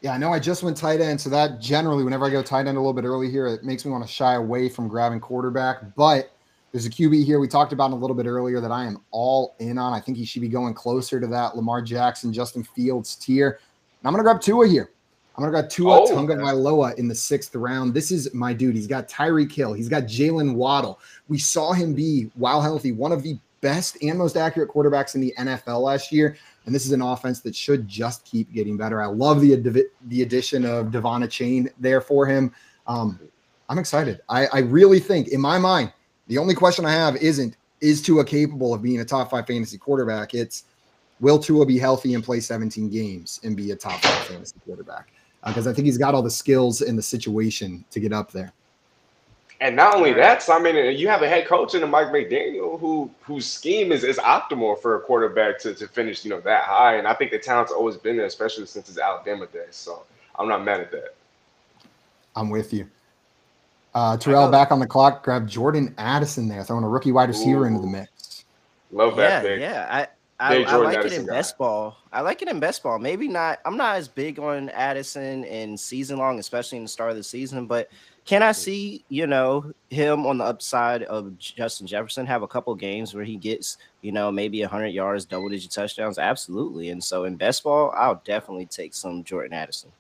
Yeah, 0.04 0.12
I 0.12 0.18
know 0.18 0.34
I 0.34 0.40
just 0.40 0.64
went 0.64 0.76
tight 0.76 1.00
end, 1.00 1.22
so 1.22 1.30
that 1.30 1.62
generally, 1.62 2.04
whenever 2.04 2.26
I 2.26 2.30
go 2.30 2.44
tight 2.44 2.68
end 2.68 2.78
a 2.78 2.82
little 2.82 2.92
bit 2.92 3.06
early 3.06 3.32
here, 3.32 3.48
it 3.48 3.64
makes 3.64 3.86
me 3.86 3.92
want 3.92 4.06
to 4.06 4.12
shy 4.12 4.34
away 4.34 4.68
from 4.68 4.90
grabbing 4.90 5.22
quarterback. 5.22 5.96
But 5.96 6.30
there's 6.74 6.86
a 6.86 6.90
QB 6.90 7.24
here 7.24 7.40
we 7.40 7.48
talked 7.48 7.72
about 7.72 7.92
a 7.92 7.96
little 7.96 8.16
bit 8.16 8.26
earlier 8.26 8.60
that 8.60 8.70
I 8.70 8.84
am 8.84 9.02
all 9.12 9.56
in 9.60 9.78
on. 9.78 9.94
I 9.94 10.02
think 10.02 10.18
he 10.18 10.26
should 10.26 10.42
be 10.42 10.50
going 10.50 10.74
closer 10.74 11.22
to 11.22 11.28
that 11.28 11.56
Lamar 11.56 11.82
Jackson, 11.82 12.34
Justin 12.34 12.66
Fields 12.66 13.16
tier. 13.16 13.60
And 14.02 14.08
I'm 14.08 14.12
going 14.12 14.26
to 14.26 14.30
grab 14.30 14.42
Tua 14.42 14.68
here. 14.68 14.90
I'm 15.38 15.42
going 15.42 15.54
to 15.54 15.62
grab 15.62 15.70
Tua 15.70 16.02
oh, 16.02 16.06
Tagovailoa 16.06 16.96
in 16.96 17.08
the 17.08 17.16
sixth 17.16 17.56
round. 17.56 17.94
This 17.94 18.12
is 18.12 18.34
my 18.34 18.52
dude. 18.52 18.76
He's 18.76 18.88
got 18.88 19.08
Tyreek 19.08 19.54
Hill. 19.54 19.72
He's 19.72 19.88
got 19.88 20.04
Jalen 20.04 20.56
Waddle. 20.56 21.00
We 21.30 21.38
saw 21.38 21.72
him 21.72 21.94
be, 21.94 22.30
while 22.36 22.62
healthy, 22.62 22.92
one 22.92 23.14
of 23.14 23.24
the 23.24 23.38
best 23.62 23.98
and 24.04 24.18
most 24.18 24.36
accurate 24.36 24.70
quarterbacks 24.70 25.16
in 25.16 25.22
the 25.22 25.34
NFL 25.40 25.82
last 25.82 26.12
year. 26.12 26.36
And 26.66 26.74
this 26.74 26.86
is 26.86 26.92
an 26.92 27.02
offense 27.02 27.42
that 27.42 27.56
should 27.56 27.88
just 27.88 28.24
keep 28.26 28.52
getting 28.54 28.78
better. 28.78 29.02
I 29.02 29.08
love 29.08 29.42
the 29.42 29.56
the 30.08 30.22
addition 30.22 30.66
of 30.66 30.88
De'Von 30.88 31.24
Achane 31.24 31.70
there 31.80 32.02
for 32.02 32.26
him. 32.26 32.54
Um, 32.88 33.20
I'm 33.70 33.80
excited. 33.80 34.22
I, 34.30 34.48
I 34.48 34.60
really 34.60 35.00
think, 35.00 35.30
in 35.30 35.42
my 35.42 35.58
mind, 35.58 35.92
the 36.28 36.38
only 36.38 36.54
question 36.54 36.86
I 36.86 36.92
have 36.92 37.16
isn't 37.18 37.58
is 37.82 38.02
Tua 38.02 38.24
capable 38.24 38.74
of 38.74 38.82
being 38.82 39.02
a 39.02 39.06
top 39.06 39.30
five 39.30 39.46
fantasy 39.46 39.78
quarterback? 39.78 40.34
It's 40.34 40.64
will 41.20 41.40
Tua 41.40 41.66
be 41.66 41.78
healthy 41.78 42.14
and 42.14 42.24
play 42.24 42.40
17 42.40 42.90
games 42.90 43.40
and 43.44 43.58
be 43.58 43.72
a 43.72 43.76
top 43.76 44.02
five 44.02 44.28
fantasy 44.28 44.56
quarterback? 44.66 45.10
Because 45.46 45.68
uh, 45.68 45.72
I 45.72 45.74
think 45.74 45.86
he's 45.86 45.98
got 45.98 46.16
all 46.16 46.22
the 46.22 46.32
skills 46.32 46.82
and 46.82 46.98
the 46.98 47.04
situation 47.04 47.84
to 47.92 48.00
get 48.00 48.14
up 48.14 48.32
there. 48.32 48.54
And 49.64 49.78
not 49.78 49.96
only 49.96 50.12
that, 50.12 50.44
so 50.44 50.52
I 50.52 50.60
mean, 50.60 50.98
you 50.98 51.08
have 51.08 51.22
a 51.22 51.30
head 51.30 51.48
coach 51.48 51.74
in 51.74 51.90
Mike 51.90 52.08
McDaniel 52.08 52.78
who 52.78 53.10
whose 53.22 53.46
scheme 53.46 53.94
is, 53.94 54.04
is 54.04 54.18
optimal 54.18 54.78
for 54.78 54.98
a 54.98 55.00
quarterback 55.00 55.58
to, 55.60 55.74
to 55.74 55.88
finish, 55.88 56.26
you 56.26 56.32
know, 56.32 56.42
that 56.42 56.66
high. 56.66 56.98
And 56.98 57.08
I 57.08 57.14
think 57.14 57.32
the 57.32 57.40
talent's 57.40 57.72
always 57.72 57.96
been 57.96 58.18
there, 58.18 58.26
especially 58.26 58.66
since 58.66 58.88
his 58.88 58.98
Alabama 58.98 59.48
days. 59.48 59.78
So 59.78 60.04
I'm 60.38 60.50
not 60.50 60.66
mad 60.66 60.82
at 60.82 60.92
that. 60.92 61.16
I'm 62.36 62.50
with 62.50 62.74
you. 62.74 62.90
Uh, 63.96 64.18
Terrell 64.18 64.52
back 64.52 64.74
on 64.74 64.82
the 64.82 64.86
clock. 64.86 65.24
Grab 65.24 65.48
Jordan 65.48 65.96
Addison 65.98 66.50
there, 66.50 66.66
throwing 66.66 66.84
a 66.84 66.90
rookie 66.90 67.14
wide 67.14 67.30
receiver 67.30 67.62
Ooh. 67.62 67.68
into 67.68 67.80
the 67.80 67.88
mix. 67.88 68.44
Love 68.92 69.16
that 69.16 69.46
yeah, 69.46 69.50
pick. 69.50 69.60
Yeah, 69.62 69.88
I, 69.90 70.56
I, 70.58 70.64
I, 70.64 70.76
like 70.76 70.98
Addison 70.98 71.20
it 71.20 71.22
in 71.22 71.28
guy. 71.28 71.36
best 71.36 71.58
ball. 71.58 71.96
I 72.12 72.20
like 72.20 72.42
it 72.42 72.50
in 72.50 72.60
best 72.60 72.84
ball. 72.84 73.00
Maybe 73.00 73.30
not. 73.30 73.62
I'm 73.64 73.78
not 73.78 73.96
as 73.96 74.10
big 74.10 74.40
on 74.40 74.72
Addison 74.72 75.46
in 75.46 75.78
season 75.78 76.18
long, 76.18 76.38
especially 76.40 76.80
in 76.80 76.84
the 76.84 76.90
start 76.90 77.12
of 77.12 77.16
the 77.16 77.24
season. 77.24 77.66
But 77.66 77.90
can 78.26 78.42
I 78.42 78.54
see, 78.54 79.04
you 79.10 79.28
know, 79.28 79.74
him 79.90 80.26
on 80.26 80.38
the 80.38 80.46
upside 80.46 81.04
of 81.04 81.38
Justin 81.38 81.88
Jefferson 81.88 82.26
have 82.26 82.42
a 82.42 82.48
couple 82.48 82.74
games 82.74 83.14
where 83.14 83.26
he 83.26 83.36
gets, 83.36 83.78
you 84.02 84.12
know, 84.12 84.32
maybe 84.32 84.62
100 84.62 84.88
yards, 84.88 85.26
double 85.26 85.50
digit 85.50 85.72
touchdowns? 85.72 86.18
Absolutely. 86.18 86.90
And 86.90 87.04
so 87.04 87.26
in 87.26 87.36
best 87.36 87.64
ball, 87.64 87.94
I'll 87.96 88.22
definitely 88.24 88.66
take 88.66 88.94
some 88.94 89.24
Jordan 89.24 89.54
Addison. 89.54 89.92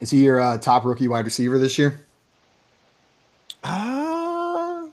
Is 0.00 0.10
he 0.10 0.24
your 0.24 0.40
uh, 0.40 0.58
top 0.58 0.84
rookie 0.84 1.08
wide 1.08 1.24
receiver 1.24 1.58
this 1.58 1.78
year? 1.78 2.04
Ah. 3.64 4.82
Uh, 4.84 4.86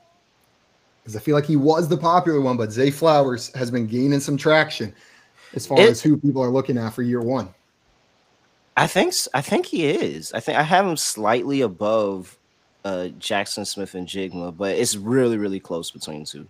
because 1.04 1.18
I 1.18 1.20
feel 1.20 1.36
like 1.36 1.46
he 1.46 1.58
was 1.58 1.90
the 1.90 1.98
popular 1.98 2.40
one, 2.40 2.56
but 2.56 2.72
Zay 2.72 2.90
Flowers 2.90 3.54
has 3.56 3.70
been 3.70 3.88
gaining 3.88 4.22
some 4.22 4.38
traction 4.38 4.96
as 5.54 5.68
far 5.68 5.78
it, 5.82 5.90
as 5.90 6.02
who 6.02 6.16
people 6.16 6.42
are 6.42 6.50
looking 6.50 6.78
at 6.78 6.94
for 6.94 7.02
year 7.02 7.22
one. 7.22 7.54
I 8.76 8.88
think 8.88 9.14
I 9.34 9.42
think 9.42 9.66
he 9.66 9.86
is. 9.86 10.34
I 10.34 10.40
think 10.40 10.58
I 10.58 10.64
have 10.64 10.86
him 10.86 10.98
slightly 10.98 11.62
above 11.62 12.38
uh, 12.86 13.10
Jaxon 13.20 13.66
Smith-Njigba, 13.66 14.58
but 14.58 14.76
it's 14.76 14.96
really 14.96 15.38
really 15.38 15.60
close 15.60 15.92
between 15.92 16.26
two. 16.26 16.48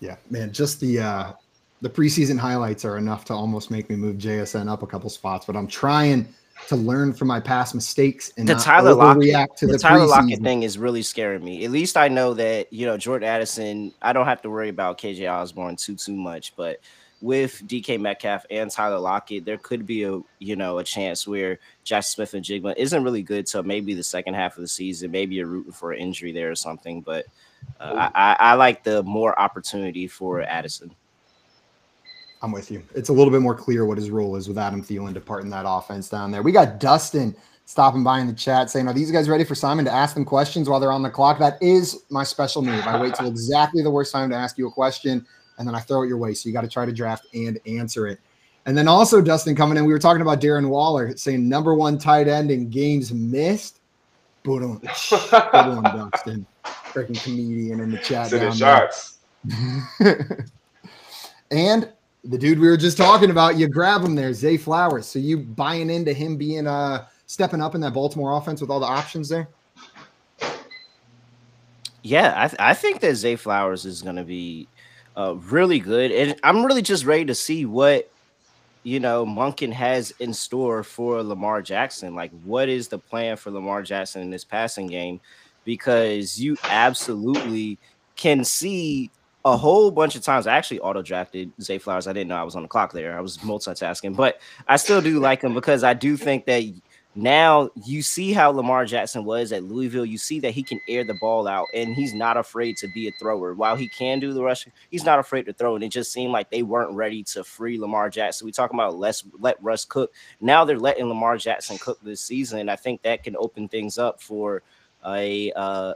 Yeah, 0.00 0.16
man, 0.30 0.52
just 0.52 0.80
the 0.80 1.00
uh 1.00 1.32
the 1.82 1.90
preseason 1.90 2.38
highlights 2.38 2.84
are 2.84 2.98
enough 2.98 3.24
to 3.26 3.34
almost 3.34 3.70
make 3.70 3.88
me 3.88 3.96
move 3.96 4.16
JSN 4.16 4.70
up 4.70 4.82
a 4.82 4.86
couple 4.86 5.08
spots, 5.10 5.46
but 5.46 5.56
I'm 5.56 5.66
trying 5.66 6.28
to 6.68 6.76
learn 6.76 7.12
from 7.12 7.28
my 7.28 7.40
past 7.40 7.74
mistakes 7.74 8.32
and 8.36 8.46
the 8.46 8.52
not 8.54 8.62
Tyler 8.62 8.94
Lockett, 8.94 9.22
overreact 9.22 9.56
to 9.56 9.66
the, 9.66 9.72
the, 9.72 9.78
Tyler 9.78 10.06
Lockett 10.06 10.42
thing 10.42 10.62
is 10.62 10.76
really 10.76 11.02
scaring 11.02 11.42
me. 11.42 11.64
At 11.64 11.70
least 11.70 11.96
I 11.96 12.08
know 12.08 12.34
that 12.34 12.72
you 12.72 12.86
know 12.86 12.96
Jordan 12.96 13.28
Addison. 13.28 13.94
I 14.02 14.12
don't 14.12 14.26
have 14.26 14.42
to 14.42 14.50
worry 14.50 14.68
about 14.68 14.98
KJ 14.98 15.30
Osborn 15.30 15.76
too 15.76 15.96
too 15.96 16.14
much, 16.14 16.54
but 16.56 16.80
with 17.20 17.62
DK 17.66 18.00
Metcalf 18.00 18.46
and 18.50 18.70
Tyler 18.70 18.98
Lockett, 18.98 19.44
there 19.44 19.58
could 19.58 19.86
be 19.86 20.04
a 20.04 20.20
you 20.38 20.56
know 20.56 20.78
a 20.78 20.84
chance 20.84 21.26
where 21.26 21.58
Jaxon 21.84 22.04
Smith-Njigba 22.04 22.74
isn't 22.76 23.04
really 23.04 23.22
good 23.22 23.46
till 23.46 23.62
maybe 23.62 23.94
the 23.94 24.02
second 24.02 24.34
half 24.34 24.56
of 24.56 24.62
the 24.62 24.68
season. 24.68 25.10
Maybe 25.10 25.36
you're 25.36 25.46
rooting 25.46 25.72
for 25.72 25.92
an 25.92 26.00
injury 26.00 26.32
there 26.32 26.50
or 26.50 26.56
something. 26.56 27.00
But 27.00 27.26
uh, 27.78 28.10
I, 28.14 28.32
I, 28.32 28.36
I 28.38 28.54
like 28.54 28.82
the 28.82 29.02
more 29.02 29.38
opportunity 29.38 30.06
for 30.06 30.42
Addison. 30.42 30.94
I'm 32.42 32.52
with 32.52 32.70
you. 32.70 32.82
It's 32.94 33.10
a 33.10 33.12
little 33.12 33.30
bit 33.30 33.42
more 33.42 33.54
clear 33.54 33.84
what 33.84 33.98
his 33.98 34.10
role 34.10 34.36
is 34.36 34.48
with 34.48 34.56
Adam 34.56 34.82
Thielen 34.82 35.12
departing 35.12 35.50
that 35.50 35.66
offense 35.68 36.08
down 36.08 36.30
there. 36.30 36.42
We 36.42 36.52
got 36.52 36.80
Dustin 36.80 37.36
stopping 37.66 38.02
by 38.02 38.18
in 38.20 38.26
the 38.26 38.32
chat 38.32 38.70
saying, 38.70 38.88
Are 38.88 38.94
these 38.94 39.10
guys 39.10 39.28
ready 39.28 39.44
for 39.44 39.54
Simon 39.54 39.84
to 39.84 39.92
ask 39.92 40.14
them 40.14 40.24
questions 40.24 40.68
while 40.68 40.80
they're 40.80 40.90
on 40.90 41.02
the 41.02 41.10
clock? 41.10 41.38
That 41.38 41.62
is 41.62 42.02
my 42.08 42.24
special 42.24 42.62
move. 42.62 42.86
I 42.86 43.00
wait 43.00 43.14
till 43.14 43.26
exactly 43.26 43.82
the 43.82 43.90
worst 43.90 44.10
time 44.10 44.30
to 44.30 44.36
ask 44.36 44.56
you 44.56 44.66
a 44.66 44.70
question 44.70 45.26
and 45.60 45.68
then 45.68 45.74
I 45.74 45.80
throw 45.80 46.02
it 46.02 46.08
your 46.08 46.16
way. 46.16 46.32
So 46.32 46.48
you 46.48 46.54
got 46.54 46.62
to 46.62 46.68
try 46.68 46.86
to 46.86 46.92
draft 46.92 47.26
and 47.34 47.60
answer 47.66 48.08
it. 48.08 48.18
And 48.64 48.76
then 48.76 48.88
also, 48.88 49.20
Dustin 49.20 49.54
coming 49.54 49.76
in, 49.76 49.84
we 49.84 49.92
were 49.92 49.98
talking 49.98 50.22
about 50.22 50.40
Darren 50.40 50.68
Waller 50.68 51.14
saying 51.16 51.46
number 51.46 51.74
one 51.74 51.98
tight 51.98 52.28
end 52.28 52.50
in 52.50 52.70
games 52.70 53.12
missed. 53.12 53.80
Boom. 54.42 54.80
Good 54.80 55.52
one, 55.52 55.82
Dustin. 55.82 56.46
Freaking 56.64 57.22
comedian 57.22 57.80
in 57.80 57.90
the 57.90 57.98
chat. 57.98 58.28
Sending 58.28 58.48
down 58.48 58.56
shots. 58.56 59.18
and 61.50 61.92
the 62.24 62.38
dude 62.38 62.58
we 62.58 62.68
were 62.68 62.76
just 62.76 62.96
talking 62.96 63.30
about, 63.30 63.58
you 63.58 63.68
grab 63.68 64.02
him 64.02 64.14
there, 64.14 64.32
Zay 64.32 64.56
Flowers. 64.56 65.06
So 65.06 65.18
you 65.18 65.38
buying 65.38 65.90
into 65.90 66.14
him 66.14 66.38
being 66.38 66.66
uh 66.66 67.06
stepping 67.26 67.60
up 67.60 67.74
in 67.74 67.82
that 67.82 67.92
Baltimore 67.92 68.36
offense 68.36 68.62
with 68.62 68.70
all 68.70 68.80
the 68.80 68.86
options 68.86 69.28
there? 69.28 69.48
Yeah, 72.02 72.32
I, 72.34 72.48
th- 72.48 72.60
I 72.60 72.72
think 72.72 73.00
that 73.00 73.14
Zay 73.16 73.36
Flowers 73.36 73.84
is 73.84 74.00
going 74.00 74.16
to 74.16 74.24
be 74.24 74.66
uh, 75.20 75.34
really 75.34 75.78
good, 75.78 76.10
and 76.12 76.38
I'm 76.42 76.64
really 76.64 76.82
just 76.82 77.04
ready 77.04 77.26
to 77.26 77.34
see 77.34 77.66
what 77.66 78.10
you 78.84 79.00
know 79.00 79.26
Monken 79.26 79.72
has 79.72 80.12
in 80.18 80.32
store 80.32 80.82
for 80.82 81.22
Lamar 81.22 81.60
Jackson. 81.60 82.14
Like, 82.14 82.30
what 82.44 82.68
is 82.68 82.88
the 82.88 82.98
plan 82.98 83.36
for 83.36 83.50
Lamar 83.50 83.82
Jackson 83.82 84.22
in 84.22 84.30
this 84.30 84.44
passing 84.44 84.86
game? 84.86 85.20
Because 85.64 86.40
you 86.40 86.56
absolutely 86.64 87.78
can 88.16 88.44
see 88.44 89.10
a 89.44 89.56
whole 89.56 89.90
bunch 89.90 90.16
of 90.16 90.22
times. 90.22 90.46
I 90.46 90.56
actually 90.56 90.80
auto 90.80 91.02
drafted 91.02 91.52
Zay 91.60 91.76
Flowers. 91.76 92.06
I 92.06 92.14
didn't 92.14 92.28
know 92.28 92.36
I 92.36 92.42
was 92.42 92.56
on 92.56 92.62
the 92.62 92.68
clock 92.68 92.92
there. 92.92 93.16
I 93.16 93.20
was 93.20 93.36
multitasking, 93.38 94.16
but 94.16 94.40
I 94.68 94.76
still 94.76 95.02
do 95.02 95.20
like 95.20 95.42
him 95.42 95.52
because 95.52 95.84
I 95.84 95.92
do 95.92 96.16
think 96.16 96.46
that 96.46 96.62
now 97.16 97.70
you 97.84 98.02
see 98.02 98.32
how 98.32 98.50
Lamar 98.50 98.84
Jackson 98.84 99.24
was 99.24 99.50
at 99.50 99.64
Louisville. 99.64 100.06
You 100.06 100.16
see 100.16 100.38
that 100.40 100.52
he 100.52 100.62
can 100.62 100.80
air 100.88 101.02
the 101.02 101.16
ball 101.20 101.48
out 101.48 101.66
and 101.74 101.94
he's 101.94 102.14
not 102.14 102.36
afraid 102.36 102.76
to 102.78 102.88
be 102.94 103.08
a 103.08 103.12
thrower. 103.18 103.54
While 103.54 103.74
he 103.74 103.88
can 103.88 104.20
do 104.20 104.32
the 104.32 104.42
rushing, 104.42 104.72
he's 104.90 105.04
not 105.04 105.18
afraid 105.18 105.46
to 105.46 105.52
throw. 105.52 105.74
And 105.74 105.82
it 105.82 105.88
just 105.88 106.12
seemed 106.12 106.32
like 106.32 106.50
they 106.50 106.62
weren't 106.62 106.94
ready 106.94 107.24
to 107.24 107.42
free 107.42 107.78
Lamar 107.78 108.10
Jackson. 108.10 108.44
We 108.44 108.52
talking 108.52 108.78
about 108.78 108.96
less 108.96 109.24
let 109.40 109.60
Russ 109.62 109.84
cook. 109.84 110.12
Now 110.40 110.64
they're 110.64 110.78
letting 110.78 111.06
Lamar 111.06 111.36
Jackson 111.36 111.78
cook 111.78 111.98
this 112.00 112.20
season. 112.20 112.60
And 112.60 112.70
I 112.70 112.76
think 112.76 113.02
that 113.02 113.24
can 113.24 113.36
open 113.36 113.68
things 113.68 113.98
up 113.98 114.22
for 114.22 114.62
a 115.04 115.50
uh, 115.52 115.94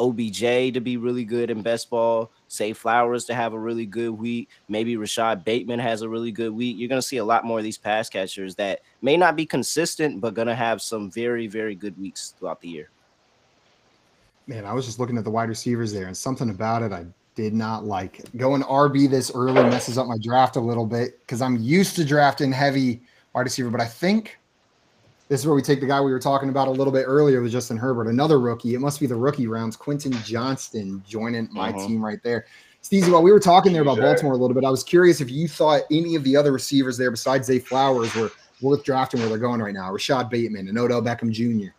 OBJ 0.00 0.72
to 0.74 0.80
be 0.80 0.96
really 0.96 1.24
good 1.24 1.50
in 1.50 1.62
best 1.62 1.90
ball, 1.90 2.30
Zay 2.50 2.72
Flowers 2.72 3.26
to 3.26 3.34
have 3.34 3.52
a 3.52 3.58
really 3.58 3.86
good 3.86 4.10
week, 4.10 4.48
maybe 4.68 4.96
Rashod 4.96 5.44
Bateman 5.44 5.78
has 5.78 6.02
a 6.02 6.08
really 6.08 6.32
good 6.32 6.52
week. 6.52 6.76
You're 6.78 6.88
going 6.88 7.00
to 7.00 7.06
see 7.06 7.18
a 7.18 7.24
lot 7.24 7.44
more 7.44 7.58
of 7.58 7.64
these 7.64 7.78
pass 7.78 8.08
catchers 8.08 8.54
that 8.56 8.80
may 9.02 9.16
not 9.16 9.36
be 9.36 9.44
consistent, 9.44 10.20
but 10.20 10.34
going 10.34 10.48
to 10.48 10.54
have 10.54 10.80
some 10.80 11.10
very, 11.10 11.46
very 11.46 11.74
good 11.74 11.98
weeks 12.00 12.34
throughout 12.38 12.60
the 12.60 12.68
year. 12.68 12.88
Man, 14.46 14.64
I 14.64 14.72
was 14.72 14.86
just 14.86 14.98
looking 14.98 15.18
at 15.18 15.24
the 15.24 15.30
wide 15.30 15.48
receivers 15.48 15.92
there, 15.92 16.06
and 16.06 16.16
something 16.16 16.50
about 16.50 16.82
it 16.82 16.92
I 16.92 17.04
did 17.36 17.54
not 17.54 17.84
like. 17.84 18.22
Going 18.36 18.62
RB 18.62 19.08
this 19.08 19.30
early 19.34 19.62
messes 19.62 19.96
up 19.96 20.06
my 20.06 20.16
draft 20.20 20.56
a 20.56 20.60
little 20.60 20.86
bit 20.86 21.20
because 21.20 21.40
I'm 21.40 21.56
used 21.56 21.94
to 21.96 22.04
drafting 22.04 22.50
heavy 22.50 23.00
wide 23.32 23.42
receiver, 23.42 23.70
but 23.70 23.80
I 23.80 23.86
think 23.86 24.39
this 25.30 25.38
is 25.38 25.46
where 25.46 25.54
we 25.54 25.62
take 25.62 25.78
the 25.78 25.86
guy 25.86 26.00
we 26.00 26.10
were 26.10 26.18
talking 26.18 26.48
about 26.48 26.66
a 26.66 26.72
little 26.72 26.92
bit 26.92 27.04
earlier 27.06 27.40
with 27.40 27.52
Justin 27.52 27.76
Herbert, 27.76 28.08
another 28.08 28.40
rookie. 28.40 28.74
It 28.74 28.80
must 28.80 28.98
be 28.98 29.06
the 29.06 29.14
rookie 29.14 29.46
rounds. 29.46 29.76
Quentin 29.76 30.12
Johnston 30.24 31.00
joining 31.06 31.48
my 31.52 31.70
uh-huh. 31.70 31.86
team 31.86 32.04
right 32.04 32.20
there. 32.24 32.46
Steezy, 32.82 33.12
while 33.12 33.22
we 33.22 33.30
were 33.30 33.38
talking 33.38 33.72
there 33.72 33.82
about 33.82 33.98
Baltimore 33.98 34.32
a 34.32 34.36
little 34.36 34.54
bit, 34.54 34.64
I 34.64 34.70
was 34.70 34.82
curious 34.82 35.20
if 35.20 35.30
you 35.30 35.46
thought 35.46 35.82
any 35.88 36.16
of 36.16 36.24
the 36.24 36.36
other 36.36 36.50
receivers 36.50 36.98
there 36.98 37.12
besides 37.12 37.46
Zay 37.46 37.60
Flowers 37.60 38.12
were 38.16 38.32
worth 38.60 38.82
drafting 38.82 39.20
where 39.20 39.28
they're 39.28 39.38
going 39.38 39.62
right 39.62 39.72
now. 39.72 39.92
Rashod 39.92 40.30
Bateman 40.30 40.66
and 40.66 40.76
Odell 40.76 41.00
Beckham 41.00 41.30
Jr. 41.30 41.70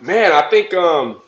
Man, 0.00 0.32
I 0.32 0.50
think 0.50 0.74
um 0.74 1.22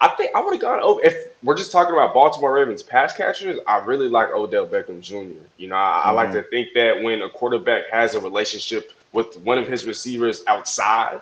I 0.00 0.08
think 0.08 0.30
I 0.36 0.40
would 0.40 0.52
have 0.52 0.60
gone 0.60 0.78
oh 0.80 0.98
if 0.98 1.32
we're 1.42 1.56
just 1.56 1.72
talking 1.72 1.92
about 1.92 2.14
Baltimore 2.14 2.54
Ravens 2.54 2.84
pass 2.84 3.16
catchers, 3.16 3.58
I 3.66 3.78
really 3.78 4.08
like 4.08 4.28
Odell 4.28 4.68
Beckham 4.68 5.00
Jr. 5.00 5.42
You 5.56 5.68
know, 5.68 5.74
I, 5.74 5.78
mm-hmm. 5.78 6.08
I 6.08 6.10
like 6.12 6.32
to 6.32 6.44
think 6.44 6.68
that 6.74 7.02
when 7.02 7.22
a 7.22 7.28
quarterback 7.28 7.90
has 7.90 8.14
a 8.14 8.20
relationship 8.20 8.92
with 9.14 9.38
one 9.38 9.56
of 9.56 9.66
his 9.66 9.86
receivers 9.86 10.42
outside 10.48 11.20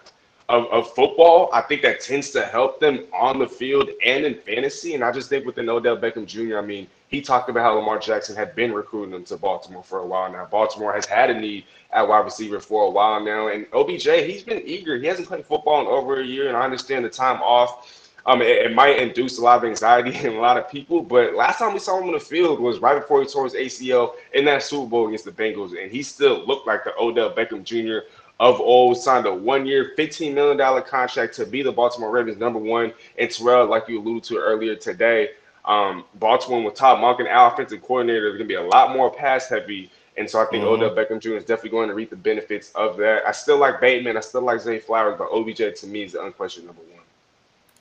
of, 0.48 0.66
of 0.66 0.92
football, 0.94 1.50
I 1.52 1.60
think 1.60 1.82
that 1.82 2.00
tends 2.00 2.30
to 2.30 2.44
help 2.44 2.80
them 2.80 3.04
on 3.12 3.38
the 3.38 3.46
field 3.46 3.90
and 4.04 4.24
in 4.24 4.34
fantasy. 4.34 4.94
And 4.94 5.04
I 5.04 5.12
just 5.12 5.28
think 5.28 5.44
with 5.44 5.54
the 5.54 5.70
Odell 5.70 5.96
Beckham 5.96 6.26
Jr., 6.26 6.58
I 6.58 6.62
mean, 6.62 6.88
he 7.08 7.20
talked 7.20 7.50
about 7.50 7.62
how 7.62 7.74
Lamar 7.74 7.98
Jackson 7.98 8.34
had 8.34 8.56
been 8.56 8.72
recruiting 8.72 9.14
him 9.14 9.24
to 9.24 9.36
Baltimore 9.36 9.82
for 9.82 9.98
a 9.98 10.06
while 10.06 10.32
now. 10.32 10.46
Baltimore 10.50 10.94
has 10.94 11.04
had 11.04 11.28
a 11.28 11.38
need 11.38 11.64
at 11.92 12.08
wide 12.08 12.24
receiver 12.24 12.58
for 12.58 12.86
a 12.86 12.90
while 12.90 13.22
now. 13.22 13.48
And 13.48 13.66
OBJ, 13.74 14.04
he's 14.04 14.42
been 14.42 14.62
eager. 14.64 14.96
He 14.96 15.06
hasn't 15.06 15.28
played 15.28 15.44
football 15.44 15.82
in 15.82 15.86
over 15.86 16.20
a 16.20 16.24
year, 16.24 16.48
and 16.48 16.56
I 16.56 16.62
understand 16.62 17.04
the 17.04 17.10
time 17.10 17.42
off. 17.42 18.01
Um, 18.24 18.40
it, 18.40 18.66
it, 18.66 18.74
might 18.74 18.98
induce 18.98 19.38
a 19.38 19.42
lot 19.42 19.58
of 19.58 19.64
anxiety 19.64 20.14
in 20.26 20.34
a 20.34 20.40
lot 20.40 20.56
of 20.56 20.70
people, 20.70 21.02
but 21.02 21.34
last 21.34 21.58
time 21.58 21.72
we 21.72 21.80
saw 21.80 21.98
him 21.98 22.06
on 22.06 22.12
the 22.12 22.20
field 22.20 22.60
was 22.60 22.78
right 22.78 23.00
before 23.00 23.20
he 23.20 23.28
tore 23.28 23.44
his 23.44 23.54
ACL 23.54 24.14
in 24.32 24.44
that 24.44 24.62
Super 24.62 24.88
Bowl 24.88 25.08
against 25.08 25.24
the 25.24 25.32
Bengals, 25.32 25.80
and 25.80 25.90
he 25.90 26.02
still 26.02 26.46
looked 26.46 26.66
like 26.66 26.84
the 26.84 26.94
Odell 26.98 27.32
Beckham 27.32 27.64
Jr. 27.64 28.06
of 28.38 28.60
old. 28.60 28.96
Signed 28.96 29.26
a 29.26 29.34
one-year, 29.34 29.94
$15 29.98 30.34
million 30.34 30.82
contract 30.84 31.34
to 31.34 31.46
be 31.46 31.62
the 31.62 31.72
Baltimore 31.72 32.10
Ravens' 32.10 32.38
number 32.38 32.58
one. 32.58 32.92
And 33.18 33.30
Terrell, 33.30 33.66
like 33.66 33.88
you 33.88 34.00
alluded 34.00 34.22
to 34.24 34.38
earlier 34.38 34.76
today, 34.76 35.30
um, 35.64 36.04
Baltimore 36.16 36.62
with 36.62 36.74
Todd 36.74 36.98
Monken, 36.98 37.28
our 37.28 37.52
offensive 37.52 37.82
coordinator, 37.82 38.28
is 38.28 38.32
going 38.32 38.48
to 38.48 38.48
be 38.48 38.54
a 38.54 38.62
lot 38.62 38.94
more 38.96 39.10
pass-heavy. 39.10 39.90
And 40.16 40.28
so 40.28 40.40
I 40.40 40.44
think 40.46 40.64
mm-hmm. 40.64 40.82
Odell 40.82 40.94
Beckham 40.94 41.20
Jr. 41.20 41.34
is 41.34 41.44
definitely 41.44 41.70
going 41.70 41.88
to 41.88 41.94
reap 41.94 42.10
the 42.10 42.16
benefits 42.16 42.70
of 42.74 42.96
that. 42.98 43.26
I 43.26 43.32
still 43.32 43.58
like 43.58 43.80
Bateman. 43.80 44.16
I 44.16 44.20
still 44.20 44.42
like 44.42 44.60
Zay 44.60 44.78
Flowers, 44.78 45.16
but 45.18 45.28
OBJ 45.32 45.80
to 45.80 45.86
me 45.86 46.02
is 46.02 46.12
the 46.12 46.22
unquestioned 46.22 46.66
number 46.66 46.82
one. 46.82 47.01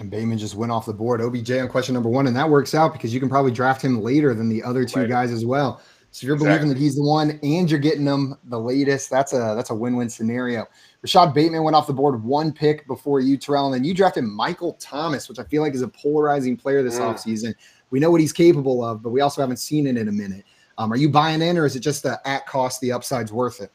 And 0.02 0.10
Bateman 0.10 0.38
just 0.38 0.56
went 0.56 0.72
off 0.72 0.88
the 0.88 0.94
board. 0.94 1.22
OBJ 1.22 1.52
on 1.52 1.70
question 1.70 1.94
number 1.94 2.10
one, 2.10 2.28
and 2.28 2.36
that 2.36 2.50
works 2.50 2.74
out 2.74 2.92
because 2.92 3.14
you 3.14 3.20
can 3.20 3.30
probably 3.30 3.52
draft 3.52 3.84
him 3.84 4.02
later 4.02 4.34
than 4.34 4.50
the 4.50 4.64
other 4.64 4.84
two 4.84 5.08
guys 5.08 5.32
as 5.32 5.46
well. 5.46 5.82
So 6.14 6.28
you're 6.28 6.36
exactly. 6.36 6.58
believing 6.58 6.70
that 6.70 6.78
he's 6.78 6.96
the 6.96 7.04
one 7.04 7.40
and 7.42 7.72
you're 7.72 7.80
getting 7.80 8.06
him 8.06 8.36
the 8.46 8.60
latest, 8.60 9.10
that's 9.10 9.32
a 9.32 9.54
that's 9.56 9.70
a 9.70 9.76
win-win 9.76 10.10
scenario. 10.10 10.66
Rashod 11.02 11.34
Bateman 11.34 11.64
went 11.64 11.76
off 11.76 11.88
the 11.88 11.94
board 11.94 12.22
one 12.22 12.52
pick 12.52 12.86
before 12.86 13.22
you, 13.22 13.38
Terrell, 13.38 13.68
and 13.68 13.76
then 13.76 13.86
you 13.86 13.94
drafted 13.94 14.26
Michael 14.26 14.74
Thomas, 14.74 15.30
which 15.30 15.40
I 15.40 15.44
feel 15.44 15.62
like 15.62 15.74
is 15.74 15.82
a 15.82 15.88
polarizing 15.88 16.58
player 16.58 16.84
this 16.84 17.00
mm. 17.00 17.14
offseason. 17.14 17.54
We 17.92 18.00
know 18.00 18.12
what 18.12 18.20
he's 18.20 18.34
capable 18.34 18.84
of, 18.84 19.02
but 19.02 19.12
we 19.12 19.22
also 19.22 19.40
haven't 19.40 19.58
seen 19.58 19.88
it 19.88 19.98
in 19.98 20.10
a 20.10 20.12
minute. 20.12 20.44
Um, 20.78 20.92
are 20.92 20.98
you 20.98 21.10
buying 21.10 21.42
in, 21.42 21.58
or 21.58 21.66
is 21.66 21.76
it 21.76 21.80
just 21.80 22.04
the 22.04 22.20
at 22.28 22.46
cost, 22.46 22.82
the 22.82 22.92
upside's 22.92 23.32
worth 23.32 23.62
it? 23.62 23.72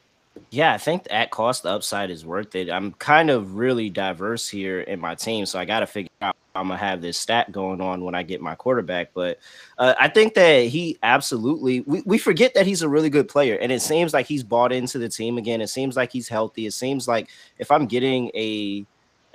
Yeah, 0.49 0.73
I 0.73 0.77
think 0.77 1.07
at 1.09 1.31
cost 1.31 1.63
the 1.63 1.69
upside 1.69 2.09
is 2.09 2.25
worth 2.25 2.55
it. 2.55 2.69
I'm 2.69 2.93
kind 2.93 3.29
of 3.29 3.55
really 3.55 3.89
diverse 3.89 4.47
here 4.47 4.81
in 4.81 4.99
my 4.99 5.15
team, 5.15 5.45
so 5.45 5.59
I 5.59 5.65
got 5.65 5.81
to 5.81 5.87
figure 5.87 6.09
out 6.21 6.35
I'm 6.55 6.69
gonna 6.69 6.77
have 6.77 7.01
this 7.01 7.17
stat 7.17 7.51
going 7.51 7.81
on 7.81 8.03
when 8.03 8.15
I 8.15 8.23
get 8.23 8.41
my 8.41 8.55
quarterback. 8.55 9.11
But 9.13 9.39
uh, 9.77 9.93
I 9.99 10.07
think 10.07 10.33
that 10.33 10.65
he 10.65 10.97
absolutely 11.03 11.81
we, 11.81 12.01
we 12.05 12.17
forget 12.17 12.53
that 12.55 12.65
he's 12.65 12.81
a 12.81 12.89
really 12.89 13.09
good 13.09 13.27
player, 13.27 13.55
and 13.55 13.71
it 13.71 13.81
seems 13.81 14.13
like 14.13 14.25
he's 14.25 14.43
bought 14.43 14.71
into 14.71 14.97
the 14.97 15.09
team 15.09 15.37
again. 15.37 15.61
It 15.61 15.67
seems 15.69 15.95
like 15.95 16.11
he's 16.11 16.27
healthy. 16.27 16.65
It 16.65 16.73
seems 16.73 17.07
like 17.07 17.29
if 17.59 17.71
I'm 17.71 17.85
getting 17.85 18.31
a 18.35 18.85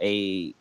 a 0.02 0.54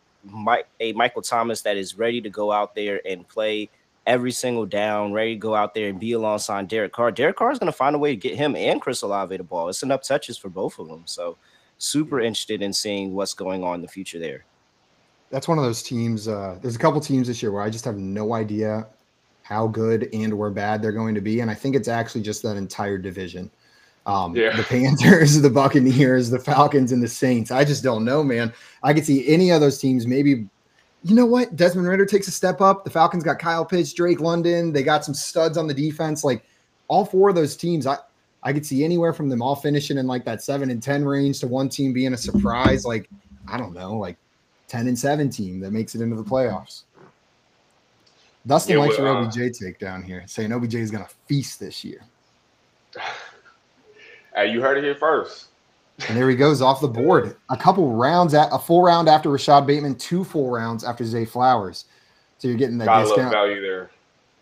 a 0.80 0.92
Michael 0.92 1.22
Thomas 1.22 1.62
that 1.62 1.76
is 1.76 1.98
ready 1.98 2.20
to 2.20 2.30
go 2.30 2.52
out 2.52 2.74
there 2.74 3.00
and 3.06 3.26
play 3.28 3.68
every 4.06 4.32
single 4.32 4.66
down, 4.66 5.12
ready 5.12 5.34
to 5.34 5.38
go 5.38 5.54
out 5.54 5.74
there 5.74 5.88
and 5.88 6.00
be 6.00 6.12
alongside 6.12 6.68
Derek 6.68 6.92
Carr. 6.92 7.10
Derek 7.12 7.36
Carr 7.36 7.52
is 7.52 7.58
going 7.58 7.70
to 7.70 7.76
find 7.76 7.94
a 7.94 7.98
way 7.98 8.10
to 8.10 8.16
get 8.16 8.36
him 8.36 8.56
and 8.56 8.80
Chris 8.80 9.02
Olave 9.02 9.36
the 9.36 9.44
ball. 9.44 9.68
It's 9.68 9.82
enough 9.82 10.02
touches 10.02 10.36
for 10.36 10.48
both 10.48 10.78
of 10.78 10.88
them. 10.88 11.02
So, 11.04 11.36
super 11.78 12.20
interested 12.20 12.62
in 12.62 12.72
seeing 12.72 13.12
what's 13.14 13.34
going 13.34 13.64
on 13.64 13.76
in 13.76 13.82
the 13.82 13.88
future 13.88 14.18
there. 14.18 14.44
That's 15.30 15.48
one 15.48 15.58
of 15.58 15.64
those 15.64 15.82
teams. 15.82 16.28
Uh, 16.28 16.58
there's 16.60 16.76
a 16.76 16.78
couple 16.78 17.00
teams 17.00 17.26
this 17.26 17.42
year 17.42 17.52
where 17.52 17.62
I 17.62 17.70
just 17.70 17.84
have 17.84 17.96
no 17.96 18.34
idea 18.34 18.86
how 19.42 19.66
good 19.66 20.08
and 20.12 20.32
or 20.32 20.50
bad 20.50 20.82
they're 20.82 20.92
going 20.92 21.14
to 21.14 21.20
be, 21.20 21.40
and 21.40 21.50
I 21.50 21.54
think 21.54 21.74
it's 21.74 21.88
actually 21.88 22.22
just 22.22 22.42
that 22.42 22.56
entire 22.56 22.98
division. 22.98 23.50
Um, 24.04 24.34
yeah. 24.34 24.56
The 24.56 24.64
Panthers, 24.64 25.40
the 25.42 25.50
Buccaneers, 25.50 26.30
the 26.30 26.38
Falcons, 26.38 26.92
and 26.92 27.02
the 27.02 27.08
Saints. 27.08 27.50
I 27.50 27.64
just 27.64 27.82
don't 27.82 28.04
know, 28.04 28.22
man. 28.22 28.52
I 28.82 28.92
could 28.92 29.06
see 29.06 29.26
any 29.28 29.50
of 29.50 29.60
those 29.60 29.78
teams 29.78 30.06
maybe 30.06 30.48
you 31.04 31.14
know 31.14 31.26
what? 31.26 31.56
Desmond 31.56 31.88
Ridder 31.88 32.06
takes 32.06 32.28
a 32.28 32.30
step 32.30 32.60
up. 32.60 32.84
The 32.84 32.90
Falcons 32.90 33.24
got 33.24 33.38
Kyle 33.38 33.64
Pitts, 33.64 33.92
Drake 33.92 34.20
London. 34.20 34.72
They 34.72 34.82
got 34.82 35.04
some 35.04 35.14
studs 35.14 35.56
on 35.56 35.66
the 35.66 35.74
defense. 35.74 36.22
Like 36.22 36.44
all 36.88 37.04
four 37.04 37.28
of 37.28 37.34
those 37.34 37.56
teams, 37.56 37.86
I 37.86 37.98
I 38.42 38.52
could 38.52 38.66
see 38.66 38.84
anywhere 38.84 39.12
from 39.12 39.28
them 39.28 39.40
all 39.40 39.54
finishing 39.54 39.98
in 39.98 40.06
like 40.06 40.24
that 40.24 40.42
seven 40.42 40.70
and 40.70 40.82
10 40.82 41.04
range 41.04 41.40
to 41.40 41.46
one 41.46 41.68
team 41.68 41.92
being 41.92 42.12
a 42.12 42.16
surprise, 42.16 42.84
like, 42.84 43.08
I 43.46 43.56
don't 43.56 43.72
know, 43.72 43.96
like 43.96 44.16
10 44.68 44.88
and 44.88 44.98
7 44.98 45.30
team 45.30 45.60
that 45.60 45.70
makes 45.70 45.94
it 45.94 46.00
into 46.00 46.16
the 46.16 46.24
playoffs. 46.24 46.82
Dustin 48.46 48.76
Yeah, 48.76 48.82
likes 48.82 48.98
your 48.98 49.06
uh, 49.06 49.24
OBJ 49.24 49.56
take 49.56 49.78
down 49.78 50.02
here, 50.02 50.24
saying 50.26 50.52
OBJ 50.52 50.74
is 50.74 50.90
going 50.90 51.04
to 51.04 51.10
feast 51.26 51.60
this 51.60 51.84
year. 51.84 52.02
Hey, 54.34 54.50
you 54.50 54.62
heard 54.62 54.78
it 54.78 54.84
here 54.84 54.94
first. 54.94 55.48
And 56.08 56.16
there 56.16 56.28
he 56.28 56.36
goes 56.36 56.60
off 56.62 56.80
the 56.80 56.88
board. 56.88 57.36
A 57.50 57.56
couple 57.56 57.92
rounds 57.92 58.34
at 58.34 58.48
a 58.52 58.58
full 58.58 58.82
round 58.82 59.08
after 59.08 59.30
Rashod 59.30 59.66
Bateman, 59.66 59.94
two 59.96 60.24
full 60.24 60.50
rounds 60.50 60.84
after 60.84 61.04
Zay 61.04 61.24
Flowers. 61.24 61.84
So 62.38 62.48
you're 62.48 62.56
getting 62.56 62.78
that 62.78 62.86
Gotta 62.86 63.04
love 63.06 63.16
discount. 63.16 63.32
value 63.32 63.60
there. 63.60 63.90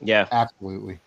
Yeah. 0.01 0.27
Absolutely. 0.33 0.99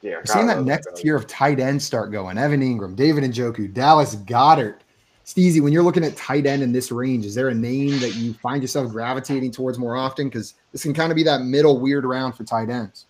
Yeah, 0.00 0.16
We're 0.16 0.24
seeing 0.26 0.46
that 0.46 0.62
next 0.62 0.86
value. 0.86 1.02
tier 1.02 1.16
of 1.16 1.26
tight 1.26 1.58
ends 1.60 1.84
start 1.84 2.12
going. 2.12 2.38
Evan 2.38 2.60
Engram, 2.60 2.94
David 2.96 3.24
Njoku, 3.24 3.72
Dallas 3.72 4.14
Goedert. 4.16 4.78
Steezy, 5.26 5.60
when 5.60 5.72
you're 5.74 5.82
looking 5.82 6.04
at 6.04 6.16
tight 6.16 6.46
end 6.46 6.62
in 6.62 6.72
this 6.72 6.90
range, 6.90 7.26
is 7.26 7.34
there 7.34 7.48
a 7.48 7.54
name 7.54 7.98
that 8.00 8.14
you 8.14 8.32
find 8.32 8.62
yourself 8.62 8.90
gravitating 8.90 9.50
towards 9.50 9.76
more 9.78 9.94
often? 9.96 10.28
Because 10.28 10.54
this 10.72 10.82
can 10.84 10.94
kind 10.94 11.12
of 11.12 11.16
be 11.16 11.22
that 11.24 11.42
middle 11.42 11.78
weird 11.80 12.06
round 12.06 12.34
for 12.34 12.44
tight 12.44 12.70
ends. 12.70 13.04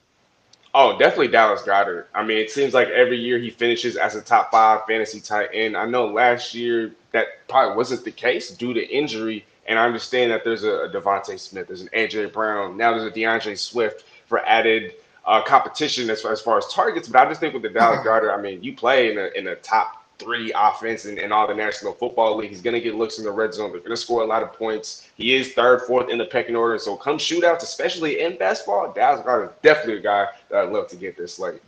Oh, 0.74 0.98
definitely 0.98 1.28
Dallas 1.28 1.62
Goedert. 1.62 2.06
I 2.14 2.24
mean, 2.24 2.38
it 2.38 2.50
seems 2.50 2.74
like 2.74 2.88
every 2.88 3.18
year 3.18 3.38
he 3.38 3.50
finishes 3.50 3.96
as 3.96 4.14
a 4.16 4.20
top 4.20 4.50
five 4.50 4.82
fantasy 4.86 5.20
tight 5.20 5.48
end. 5.52 5.76
I 5.76 5.86
know 5.86 6.06
last 6.06 6.54
year 6.54 6.94
that 7.12 7.26
probably 7.48 7.76
wasn't 7.76 8.04
the 8.04 8.12
case 8.12 8.50
due 8.50 8.74
to 8.74 8.88
injury. 8.88 9.46
And 9.66 9.78
I 9.78 9.84
understand 9.84 10.30
that 10.30 10.44
there's 10.44 10.64
a, 10.64 10.84
a 10.84 10.88
DeVonta 10.88 11.38
Smith, 11.38 11.66
there's 11.66 11.82
an 11.82 11.90
AJ 11.94 12.32
Brown, 12.32 12.76
now 12.76 12.92
there's 12.92 13.04
a 13.04 13.10
D'Andre 13.10 13.54
Swift 13.54 14.04
for 14.26 14.38
added 14.46 14.94
uh, 15.26 15.42
competition 15.42 16.08
as 16.08 16.22
far, 16.22 16.32
as 16.32 16.40
far 16.40 16.56
as 16.56 16.66
targets. 16.68 17.08
But 17.08 17.26
I 17.26 17.28
just 17.28 17.40
think 17.40 17.54
with 17.54 17.62
the 17.62 17.68
Dallas 17.68 18.00
Goedert, 18.04 18.36
I 18.36 18.40
mean, 18.40 18.62
you 18.62 18.74
play 18.74 19.10
in 19.10 19.18
a, 19.18 19.26
in 19.38 19.48
a 19.48 19.56
top 19.56 19.97
three 20.18 20.52
offense 20.54 21.06
in, 21.06 21.18
in 21.18 21.32
all 21.32 21.46
the 21.46 21.54
National 21.54 21.92
Football 21.92 22.36
League. 22.36 22.50
He's 22.50 22.60
going 22.60 22.74
to 22.74 22.80
get 22.80 22.94
looks 22.94 23.18
in 23.18 23.24
the 23.24 23.30
red 23.30 23.54
zone. 23.54 23.70
They're 23.70 23.80
going 23.80 23.90
to 23.90 23.96
score 23.96 24.22
a 24.22 24.26
lot 24.26 24.42
of 24.42 24.52
points. 24.52 25.08
He 25.16 25.34
is 25.34 25.52
third, 25.52 25.82
fourth 25.82 26.10
in 26.10 26.18
the 26.18 26.26
pecking 26.26 26.56
order. 26.56 26.78
So 26.78 26.96
come 26.96 27.18
shootouts, 27.18 27.62
especially 27.62 28.20
in 28.20 28.36
basketball, 28.36 28.92
Dallas 28.92 29.20
Goedert 29.20 29.50
is 29.50 29.56
definitely 29.62 29.98
a 29.98 30.02
guy 30.02 30.26
that 30.50 30.64
I'd 30.64 30.72
love 30.72 30.88
to 30.88 30.96
get 30.96 31.16
this 31.16 31.34
slate. 31.34 31.62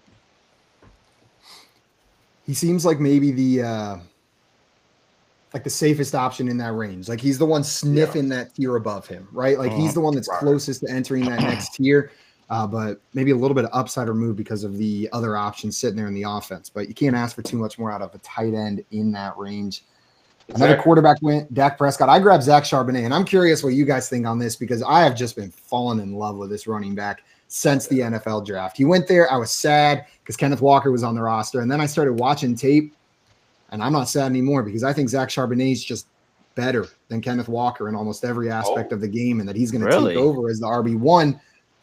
He 2.44 2.54
seems 2.54 2.84
like 2.84 2.98
maybe 2.98 3.30
the 3.30 3.62
uh 3.62 3.96
like 5.54 5.64
the 5.64 5.70
safest 5.70 6.14
option 6.14 6.48
in 6.48 6.56
that 6.58 6.72
range. 6.72 7.08
Like 7.08 7.20
he's 7.20 7.38
the 7.38 7.46
one 7.46 7.64
sniffing 7.64 8.28
that 8.30 8.54
tier 8.54 8.76
above 8.76 9.06
him, 9.06 9.28
right? 9.32 9.58
Like 9.58 9.72
he's 9.72 9.94
the 9.94 10.00
one 10.00 10.14
that's 10.14 10.28
Right. 10.28 10.38
closest 10.38 10.80
to 10.82 10.90
entering 10.90 11.26
that 11.26 11.42
next 11.42 11.74
tier. 11.74 12.12
Uh, 12.50 12.66
but 12.66 13.00
maybe 13.14 13.30
a 13.30 13.36
little 13.36 13.54
bit 13.54 13.64
of 13.64 13.70
upside 13.72 14.08
removed 14.08 14.36
because 14.36 14.64
of 14.64 14.76
the 14.76 15.08
other 15.12 15.36
options 15.36 15.76
sitting 15.76 15.96
there 15.96 16.08
in 16.08 16.14
the 16.14 16.24
offense. 16.24 16.68
But 16.68 16.88
you 16.88 16.94
can't 16.94 17.14
ask 17.14 17.36
for 17.36 17.42
too 17.42 17.56
much 17.56 17.78
more 17.78 17.92
out 17.92 18.02
of 18.02 18.12
a 18.12 18.18
tight 18.18 18.54
end 18.54 18.84
in 18.90 19.12
that 19.12 19.38
range. 19.38 19.84
Another 20.56 20.76
quarterback 20.76 21.18
went, 21.22 21.54
Dak 21.54 21.78
Prescott. 21.78 22.08
I 22.08 22.18
grabbed 22.18 22.42
Zach 22.42 22.64
Charbonnet, 22.64 23.04
and 23.04 23.14
I'm 23.14 23.24
curious 23.24 23.62
what 23.62 23.74
you 23.74 23.84
guys 23.84 24.08
think 24.08 24.26
on 24.26 24.40
this 24.40 24.56
because 24.56 24.82
I 24.82 25.02
have 25.02 25.14
just 25.14 25.36
been 25.36 25.52
falling 25.52 26.00
in 26.00 26.14
love 26.14 26.38
with 26.38 26.50
this 26.50 26.66
running 26.66 26.96
back 26.96 27.22
since 27.46 27.86
the 27.86 28.00
NFL 28.00 28.46
draft. 28.46 28.76
He 28.76 28.84
went 28.84 29.06
there. 29.06 29.30
I 29.32 29.36
was 29.36 29.52
sad 29.52 30.06
because 30.22 30.36
Kenneth 30.36 30.60
Walker 30.60 30.90
was 30.90 31.04
on 31.04 31.14
the 31.14 31.22
roster, 31.22 31.60
and 31.60 31.70
then 31.70 31.80
I 31.80 31.86
started 31.86 32.14
watching 32.14 32.56
tape, 32.56 32.92
and 33.70 33.80
I'm 33.80 33.92
not 33.92 34.08
sad 34.08 34.26
anymore 34.26 34.64
because 34.64 34.82
I 34.82 34.92
think 34.92 35.08
Zach 35.08 35.28
Charbonnet 35.28 35.70
is 35.70 35.84
just 35.84 36.08
better 36.56 36.88
than 37.06 37.20
Kenneth 37.20 37.48
Walker 37.48 37.88
in 37.88 37.94
almost 37.94 38.24
every 38.24 38.50
aspect 38.50 38.90
Oh. 38.92 38.96
of 38.96 39.00
the 39.02 39.08
game, 39.08 39.38
and 39.38 39.48
that 39.48 39.54
he's 39.54 39.70
going 39.70 39.82
to 39.82 39.86
Really? 39.86 40.14
take 40.14 40.22
over 40.24 40.50
as 40.50 40.58
the 40.58 40.66
RB 40.66 40.96
one 40.98 41.40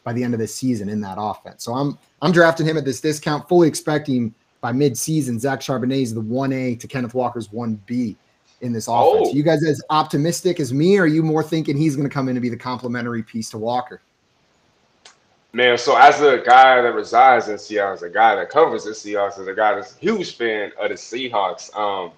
by 0.08 0.14
the 0.14 0.24
end 0.24 0.32
of 0.32 0.40
the 0.40 0.46
season 0.46 0.88
in 0.88 1.02
that 1.02 1.18
offense. 1.20 1.62
So 1.62 1.74
I'm 1.74 1.98
I'm 2.22 2.32
drafting 2.32 2.64
him 2.64 2.78
at 2.78 2.84
this 2.86 2.98
discount, 2.98 3.46
fully 3.46 3.68
expecting 3.68 4.34
by 4.62 4.72
mid-season 4.72 5.38
Zach 5.38 5.60
Charbonnet 5.60 6.00
is 6.00 6.14
the 6.14 6.22
one 6.22 6.50
A 6.50 6.76
to 6.76 6.88
Kenneth 6.88 7.12
Walker's 7.12 7.52
one 7.52 7.78
B 7.84 8.16
in 8.62 8.72
this 8.72 8.88
offense. 8.88 9.28
Oh. 9.28 9.34
You 9.34 9.42
guys 9.42 9.62
as 9.62 9.82
optimistic 9.90 10.60
as 10.60 10.72
me, 10.72 10.96
or 10.96 11.02
are 11.02 11.06
you 11.06 11.22
more 11.22 11.42
thinking 11.42 11.76
he's 11.76 11.94
going 11.94 12.08
to 12.08 12.14
come 12.14 12.30
in 12.30 12.36
and 12.36 12.42
be 12.42 12.48
the 12.48 12.56
complementary 12.56 13.22
piece 13.22 13.50
to 13.50 13.58
Walker? 13.58 14.00
Man, 15.52 15.76
so 15.76 15.94
as 15.98 16.22
a 16.22 16.38
guy 16.38 16.80
that 16.80 16.94
resides 16.94 17.48
in 17.48 17.58
Seattle, 17.58 17.92
as 17.92 18.02
a 18.02 18.08
guy 18.08 18.34
that 18.34 18.48
covers 18.48 18.84
the 18.84 18.92
Seahawks, 18.92 19.38
as 19.38 19.46
a 19.46 19.54
guy 19.54 19.74
that's 19.74 19.94
a 19.94 19.98
huge 19.98 20.36
fan 20.36 20.72
of 20.80 20.88
the 20.88 20.94
Seahawks, 20.94 21.76
um, 21.76 22.12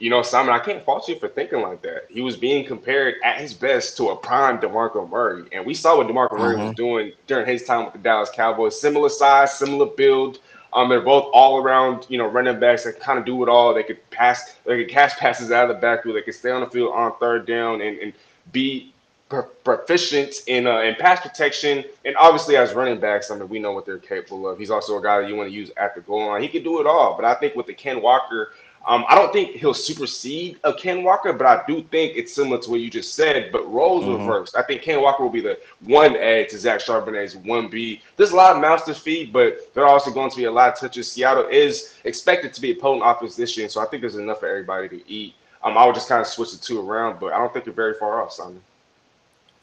you 0.00 0.08
know, 0.08 0.22
Simon, 0.22 0.54
I 0.54 0.58
can't 0.58 0.82
fault 0.82 1.06
you 1.08 1.18
for 1.18 1.28
thinking 1.28 1.60
like 1.60 1.82
that. 1.82 2.06
He 2.08 2.22
was 2.22 2.34
being 2.34 2.64
compared 2.64 3.16
at 3.22 3.38
his 3.38 3.52
best 3.52 3.98
to 3.98 4.08
a 4.08 4.16
prime 4.16 4.58
DeMarco 4.58 5.08
Murray. 5.08 5.44
And 5.52 5.64
we 5.64 5.74
saw 5.74 5.98
what 5.98 6.06
DeMarco 6.06 6.38
Murray 6.38 6.56
was 6.56 6.74
doing 6.74 7.12
during 7.26 7.46
his 7.46 7.64
time 7.64 7.84
with 7.84 7.92
the 7.92 7.98
Dallas 7.98 8.30
Cowboys. 8.34 8.80
Similar 8.80 9.10
size, 9.10 9.58
similar 9.58 9.86
build. 9.86 10.40
Um, 10.72 10.88
they're 10.88 11.02
both 11.02 11.30
all 11.34 11.58
around, 11.58 12.06
you 12.08 12.16
know, 12.16 12.26
running 12.26 12.58
backs 12.58 12.84
that 12.84 12.98
kind 12.98 13.18
of 13.18 13.26
do 13.26 13.42
it 13.42 13.48
all. 13.50 13.74
They 13.74 13.82
could 13.82 13.98
pass, 14.10 14.56
they 14.64 14.82
could 14.82 14.90
catch 14.90 15.18
passes 15.18 15.52
out 15.52 15.68
of 15.68 15.76
the 15.76 15.80
backfield. 15.80 16.16
They 16.16 16.22
could 16.22 16.34
stay 16.34 16.50
on 16.50 16.60
the 16.60 16.70
field 16.70 16.94
on 16.94 17.12
third 17.18 17.46
down 17.46 17.82
and, 17.82 17.98
and 17.98 18.12
be 18.52 18.94
pro- 19.28 19.42
proficient 19.42 20.42
in 20.46 20.66
uh, 20.66 20.80
in 20.80 20.94
pass 20.96 21.20
protection, 21.20 21.84
and 22.04 22.14
obviously 22.16 22.56
as 22.56 22.74
running 22.74 23.00
backs, 23.00 23.30
I 23.30 23.36
mean 23.36 23.48
we 23.48 23.58
know 23.58 23.72
what 23.72 23.86
they're 23.86 23.98
capable 23.98 24.46
of. 24.46 24.58
He's 24.58 24.70
also 24.70 24.98
a 24.98 25.02
guy 25.02 25.22
that 25.22 25.28
you 25.28 25.36
want 25.36 25.48
to 25.48 25.54
use 25.54 25.70
at 25.78 25.94
the 25.94 26.02
goal 26.02 26.26
line. 26.26 26.42
He 26.42 26.48
can 26.48 26.62
do 26.62 26.80
it 26.80 26.86
all, 26.86 27.16
but 27.16 27.24
I 27.24 27.34
think 27.34 27.54
with 27.54 27.66
the 27.66 27.74
Ken 27.74 28.02
Walker, 28.02 28.52
um, 28.86 29.04
I 29.08 29.14
don't 29.14 29.32
think 29.32 29.56
he'll 29.56 29.74
supersede 29.74 30.58
a 30.64 30.72
Ken 30.72 31.02
Walker, 31.02 31.32
but 31.34 31.46
I 31.46 31.62
do 31.66 31.82
think 31.90 32.16
it's 32.16 32.32
similar 32.34 32.58
to 32.58 32.70
what 32.70 32.80
you 32.80 32.88
just 32.88 33.14
said, 33.14 33.52
but 33.52 33.70
roles 33.70 34.04
Mhm. 34.04 34.18
reversed. 34.18 34.56
I 34.56 34.62
think 34.62 34.80
Ken 34.82 35.02
Walker 35.02 35.22
will 35.22 35.30
be 35.30 35.42
the 35.42 35.58
one 35.84 36.16
A 36.16 36.46
to 36.46 36.58
Zach 36.58 36.80
Charbonnet's 36.80 37.36
one 37.36 37.68
B. 37.68 38.00
There's 38.16 38.30
a 38.32 38.36
lot 38.36 38.56
of 38.56 38.62
mouths 38.62 38.84
to 38.84 38.94
feed, 38.94 39.32
but 39.32 39.72
there 39.74 39.84
are 39.84 39.90
also 39.90 40.10
going 40.10 40.30
to 40.30 40.36
be 40.36 40.44
a 40.44 40.50
lot 40.50 40.72
of 40.72 40.78
touches. 40.78 41.12
Seattle 41.12 41.46
is 41.50 41.94
expected 42.04 42.54
to 42.54 42.60
be 42.60 42.70
a 42.70 42.74
potent 42.74 43.02
offense 43.04 43.36
this 43.36 43.56
year, 43.56 43.68
so 43.68 43.82
I 43.82 43.84
think 43.84 44.00
there's 44.00 44.16
enough 44.16 44.40
for 44.40 44.48
everybody 44.48 44.88
to 44.88 45.10
eat. 45.10 45.34
Um, 45.62 45.76
I 45.76 45.84
would 45.84 45.94
just 45.94 46.08
kind 46.08 46.22
of 46.22 46.26
switch 46.26 46.52
the 46.52 46.58
two 46.58 46.80
around, 46.80 47.20
but 47.20 47.34
I 47.34 47.38
don't 47.38 47.52
think 47.52 47.66
you're 47.66 47.74
very 47.74 47.94
far 47.94 48.22
off, 48.22 48.32
Simon. 48.32 48.62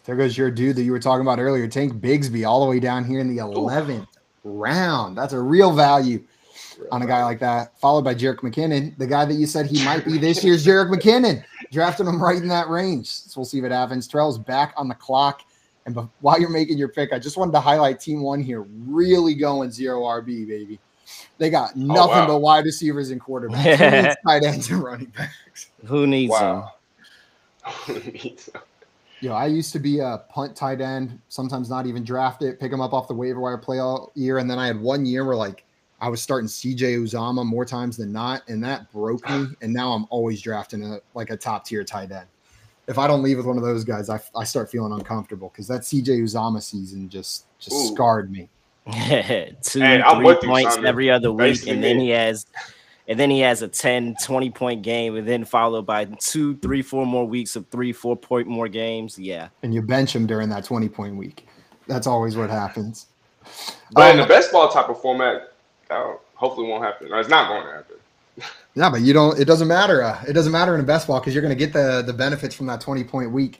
There 0.05 0.15
goes 0.15 0.37
your 0.37 0.51
dude 0.51 0.75
that 0.75 0.83
you 0.83 0.91
were 0.91 0.99
talking 0.99 1.21
about 1.21 1.39
earlier, 1.39 1.67
Tank 1.67 1.93
Bigsby, 1.95 2.47
all 2.47 2.63
the 2.63 2.69
way 2.69 2.79
down 2.79 3.03
here 3.03 3.19
in 3.19 3.35
the 3.35 3.41
11th 3.43 4.07
round. 4.43 5.17
That's 5.17 5.33
a 5.33 5.39
real 5.39 5.73
value 5.73 6.23
on 6.91 7.01
a 7.01 7.07
guy 7.07 7.23
like 7.23 7.39
that, 7.39 7.79
followed 7.79 8.03
by 8.03 8.13
Jerick 8.13 8.37
McKinnon, 8.37 8.97
the 8.97 9.07
guy 9.07 9.25
that 9.25 9.33
you 9.33 9.45
said 9.45 9.67
he 9.67 9.83
might 9.83 10.05
be 10.05 10.17
this 10.17 10.43
year's 10.43 10.65
Jerick 10.65 10.89
McKinnon. 10.89 11.43
Drafted 11.71 12.07
him 12.07 12.21
right 12.21 12.37
in 12.37 12.47
that 12.47 12.69
range. 12.69 13.07
So 13.07 13.39
we'll 13.41 13.45
see 13.45 13.61
what 13.61 13.71
happens. 13.71 14.07
Terrell's 14.07 14.37
back 14.37 14.73
on 14.77 14.87
the 14.87 14.95
clock. 14.95 15.41
And 15.85 15.95
be- 15.95 16.07
while 16.21 16.39
you're 16.39 16.49
making 16.49 16.77
your 16.77 16.89
pick, 16.89 17.13
I 17.13 17.19
just 17.19 17.37
wanted 17.37 17.51
to 17.53 17.59
highlight 17.59 17.99
team 17.99 18.21
one 18.21 18.41
here. 18.41 18.65
Really 18.85 19.33
going 19.35 19.71
zero 19.71 20.01
RB, 20.03 20.47
baby. 20.47 20.79
They 21.37 21.49
got 21.49 21.71
oh, 21.75 21.79
nothing 21.79 22.11
wow. 22.11 22.27
but 22.27 22.39
wide 22.39 22.65
receivers 22.65 23.11
and 23.11 23.21
quarterbacks. 23.21 23.77
Who 23.77 23.91
needs 24.01 24.15
tight 24.25 24.43
ends 24.43 24.69
and 24.69 24.83
running 24.83 25.07
backs. 25.17 25.69
Who 25.85 26.07
needs 26.07 26.37
them? 26.37 26.41
Wow. 26.41 26.73
Yo, 29.19 29.33
I 29.33 29.47
used 29.47 29.73
to 29.73 29.79
be 29.79 29.99
a 29.99 30.23
punt 30.29 30.55
tight 30.55 30.79
end, 30.79 31.19
sometimes 31.29 31.69
not 31.69 31.87
even 31.87 32.03
draft 32.03 32.43
it, 32.43 32.59
pick 32.59 32.69
them 32.69 32.81
up 32.81 32.93
off 32.93 33.07
the 33.07 33.15
waiver 33.15 33.39
wire 33.39 33.57
play 33.57 33.79
all 33.79 34.11
year. 34.13 34.37
And 34.37 34.49
then 34.49 34.59
I 34.59 34.67
had 34.67 34.79
one 34.79 35.05
year 35.05 35.25
where 35.25 35.35
like 35.35 35.65
I 35.99 36.09
was 36.09 36.21
starting 36.21 36.47
CJ 36.47 36.99
Uzomah 37.01 37.45
more 37.45 37.65
times 37.65 37.97
than 37.97 38.11
not, 38.11 38.43
and 38.47 38.63
that 38.63 38.91
broke 38.91 39.27
me. 39.29 39.47
And 39.61 39.73
now 39.73 39.93
I'm 39.93 40.05
always 40.09 40.41
drafting 40.41 40.83
a 40.83 40.99
like 41.13 41.29
a 41.31 41.37
top 41.37 41.65
tier 41.65 41.83
tight 41.83 42.11
end. 42.11 42.27
If 42.87 42.97
I 42.97 43.07
don't 43.07 43.23
leave 43.23 43.37
with 43.37 43.45
one 43.45 43.57
of 43.57 43.63
those 43.63 43.83
guys, 43.83 44.09
I, 44.09 44.19
I 44.35 44.43
start 44.43 44.69
feeling 44.69 44.93
uncomfortable 44.93 45.49
because 45.49 45.67
that 45.67 45.81
CJ 45.81 46.21
Uzomah 46.21 46.61
season 46.61 47.09
just 47.09 47.45
just 47.59 47.75
Ooh. 47.75 47.93
scarred 47.93 48.31
me. 48.31 48.49
Two, 48.87 48.91
Hey, 48.93 49.53
three 49.63 50.23
with 50.23 50.41
you, 50.41 50.49
points 50.49 50.77
every 50.77 51.09
other 51.09 51.31
week, 51.31 51.37
Basically 51.39 51.73
and 51.73 51.83
then 51.83 51.99
he 51.99 52.09
has 52.09 52.45
and 53.07 53.19
then 53.19 53.29
he 53.29 53.39
has 53.39 53.61
a 53.61 53.67
10, 53.67 54.15
20 54.21 54.49
point 54.51 54.81
game, 54.81 55.15
and 55.15 55.27
then 55.27 55.45
followed 55.45 55.85
by 55.85 56.05
two, 56.05 56.57
three, 56.57 56.81
four 56.81 57.05
more 57.05 57.25
weeks 57.25 57.55
of 57.55 57.65
three, 57.69 57.93
four 57.93 58.15
point 58.15 58.47
more 58.47 58.67
games. 58.67 59.17
Yeah. 59.17 59.47
And 59.63 59.73
you 59.73 59.81
bench 59.81 60.15
him 60.15 60.27
during 60.27 60.49
that 60.49 60.65
20 60.65 60.89
point 60.89 61.15
week. 61.15 61.47
That's 61.87 62.05
always 62.05 62.35
what 62.35 62.49
happens. 62.49 63.07
But 63.93 64.13
in 64.13 64.19
Um, 64.19 64.27
the 64.27 64.33
best 64.33 64.51
ball 64.51 64.69
type 64.69 64.89
of 64.89 65.01
format, 65.01 65.53
that 65.89 66.19
hopefully 66.35 66.67
won't 66.67 66.83
happen. 66.83 67.09
No, 67.09 67.17
it's 67.19 67.29
not 67.29 67.47
going 67.49 67.63
to 67.65 67.71
happen. 67.71 67.95
Yeah, 68.75 68.91
but 68.91 69.01
you 69.01 69.11
don't. 69.11 69.39
It 69.39 69.45
doesn't 69.45 69.67
matter. 69.67 70.03
Uh, 70.03 70.23
it 70.27 70.33
doesn't 70.33 70.51
matter 70.51 70.75
in 70.75 70.79
a 70.79 70.83
best 70.83 71.07
ball 71.07 71.19
because 71.19 71.33
you're 71.33 71.41
going 71.41 71.57
to 71.57 71.57
get 71.57 71.73
the 71.73 72.03
the 72.05 72.13
benefits 72.13 72.53
from 72.53 72.67
that 72.67 72.79
20 72.79 73.03
point 73.05 73.31
week. 73.31 73.59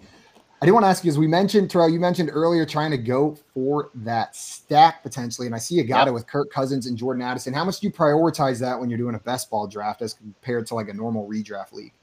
I 0.61 0.67
do 0.67 0.73
want 0.75 0.83
to 0.83 0.89
ask 0.89 1.03
you, 1.03 1.09
as 1.09 1.17
we 1.17 1.25
mentioned, 1.25 1.71
Terrell, 1.71 1.89
you 1.89 1.99
mentioned 1.99 2.29
earlier 2.31 2.67
trying 2.67 2.91
to 2.91 2.97
go 2.99 3.35
for 3.55 3.89
that 3.95 4.35
stack 4.35 5.01
potentially, 5.01 5.47
and 5.47 5.55
I 5.55 5.57
see 5.57 5.73
you 5.73 5.83
got 5.83 6.01
Yep. 6.01 6.07
it 6.09 6.11
with 6.11 6.27
Kirk 6.27 6.51
Cousins 6.51 6.85
and 6.85 6.95
Jordan 6.95 7.23
Addison. 7.23 7.51
How 7.51 7.65
much 7.65 7.79
do 7.79 7.87
you 7.87 7.93
prioritize 7.93 8.59
that 8.59 8.79
when 8.79 8.91
you're 8.91 8.99
doing 8.99 9.15
a 9.15 9.19
best 9.19 9.49
ball 9.49 9.65
draft 9.65 10.03
as 10.03 10.13
compared 10.13 10.67
to 10.67 10.75
like 10.75 10.87
a 10.89 10.93
normal 10.93 11.27
redraft 11.27 11.73
league? 11.73 11.93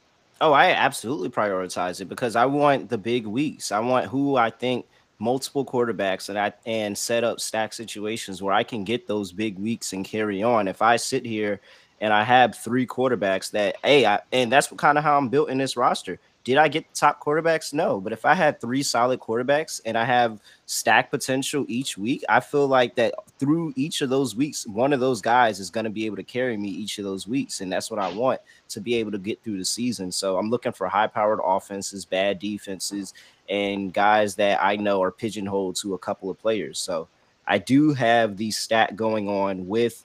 Oh, 0.40 0.52
I 0.52 0.70
absolutely 0.72 1.28
prioritize 1.30 2.00
it 2.00 2.06
because 2.06 2.34
I 2.34 2.46
want 2.46 2.88
the 2.88 2.98
big 2.98 3.26
weeks. 3.26 3.70
I 3.70 3.78
want 3.78 4.06
who 4.06 4.34
I 4.34 4.50
think 4.50 4.86
multiple 5.18 5.64
quarterbacks 5.64 6.28
and 6.28 6.38
I 6.38 6.52
and 6.66 6.96
set 6.96 7.24
up 7.24 7.40
stack 7.40 7.72
situations 7.72 8.42
where 8.42 8.54
I 8.54 8.62
can 8.62 8.84
get 8.84 9.06
those 9.06 9.32
big 9.32 9.58
weeks 9.58 9.92
and 9.92 10.04
carry 10.04 10.42
on. 10.42 10.68
If 10.68 10.82
I 10.82 10.96
sit 10.96 11.24
here 11.24 11.60
and 12.00 12.12
I 12.12 12.22
have 12.24 12.56
three 12.56 12.86
quarterbacks 12.86 13.50
that 13.52 13.76
hey, 13.82 14.06
I, 14.06 14.20
and 14.32 14.50
that's 14.50 14.68
kind 14.76 14.98
of 14.98 15.04
how 15.04 15.16
I'm 15.16 15.28
built 15.28 15.50
in 15.50 15.58
this 15.58 15.76
roster. 15.76 16.18
Did 16.44 16.58
I 16.58 16.68
get 16.68 16.92
top 16.92 17.24
quarterbacks? 17.24 17.72
No. 17.72 18.00
But 18.00 18.12
if 18.12 18.26
I 18.26 18.34
had 18.34 18.60
three 18.60 18.82
solid 18.82 19.18
quarterbacks 19.18 19.80
and 19.86 19.96
I 19.96 20.04
have 20.04 20.40
stack 20.66 21.10
potential 21.10 21.64
each 21.68 21.96
week, 21.96 22.22
I 22.28 22.40
feel 22.40 22.68
like 22.68 22.94
that 22.96 23.14
through 23.38 23.72
each 23.76 24.02
of 24.02 24.10
those 24.10 24.36
weeks, 24.36 24.66
one 24.66 24.92
of 24.92 25.00
those 25.00 25.22
guys 25.22 25.58
is 25.58 25.70
going 25.70 25.84
to 25.84 25.90
be 25.90 26.04
able 26.04 26.16
to 26.16 26.22
carry 26.22 26.58
me 26.58 26.68
each 26.68 26.98
of 26.98 27.04
those 27.04 27.26
weeks. 27.26 27.62
And 27.62 27.72
that's 27.72 27.90
what 27.90 27.98
I 27.98 28.12
want 28.12 28.42
to 28.68 28.80
be 28.80 28.94
able 28.96 29.10
to 29.12 29.18
get 29.18 29.42
through 29.42 29.56
the 29.56 29.64
season. 29.64 30.12
So 30.12 30.36
I'm 30.36 30.50
looking 30.50 30.72
for 30.72 30.86
high 30.86 31.06
powered 31.06 31.40
offenses, 31.42 32.04
bad 32.04 32.38
defenses, 32.38 33.14
and 33.48 33.92
guys 33.92 34.34
that 34.34 34.62
I 34.62 34.76
know 34.76 35.02
are 35.02 35.10
pigeonholed 35.10 35.76
to 35.76 35.94
a 35.94 35.98
couple 35.98 36.28
of 36.28 36.38
players. 36.38 36.78
So 36.78 37.08
I 37.46 37.56
do 37.56 37.94
have 37.94 38.36
the 38.36 38.50
stat 38.50 38.96
going 38.96 39.28
on 39.28 39.66
with 39.66 40.04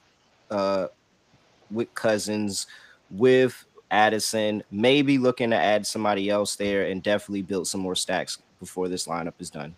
uh 0.50 0.88
with 1.70 1.94
Cousins, 1.94 2.66
with 3.12 3.66
Addison, 3.92 4.64
maybe 4.72 5.18
looking 5.18 5.50
to 5.52 5.56
add 5.56 5.86
somebody 5.86 6.30
else 6.30 6.56
there 6.56 6.86
and 6.86 7.02
definitely 7.02 7.42
build 7.42 7.68
some 7.68 7.82
more 7.82 7.96
stacks 7.96 8.38
before 8.60 8.88
this 8.88 9.08
lineup 9.08 9.34
is 9.40 9.50
done. 9.50 9.76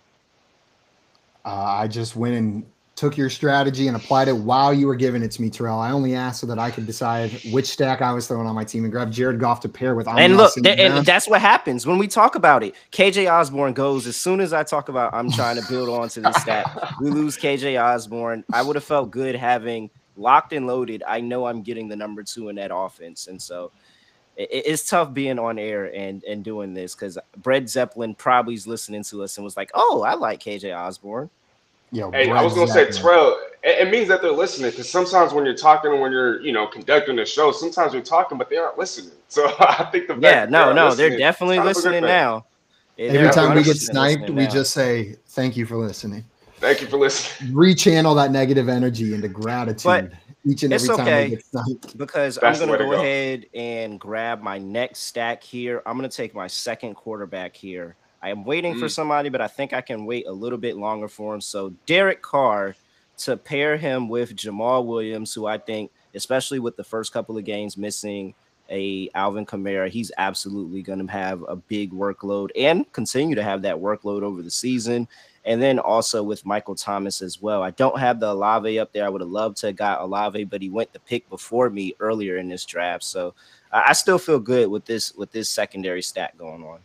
Uh, 1.46 1.50
I 1.50 1.88
just 1.88 2.16
went 2.16 2.36
and 2.36 2.66
took 2.96 3.18
your 3.18 3.30
strategy 3.30 3.88
and 3.88 3.98
applied 3.98 4.28
it 4.28 4.34
while 4.34 4.72
you 4.72 4.86
were 4.86 4.96
giving 4.96 5.24
it 5.24 5.32
to 5.32 5.42
me, 5.42 5.50
Terrell. 5.50 5.80
I 5.80 5.92
only 5.92 6.14
asked 6.14 6.42
so 6.42 6.48
that 6.48 6.60
I 6.60 6.70
could 6.70 6.86
decide 6.86 7.32
which 7.52 7.66
stack 7.66 8.02
I 8.02 8.12
was 8.12 8.28
throwing 8.28 8.46
on 8.46 8.54
my 8.54 8.64
team 8.64 8.84
and 8.84 8.92
grab 8.92 9.12
Jared 9.12 9.40
Goff 9.40 9.60
to 9.62 9.70
pair 9.70 9.96
with. 9.96 10.08
And 10.08 10.38
look, 10.38 10.54
th- 10.54 10.78
and 10.78 11.04
that's 11.06 11.28
what 11.28 11.42
happens 11.42 11.88
when 11.88 11.98
we 11.98 12.08
talk 12.08 12.36
about 12.36 12.64
it. 12.64 12.76
KJ 12.92 13.32
Osborn 13.32 13.74
goes 13.74 14.06
as 14.06 14.16
soon 14.18 14.40
as 14.40 14.54
I 14.54 14.64
talk 14.64 14.90
about 14.90 15.14
I'm 15.16 15.32
trying 15.32 15.60
to 15.60 15.68
build 15.68 15.90
onto 15.90 16.22
this 16.22 16.36
stack. 16.38 16.68
we 17.00 17.10
lose 17.10 17.38
KJ 17.38 17.82
Osborn. 17.82 18.44
I 18.54 18.62
would 18.62 18.76
have 18.76 18.84
felt 18.84 19.10
good 19.10 19.36
having 19.36 19.90
locked 20.16 20.54
and 20.54 20.68
loaded. 20.68 21.02
I 21.08 21.22
know 21.22 21.48
I'm 21.48 21.64
getting 21.64 21.88
the 21.88 21.96
number 21.96 22.22
two 22.22 22.50
in 22.50 22.56
that 22.58 22.70
offense, 22.72 23.26
and 23.26 23.42
so 23.42 23.72
it, 24.36 24.50
it's 24.52 24.88
tough 24.90 25.14
being 25.14 25.40
on 25.40 25.60
air 25.60 25.94
and 25.96 26.24
and 26.24 26.44
doing 26.44 26.74
this 26.74 26.96
because 26.96 27.18
Brett 27.38 27.70
Zeppelin 27.70 28.16
probably 28.16 28.54
is 28.54 28.68
listening 28.68 29.04
to 29.04 29.24
us 29.24 29.38
and 29.38 29.44
was 29.44 29.58
like, 29.58 29.72
"Oh, 29.74 30.04
I 30.06 30.14
like 30.14 30.42
KJ 30.42 30.78
Osborn." 30.78 31.30
Yo, 31.92 32.10
hey, 32.12 32.28
Brett 32.28 32.40
I 32.40 32.44
was 32.44 32.54
gonna 32.54 32.68
Zeppelin. 32.68 32.94
say, 32.94 33.02
Terrell. 33.02 33.40
It, 33.64 33.88
it 33.88 33.92
means 33.92 34.08
that 34.08 34.22
they're 34.22 34.32
listening 34.32 34.72
because 34.72 34.90
sometimes 34.90 35.34
when 35.34 35.46
you're 35.46 35.56
talking 35.58 35.92
and 35.92 36.02
when 36.02 36.12
you're 36.12 36.42
you 36.42 36.52
know 36.52 36.68
conducting 36.68 37.20
a 37.20 37.26
show, 37.26 37.52
sometimes 37.52 37.94
you're 37.94 38.02
talking 38.02 38.38
but 38.38 38.50
they 38.50 38.58
aren't 38.58 38.78
listening. 38.78 39.12
So 39.32 39.48
I 39.62 39.88
think 39.94 40.10
the 40.10 40.18
yeah, 40.20 40.46
no, 40.50 40.74
no, 40.74 40.94
they're 40.94 41.18
definitely 41.18 41.60
listening 41.60 42.02
now. 42.02 42.46
Every 43.00 43.32
time 43.32 43.56
we 43.56 43.64
get 43.64 43.78
sniped, 43.78 44.30
we 44.30 44.46
just 44.46 44.74
say 44.74 45.16
thank 45.28 45.56
you 45.56 45.66
for 45.66 45.78
listening. 45.78 46.26
Thank 46.62 46.82
you 46.82 46.88
for 46.88 46.98
listening. 46.98 47.54
Rechannel 47.54 48.16
that 48.18 48.32
negative 48.32 48.70
energy 48.70 49.16
into 49.16 49.28
gratitude. 49.28 49.84
But 49.84 50.12
each 50.46 50.64
and 50.64 50.74
every 50.74 50.88
time 50.88 51.00
okay 51.02 51.38
because 51.98 52.38
That's 52.42 52.62
I'm 52.62 52.68
going 52.68 52.80
to 52.80 52.86
go, 52.86 52.94
ahead 52.94 53.46
and 53.54 54.00
grab 54.00 54.42
my 54.42 54.58
next 54.58 55.02
stack 55.02 55.44
here. 55.44 55.84
I'm 55.86 55.98
going 55.98 56.10
to 56.10 56.16
take 56.16 56.34
my 56.34 56.48
second 56.48 56.96
quarterback 56.96 57.56
here. 57.56 57.96
I 58.24 58.30
am 58.30 58.44
waiting 58.44 58.76
mm. 58.76 58.80
for 58.80 58.90
somebody, 58.90 59.30
but 59.30 59.42
I 59.42 59.48
think 59.48 59.74
I 59.74 59.82
can 59.82 60.06
wait 60.06 60.28
a 60.28 60.32
little 60.32 60.58
bit 60.58 60.78
longer 60.78 61.08
for 61.08 61.34
him. 61.34 61.42
So 61.42 61.74
Derek 61.86 62.22
Carr 62.22 62.76
to 63.20 63.38
pair 63.38 63.78
him 63.78 64.10
with 64.10 64.36
Jamaal 64.36 64.86
Williams, 64.86 65.34
who 65.34 65.46
I 65.46 65.58
think, 65.58 65.92
especially 66.16 66.60
with 66.60 66.76
the 66.76 66.84
first 66.84 67.14
couple 67.14 67.38
of 67.38 67.44
games 67.44 67.78
missing 67.78 68.34
a 68.70 69.10
Alvin 69.14 69.46
Kamara, 69.46 69.90
he's 69.90 70.12
absolutely 70.18 70.82
going 70.82 71.06
to 71.06 71.12
have 71.12 71.44
a 71.48 71.56
big 71.56 71.92
workload 71.92 72.50
and 72.56 72.92
continue 72.94 73.36
to 73.36 73.44
have 73.44 73.62
that 73.64 73.76
workload 73.76 74.24
over 74.24 74.42
the 74.42 74.50
season 74.50 75.08
and 75.46 75.62
then 75.62 75.80
also 75.80 76.22
with 76.22 76.46
Michael 76.46 76.76
Thomas 76.76 77.22
as 77.22 77.42
well. 77.42 77.64
I 77.64 77.72
don't 77.72 78.00
have 78.00 78.20
the 78.20 78.32
Olave 78.32 78.80
up 78.80 78.92
there. 78.94 79.06
I 79.06 79.10
would 79.10 79.22
have 79.22 79.30
loved 79.30 79.58
to 79.58 79.68
have 79.68 79.76
got 79.76 80.02
Olave, 80.02 80.44
but 80.46 80.62
he 80.62 80.70
went 80.70 80.94
the 80.94 81.00
pick 81.00 81.28
before 81.30 81.70
me 81.70 81.96
earlier 82.00 82.38
in 82.38 82.48
this 82.48 82.66
draft. 82.66 83.04
So 83.04 83.34
I 83.72 83.94
still 83.94 84.18
feel 84.18 84.40
good 84.40 84.70
with 84.70 84.86
this 84.86 85.14
with 85.16 85.32
this 85.32 85.50
secondary 85.50 86.02
stat 86.02 86.38
going 86.38 86.64
on. 86.64 86.80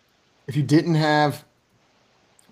If 0.47 0.57
you 0.57 0.63
didn't 0.63 0.95
have 0.95 1.45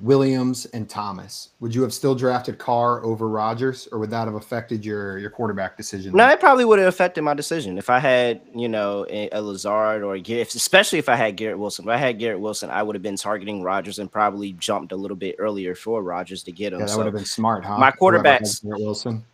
Williams 0.04 0.66
and 0.66 0.88
Thomas, 0.88 1.50
would 1.60 1.74
you 1.74 1.80
have 1.80 1.94
still 1.94 2.14
drafted 2.14 2.58
Carr 2.58 3.02
over 3.02 3.26
Rodgers, 3.26 3.88
or 3.90 3.98
would 3.98 4.10
that 4.10 4.26
have 4.26 4.34
affected 4.34 4.84
your 4.84 5.18
your 5.18 5.30
quarterback 5.30 5.78
decision? 5.78 6.14
No, 6.14 6.28
it 6.28 6.40
probably 6.40 6.66
would 6.66 6.78
have 6.78 6.88
affected 6.88 7.22
my 7.22 7.32
decision 7.32 7.78
if 7.78 7.88
I 7.88 7.98
had 7.98 8.42
you 8.54 8.68
know 8.68 9.06
a, 9.08 9.30
a 9.30 9.40
Lazard 9.40 10.02
or 10.02 10.18
Garrett, 10.18 10.54
especially 10.54 10.98
if 10.98 11.08
I 11.08 11.16
had 11.16 11.36
Garrett 11.36 11.58
Wilson. 11.58 11.86
If 11.86 11.88
I 11.88 11.96
had 11.96 12.18
Garrett 12.18 12.38
Wilson, 12.38 12.68
I 12.68 12.82
would 12.82 12.94
have 12.94 13.02
been 13.02 13.16
targeting 13.16 13.62
Rodgers 13.62 13.98
and 13.98 14.12
probably 14.12 14.52
jumped 14.52 14.92
a 14.92 14.96
little 14.96 15.16
bit 15.16 15.36
earlier 15.38 15.74
for 15.74 16.02
Rodgers 16.02 16.42
to 16.42 16.52
get 16.52 16.74
him. 16.74 16.80
Yeah, 16.80 16.86
that 16.86 16.92
so 16.92 16.98
would 16.98 17.06
have 17.06 17.14
been 17.14 17.24
smart, 17.24 17.64
huh? 17.64 17.78
My 17.78 17.90
quarterbacks, 17.90 18.62
Garrett 18.62 18.80
Wilson. 18.80 19.24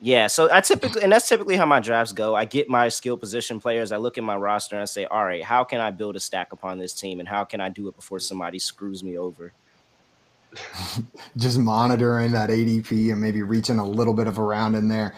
Yeah, 0.00 0.28
so 0.28 0.48
I 0.50 0.60
typically 0.60 1.02
and 1.02 1.12
that's 1.12 1.28
typically 1.28 1.56
how 1.56 1.66
my 1.66 1.80
drafts 1.80 2.12
go. 2.12 2.36
I 2.36 2.44
get 2.44 2.68
my 2.68 2.88
skill 2.88 3.16
position 3.16 3.58
players, 3.58 3.90
I 3.90 3.96
look 3.96 4.16
at 4.16 4.22
my 4.22 4.36
roster 4.36 4.76
and 4.76 4.82
I 4.82 4.86
say, 4.86 5.06
all 5.06 5.24
right, 5.24 5.42
how 5.42 5.64
can 5.64 5.80
I 5.80 5.90
build 5.90 6.14
a 6.14 6.20
stack 6.20 6.52
upon 6.52 6.78
this 6.78 6.94
team 6.94 7.18
and 7.18 7.28
how 7.28 7.44
can 7.44 7.60
I 7.60 7.68
do 7.68 7.88
it 7.88 7.96
before 7.96 8.20
somebody 8.20 8.60
screws 8.60 9.02
me 9.02 9.18
over? 9.18 9.52
Just 11.36 11.58
monitoring 11.58 12.32
that 12.32 12.50
ADP 12.50 13.12
and 13.12 13.20
maybe 13.20 13.42
reaching 13.42 13.78
a 13.78 13.86
little 13.86 14.14
bit 14.14 14.26
of 14.26 14.38
a 14.38 14.42
round 14.42 14.76
in 14.76 14.88
there. 14.88 15.14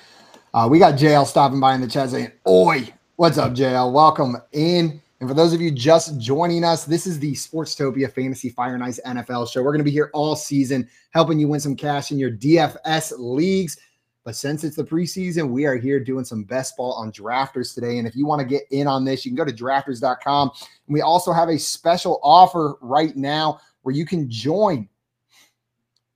Uh, 0.55 0.69
we 0.71 0.79
got 0.79 0.95
JL 0.95 1.27
stopping 1.27 1.61
by 1.61 1.75
in 1.75 1.81
the 1.81 1.89
chat 1.89 2.11
saying, 2.11 2.33
Oi, 2.47 2.93
what's 3.17 3.39
up, 3.39 3.53
JL? 3.53 3.93
Welcome 3.93 4.37
in. 4.53 5.01
And 5.21 5.29
for 5.29 5.35
those 5.35 5.53
of 5.53 5.61
you 5.61 5.71
just 5.71 6.19
joining 6.19 6.65
us, 6.65 6.85
this 6.85 7.07
is 7.07 7.19
the 7.21 7.33
Sportstopia 7.33 8.13
Fantasy 8.13 8.49
Fire 8.49 8.77
Nice 8.77 8.99
NFL 9.07 9.51
show. 9.51 9.63
We're 9.63 9.71
going 9.71 9.79
to 9.79 9.85
be 9.85 9.93
here 9.93 10.11
all 10.13 10.35
season 10.35 10.89
helping 11.11 11.39
you 11.39 11.47
win 11.47 11.61
some 11.61 11.77
cash 11.77 12.11
in 12.11 12.19
your 12.19 12.33
DFS 12.33 13.13
leagues. 13.19 13.79
But 14.25 14.37
since 14.37 14.65
it's 14.65 14.77
the 14.77 14.85
preseason, 14.85 15.51
we 15.51 15.65
are 15.65 15.77
here 15.77 15.99
doing 15.99 16.25
some 16.25 16.45
best 16.45 16.77
ball 16.77 16.95
on 16.95 17.13
drafters 17.13 17.75
today. 17.75 17.99
And 17.99 18.07
if 18.07 18.15
you 18.15 18.27
want 18.27 18.41
to 18.41 18.45
get 18.45 18.63
in 18.71 18.87
on 18.87 19.05
this, 19.05 19.25
you 19.25 19.31
can 19.31 19.37
go 19.37 19.45
to 19.45 19.53
drafters.com. 19.53 20.51
And 20.89 20.95
we 20.95 21.01
also 21.03 21.33
have 21.33 21.49
a 21.49 21.59
special 21.59 22.21
offer 22.23 22.77
right 22.81 23.17
now 23.17 23.61
where 23.83 23.95
you 23.95 24.05
can 24.05 24.31
join 24.31 24.89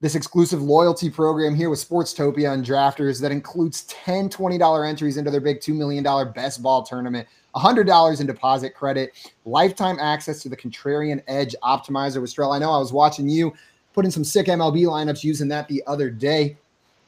this 0.00 0.14
exclusive 0.14 0.62
loyalty 0.62 1.08
program 1.08 1.54
here 1.54 1.70
with 1.70 1.78
Sportstopia 1.86 2.52
and 2.52 2.64
Drafters 2.64 3.20
that 3.22 3.32
includes 3.32 3.84
10 3.84 4.28
$20 4.28 4.88
entries 4.88 5.16
into 5.16 5.30
their 5.30 5.40
big 5.40 5.60
$2 5.60 5.74
million 5.74 6.04
best 6.32 6.62
ball 6.62 6.82
tournament, 6.82 7.26
$100 7.54 8.20
in 8.20 8.26
deposit 8.26 8.74
credit, 8.74 9.12
lifetime 9.46 9.98
access 9.98 10.42
to 10.42 10.48
the 10.48 10.56
Contrarian 10.56 11.22
Edge 11.26 11.54
Optimizer 11.62 12.20
with 12.20 12.34
Strell. 12.34 12.54
I 12.54 12.58
know 12.58 12.72
I 12.72 12.78
was 12.78 12.92
watching 12.92 13.28
you 13.28 13.54
put 13.94 14.04
in 14.04 14.10
some 14.10 14.24
sick 14.24 14.46
MLB 14.46 14.82
lineups 14.84 15.24
using 15.24 15.48
that 15.48 15.66
the 15.68 15.82
other 15.86 16.10
day. 16.10 16.58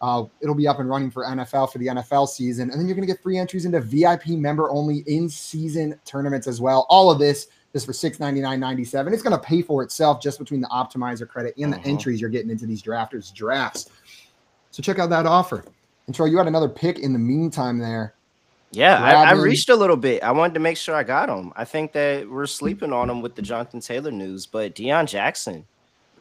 Uh, 0.01 0.25
it'll 0.41 0.55
be 0.55 0.67
up 0.67 0.79
and 0.79 0.89
running 0.89 1.11
for 1.11 1.25
NFL 1.25 1.71
for 1.71 1.79
the 1.79 1.89
NFL 1.89 2.29
season. 2.29 2.71
And 2.71 2.81
then 2.81 2.87
you're 2.87 2.95
going 2.95 3.07
to 3.07 3.13
get 3.13 3.23
free 3.23 3.37
entries 3.37 3.67
into 3.67 3.81
VIP 3.81 4.29
member 4.29 4.71
only 4.71 4.99
in 5.07 5.29
season 5.29 6.01
tournaments 6.05 6.47
as 6.47 6.61
well. 6.61 6.87
All 6.89 7.11
of 7.11 7.19
this 7.19 7.49
this 7.73 7.85
for 7.85 7.93
six 7.93 8.19
ninety 8.19 8.41
nine 8.41 8.61
ninety 8.61 8.85
seven. 8.85 9.13
It's 9.13 9.23
going 9.23 9.39
to 9.39 9.43
pay 9.43 9.63
for 9.63 9.83
itself 9.83 10.21
just 10.21 10.39
between 10.39 10.61
the 10.61 10.69
optimizer 10.69 11.29
credit 11.29 11.55
and 11.57 11.73
the 11.73 11.77
uh-huh. 11.77 11.89
entries 11.89 12.21
you're 12.21 12.31
getting 12.31 12.51
into 12.51 12.67
these 12.67 12.83
drafters 12.83 13.33
drafts. 13.33 13.89
So 14.71 14.83
check 14.83 14.99
out 14.99 15.11
that 15.11 15.27
offer. 15.27 15.65
And 16.07 16.15
Troy, 16.15 16.27
you 16.27 16.39
had 16.39 16.47
another 16.47 16.69
pick 16.69 16.99
in 16.99 17.13
the 17.13 17.19
meantime 17.19 17.79
there. 17.79 18.15
Yeah, 18.71 19.03
I, 19.03 19.31
I, 19.31 19.33
reached 19.33 19.71
a 19.71 19.77
little 19.77 19.97
bit. 19.97 20.23
I 20.23 20.31
wanted 20.31 20.55
to 20.55 20.61
make 20.61 20.77
sure 20.77 20.95
I 20.95 21.03
got 21.03 21.31
him. 21.31 21.53
I 21.57 21.65
think 21.65 21.93
that 21.93 22.29
we're 22.29 22.47
sleeping 22.47 22.93
on 22.93 23.09
him 23.09 23.23
with 23.23 23.35
the 23.35 23.41
Jonathan 23.41 23.81
Taylor 23.81 24.11
news, 24.11 24.45
but 24.45 24.75
Deon 24.75 25.07
Jackson, 25.07 25.67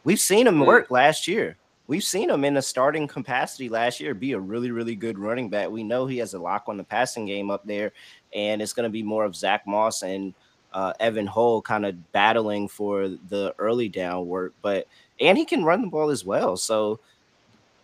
we've 0.04 0.20
seen 0.20 0.46
him 0.46 0.60
work 0.60 0.90
last 0.90 1.28
year. 1.28 1.58
We've 1.88 2.04
seen 2.04 2.30
him 2.30 2.44
in 2.44 2.56
a 2.56 2.62
starting 2.62 3.06
capacity 3.06 3.68
last 3.68 4.00
year 4.00 4.14
be 4.14 4.32
a 4.32 4.40
really, 4.40 4.70
really 4.70 4.94
good 4.94 5.18
running 5.18 5.50
back. 5.50 5.70
We 5.70 5.82
know 5.82 6.06
he 6.06 6.18
has 6.18 6.32
a 6.32 6.38
lock 6.38 6.64
on 6.68 6.78
the 6.78 6.84
passing 6.84 7.26
game 7.26 7.50
up 7.50 7.66
there, 7.66 7.92
and 8.34 8.62
it's 8.62 8.72
going 8.72 8.84
to 8.84 8.90
be 8.90 9.02
more 9.02 9.24
of 9.24 9.36
Zach 9.36 9.66
Moss 9.66 10.02
and 10.02 10.34
uh, 10.72 10.92
Evan 11.00 11.26
Hull 11.26 11.62
kind 11.62 11.86
of 11.86 12.12
battling 12.12 12.68
for 12.68 13.08
the 13.08 13.54
early 13.58 13.88
down 13.88 14.26
work, 14.26 14.54
but 14.62 14.86
and 15.20 15.36
he 15.36 15.44
can 15.44 15.64
run 15.64 15.82
the 15.82 15.88
ball 15.88 16.10
as 16.10 16.24
well. 16.24 16.56
So, 16.56 17.00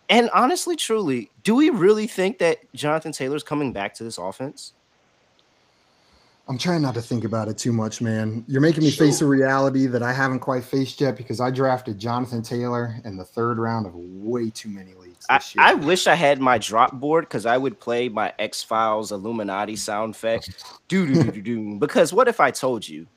and 0.09 0.29
honestly, 0.31 0.75
truly, 0.75 1.31
do 1.43 1.55
we 1.55 1.69
really 1.69 2.07
think 2.07 2.37
that 2.39 2.59
Jonathan 2.73 3.11
Taylor's 3.11 3.43
coming 3.43 3.73
back 3.73 3.93
to 3.95 4.03
this 4.03 4.17
offense? 4.17 4.73
I'm 6.47 6.59
trying 6.59 6.83
not 6.83 6.93
to 6.93 7.01
think 7.01 7.23
about 7.23 7.47
it 7.47 7.57
too 7.57 7.73
much, 7.73 8.01
man. 8.01 8.45
You're 8.47 8.61
making 8.61 8.83
me 8.83 8.91
face 8.91 9.21
a 9.21 9.25
reality 9.25 9.87
that 9.87 10.03
I 10.03 10.13
haven't 10.13 10.39
quite 10.39 10.63
faced 10.63 11.01
yet 11.01 11.17
because 11.17 11.41
I 11.41 11.49
drafted 11.49 11.97
Jonathan 11.97 12.43
Taylor 12.43 12.95
in 13.03 13.17
the 13.17 13.25
third 13.25 13.57
round 13.57 13.87
of 13.87 13.95
way 13.95 14.51
too 14.51 14.69
many 14.69 14.93
leagues. 14.93 15.25
I, 15.27 15.41
I, 15.57 15.73
wish 15.73 16.05
I 16.05 16.13
had 16.13 16.39
my 16.39 16.59
drop 16.59 16.93
board 16.93 17.25
because 17.25 17.47
I 17.47 17.57
would 17.57 17.79
play 17.79 18.09
my 18.09 18.31
X 18.37 18.61
Files 18.61 19.11
Illuminati 19.11 19.75
sound 19.75 20.13
effect. 20.13 20.63
do 20.87 21.07
do 21.11 21.31
do 21.31 21.41
do. 21.41 21.75
Because 21.79 22.13
what 22.13 22.27
if 22.27 22.39
I 22.39 22.51
told 22.51 22.87
you 22.87 23.07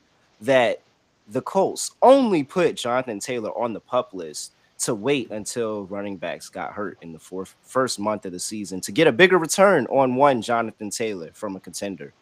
that 0.41 0.81
the 1.27 1.41
Colts 1.41 1.91
only 2.01 2.43
put 2.43 2.77
Jonathan 2.77 3.19
Taylor 3.19 3.51
on 3.55 3.73
the 3.73 3.79
pup 3.79 4.11
list 4.13 4.53
to 4.79 4.95
wait 4.95 5.29
until 5.29 5.83
running 5.85 6.17
backs 6.17 6.49
got 6.49 6.73
hurt 6.73 6.97
in 7.01 7.11
the 7.11 7.19
fourth 7.19 7.55
first 7.61 7.99
month 7.99 8.25
of 8.25 8.31
the 8.31 8.39
season 8.39 8.81
to 8.81 8.91
get 8.91 9.05
a 9.05 9.11
bigger 9.11 9.37
return 9.37 9.85
on 9.87 10.15
one 10.15 10.41
Jonathan 10.41 10.89
Taylor 10.89 11.29
from 11.33 11.55
a 11.55 11.59
contender? 11.59 12.13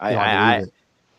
I 0.00 0.14
I, 0.14 0.56
I, 0.62 0.66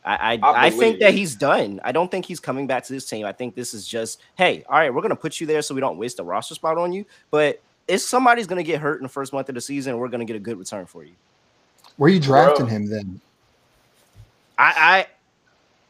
I, 0.03 0.39
I, 0.41 0.65
I 0.65 0.69
think 0.71 0.99
that 0.99 1.13
he's 1.13 1.35
done. 1.35 1.79
I 1.83 1.91
don't 1.91 2.09
think 2.09 2.25
he's 2.25 2.39
coming 2.39 2.67
back 2.67 2.83
to 2.85 2.93
this 2.93 3.05
team. 3.05 3.25
I 3.25 3.31
think 3.31 3.55
this 3.55 3.73
is 3.73 3.87
just, 3.87 4.19
hey, 4.35 4.63
all 4.67 4.79
right, 4.79 4.93
we're 4.93 5.01
gonna 5.01 5.15
put 5.15 5.39
you 5.39 5.47
there 5.47 5.61
so 5.61 5.75
we 5.75 5.81
don't 5.81 5.97
waste 5.97 6.19
a 6.19 6.23
roster 6.23 6.55
spot 6.55 6.77
on 6.77 6.91
you. 6.91 7.05
But 7.29 7.61
if 7.87 8.01
somebody's 8.01 8.47
gonna 8.47 8.63
get 8.63 8.81
hurt 8.81 8.97
in 8.97 9.03
the 9.03 9.09
first 9.09 9.31
month 9.31 9.49
of 9.49 9.55
the 9.55 9.61
season, 9.61 9.97
we're 9.97 10.09
gonna 10.09 10.25
get 10.25 10.35
a 10.35 10.39
good 10.39 10.57
return 10.57 10.85
for 10.85 11.03
you. 11.03 11.13
Where 11.97 12.09
are 12.09 12.13
you 12.13 12.19
drafting 12.19 12.65
Bro. 12.65 12.75
him 12.75 12.85
then? 12.87 13.21
I, 14.57 14.73
I 14.77 15.07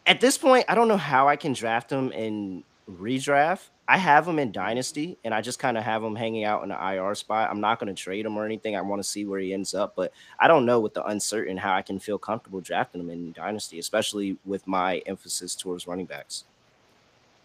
at 0.05 0.19
this 0.19 0.37
point, 0.37 0.65
I 0.67 0.75
don't 0.75 0.87
know 0.87 0.97
how 0.97 1.27
I 1.27 1.35
can 1.35 1.53
draft 1.53 1.89
him 1.89 2.11
in 2.11 2.63
redraft. 2.89 3.69
I 3.87 3.97
have 3.97 4.27
him 4.27 4.39
in 4.39 4.51
Dynasty, 4.51 5.17
and 5.23 5.33
I 5.33 5.41
just 5.41 5.59
kind 5.59 5.77
of 5.77 5.83
have 5.83 6.03
him 6.03 6.15
hanging 6.15 6.45
out 6.45 6.63
in 6.63 6.69
the 6.69 6.93
IR 6.93 7.13
spot. 7.15 7.49
I'm 7.49 7.59
not 7.59 7.79
going 7.79 7.93
to 7.93 7.99
trade 7.99 8.25
him 8.25 8.37
or 8.37 8.45
anything. 8.45 8.75
I 8.75 8.81
want 8.81 9.01
to 9.01 9.07
see 9.07 9.25
where 9.25 9.39
he 9.39 9.53
ends 9.53 9.73
up, 9.73 9.95
but 9.95 10.13
I 10.39 10.47
don't 10.47 10.65
know 10.65 10.79
with 10.79 10.93
the 10.93 11.05
uncertain 11.05 11.57
how 11.57 11.73
I 11.73 11.81
can 11.81 11.99
feel 11.99 12.17
comfortable 12.17 12.61
drafting 12.61 13.01
him 13.01 13.09
in 13.09 13.33
Dynasty, 13.33 13.79
especially 13.79 14.37
with 14.45 14.65
my 14.65 14.99
emphasis 14.99 15.55
towards 15.55 15.87
running 15.87 16.05
backs. 16.05 16.45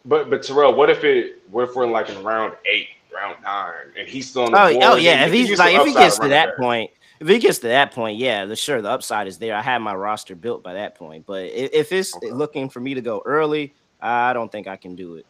But 0.04 0.30
but 0.30 0.42
Terrell, 0.42 0.74
what 0.74 0.88
if 0.88 1.02
it? 1.02 1.42
What 1.50 1.68
if 1.68 1.74
we're 1.74 1.84
in 1.84 1.90
like 1.90 2.08
in 2.10 2.22
round 2.22 2.54
eight, 2.64 2.88
round 3.12 3.42
nine, 3.42 3.72
and 3.98 4.06
he's 4.06 4.30
still 4.30 4.44
on 4.44 4.52
the 4.52 4.58
oh, 4.58 4.72
board? 4.72 4.84
oh 4.84 4.96
yeah, 4.96 5.26
if 5.26 5.32
he's 5.32 5.58
like 5.58 5.74
if 5.74 5.84
he 5.84 5.94
gets 5.94 6.18
to 6.20 6.28
that 6.28 6.50
back. 6.50 6.56
point, 6.56 6.90
if 7.18 7.26
he 7.26 7.38
gets 7.40 7.58
to 7.60 7.68
that 7.68 7.90
point, 7.90 8.18
yeah, 8.18 8.44
the 8.44 8.54
sure 8.54 8.80
the 8.80 8.90
upside 8.90 9.26
is 9.26 9.38
there. 9.38 9.56
I 9.56 9.62
have 9.62 9.82
my 9.82 9.94
roster 9.94 10.36
built 10.36 10.62
by 10.62 10.74
that 10.74 10.94
point, 10.94 11.26
but 11.26 11.46
if, 11.46 11.72
if 11.72 11.92
it's 11.92 12.14
Okay. 12.14 12.30
looking 12.30 12.68
for 12.68 12.78
me 12.78 12.94
to 12.94 13.00
go 13.00 13.20
early, 13.24 13.74
I 14.00 14.32
don't 14.32 14.52
think 14.52 14.68
I 14.68 14.76
can 14.76 14.94
do 14.94 15.16
it. 15.16 15.26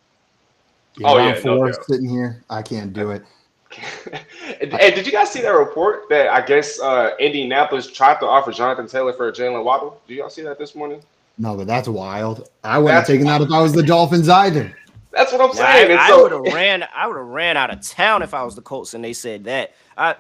Yeah, 0.99 1.09
Oh, 1.11 1.17
round 1.17 1.37
yeah, 1.37 1.43
no 1.45 1.57
four 1.59 1.71
doubt. 1.71 1.85
sitting 1.87 2.09
here. 2.09 2.43
I 2.51 2.63
can't 2.63 2.93
do 2.93 3.11
it. 3.11 3.23
and, 4.61 4.73
and 4.73 4.95
did 4.95 5.05
you 5.05 5.13
guys 5.13 5.31
see 5.31 5.43
that 5.43 5.51
report 5.51 6.09
that 6.09 6.29
I 6.29 6.41
guess 6.41 6.81
uh, 6.81 7.11
Indianapolis 7.19 7.91
tried 7.91 8.21
to 8.21 8.27
offer 8.27 8.53
Jonathan 8.53 8.87
Taylor 8.87 9.13
for 9.13 9.31
Jaylen 9.33 9.63
Waddle? 9.65 10.01
Do 10.09 10.15
y'all 10.15 10.31
see 10.31 10.43
that 10.43 10.59
this 10.59 10.75
morning? 10.75 11.03
No, 11.39 11.57
but 11.57 11.67
that's 11.67 11.89
wild. 11.89 12.49
I 12.65 12.79
wouldn't 12.79 12.95
have 12.95 13.01
That's 13.03 13.09
taken 13.09 13.27
that 13.27 13.43
if 13.43 13.51
I 13.53 13.61
was 13.61 13.73
the 13.73 13.83
Dolphins 13.83 14.29
either. 14.29 14.75
That's 15.13 15.33
what 15.33 15.41
I'm 15.43 15.53
saying. 15.53 15.91
and 15.91 15.99
I, 16.01 16.09
so- 16.09 16.23
would 16.23 16.33
have 16.33 16.55
ran. 16.55 16.87
I 16.95 17.07
would 17.07 17.17
have 17.17 17.27
ran 17.27 17.57
out 17.57 17.71
of 17.71 17.81
town 17.83 18.23
if 18.23 18.33
I 18.33 18.43
was 18.43 18.55
the 18.55 18.63
Colts 18.63 18.95
and 18.95 19.05
they 19.05 19.13
said 19.13 19.45
that. 19.45 19.75
I 19.99 20.15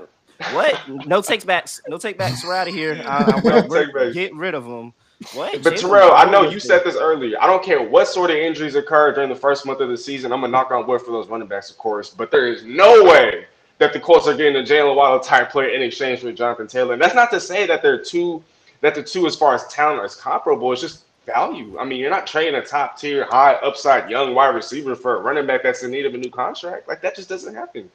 what? 0.52 0.78
No 1.06 1.22
takes 1.22 1.44
backs. 1.44 1.80
No 1.88 1.96
take 1.96 2.18
backs. 2.18 2.44
We're 2.44 2.54
out 2.54 2.68
of 2.68 2.74
here. 2.74 3.02
I, 3.06 3.24
I, 3.24 3.40
No 3.44 3.66
we're- 3.68 3.86
take-backs. 3.86 4.12
get 4.14 4.34
rid 4.34 4.54
of 4.54 4.64
them. 4.64 4.92
What? 5.32 5.62
But 5.62 5.74
Jalen 5.74 5.80
Terrell, 5.80 6.12
I 6.12 6.30
know 6.30 6.42
you 6.42 6.60
said 6.60 6.84
this 6.84 6.96
earlier. 6.96 7.36
I 7.40 7.46
don't 7.46 7.64
care 7.64 7.82
what 7.82 8.06
sort 8.06 8.30
of 8.30 8.36
injuries 8.36 8.74
occur 8.74 9.12
during 9.14 9.30
the 9.30 9.36
first 9.36 9.64
month 9.64 9.80
of 9.80 9.88
the 9.88 9.96
season. 9.96 10.30
I'm 10.32 10.40
gonna 10.40 10.52
knock 10.52 10.70
on 10.70 10.86
wood 10.86 11.00
for 11.00 11.10
those 11.10 11.26
running 11.28 11.48
backs, 11.48 11.70
of 11.70 11.78
course. 11.78 12.10
But 12.10 12.30
there 12.30 12.46
is 12.46 12.64
no 12.64 13.02
way 13.04 13.46
that 13.78 13.92
the 13.92 14.00
Colts 14.00 14.26
are 14.28 14.34
getting 14.36 14.56
a 14.56 14.64
Jaylen 14.64 14.94
Waddle 14.94 15.20
type 15.20 15.50
player 15.50 15.70
in 15.70 15.80
exchange 15.82 16.20
for 16.20 16.32
Jonathan 16.32 16.66
Taylor. 16.66 16.92
And 16.92 17.00
that's 17.02 17.14
not 17.14 17.30
to 17.30 17.40
say 17.40 17.66
that 17.66 17.82
they're 17.82 18.02
two 18.02 18.42
that 18.82 18.94
the 18.94 19.02
two, 19.02 19.26
as 19.26 19.34
far 19.34 19.54
as 19.54 19.66
talent, 19.68 20.04
is 20.04 20.14
comparable. 20.14 20.70
It's 20.70 20.82
just 20.82 21.04
value. 21.24 21.78
I 21.78 21.84
mean, 21.84 21.98
you're 21.98 22.10
not 22.10 22.26
trading 22.26 22.54
a 22.56 22.62
top 22.62 22.98
tier, 22.98 23.24
high 23.24 23.54
upside 23.54 24.10
young 24.10 24.34
wide 24.34 24.54
receiver 24.54 24.94
for 24.94 25.16
a 25.16 25.20
running 25.22 25.46
back 25.46 25.62
that's 25.62 25.82
in 25.82 25.90
need 25.90 26.04
of 26.04 26.14
a 26.14 26.18
new 26.18 26.30
contract. 26.30 26.86
Like 26.88 27.00
that 27.00 27.16
just 27.16 27.28
doesn't 27.28 27.54
happen. 27.54 27.90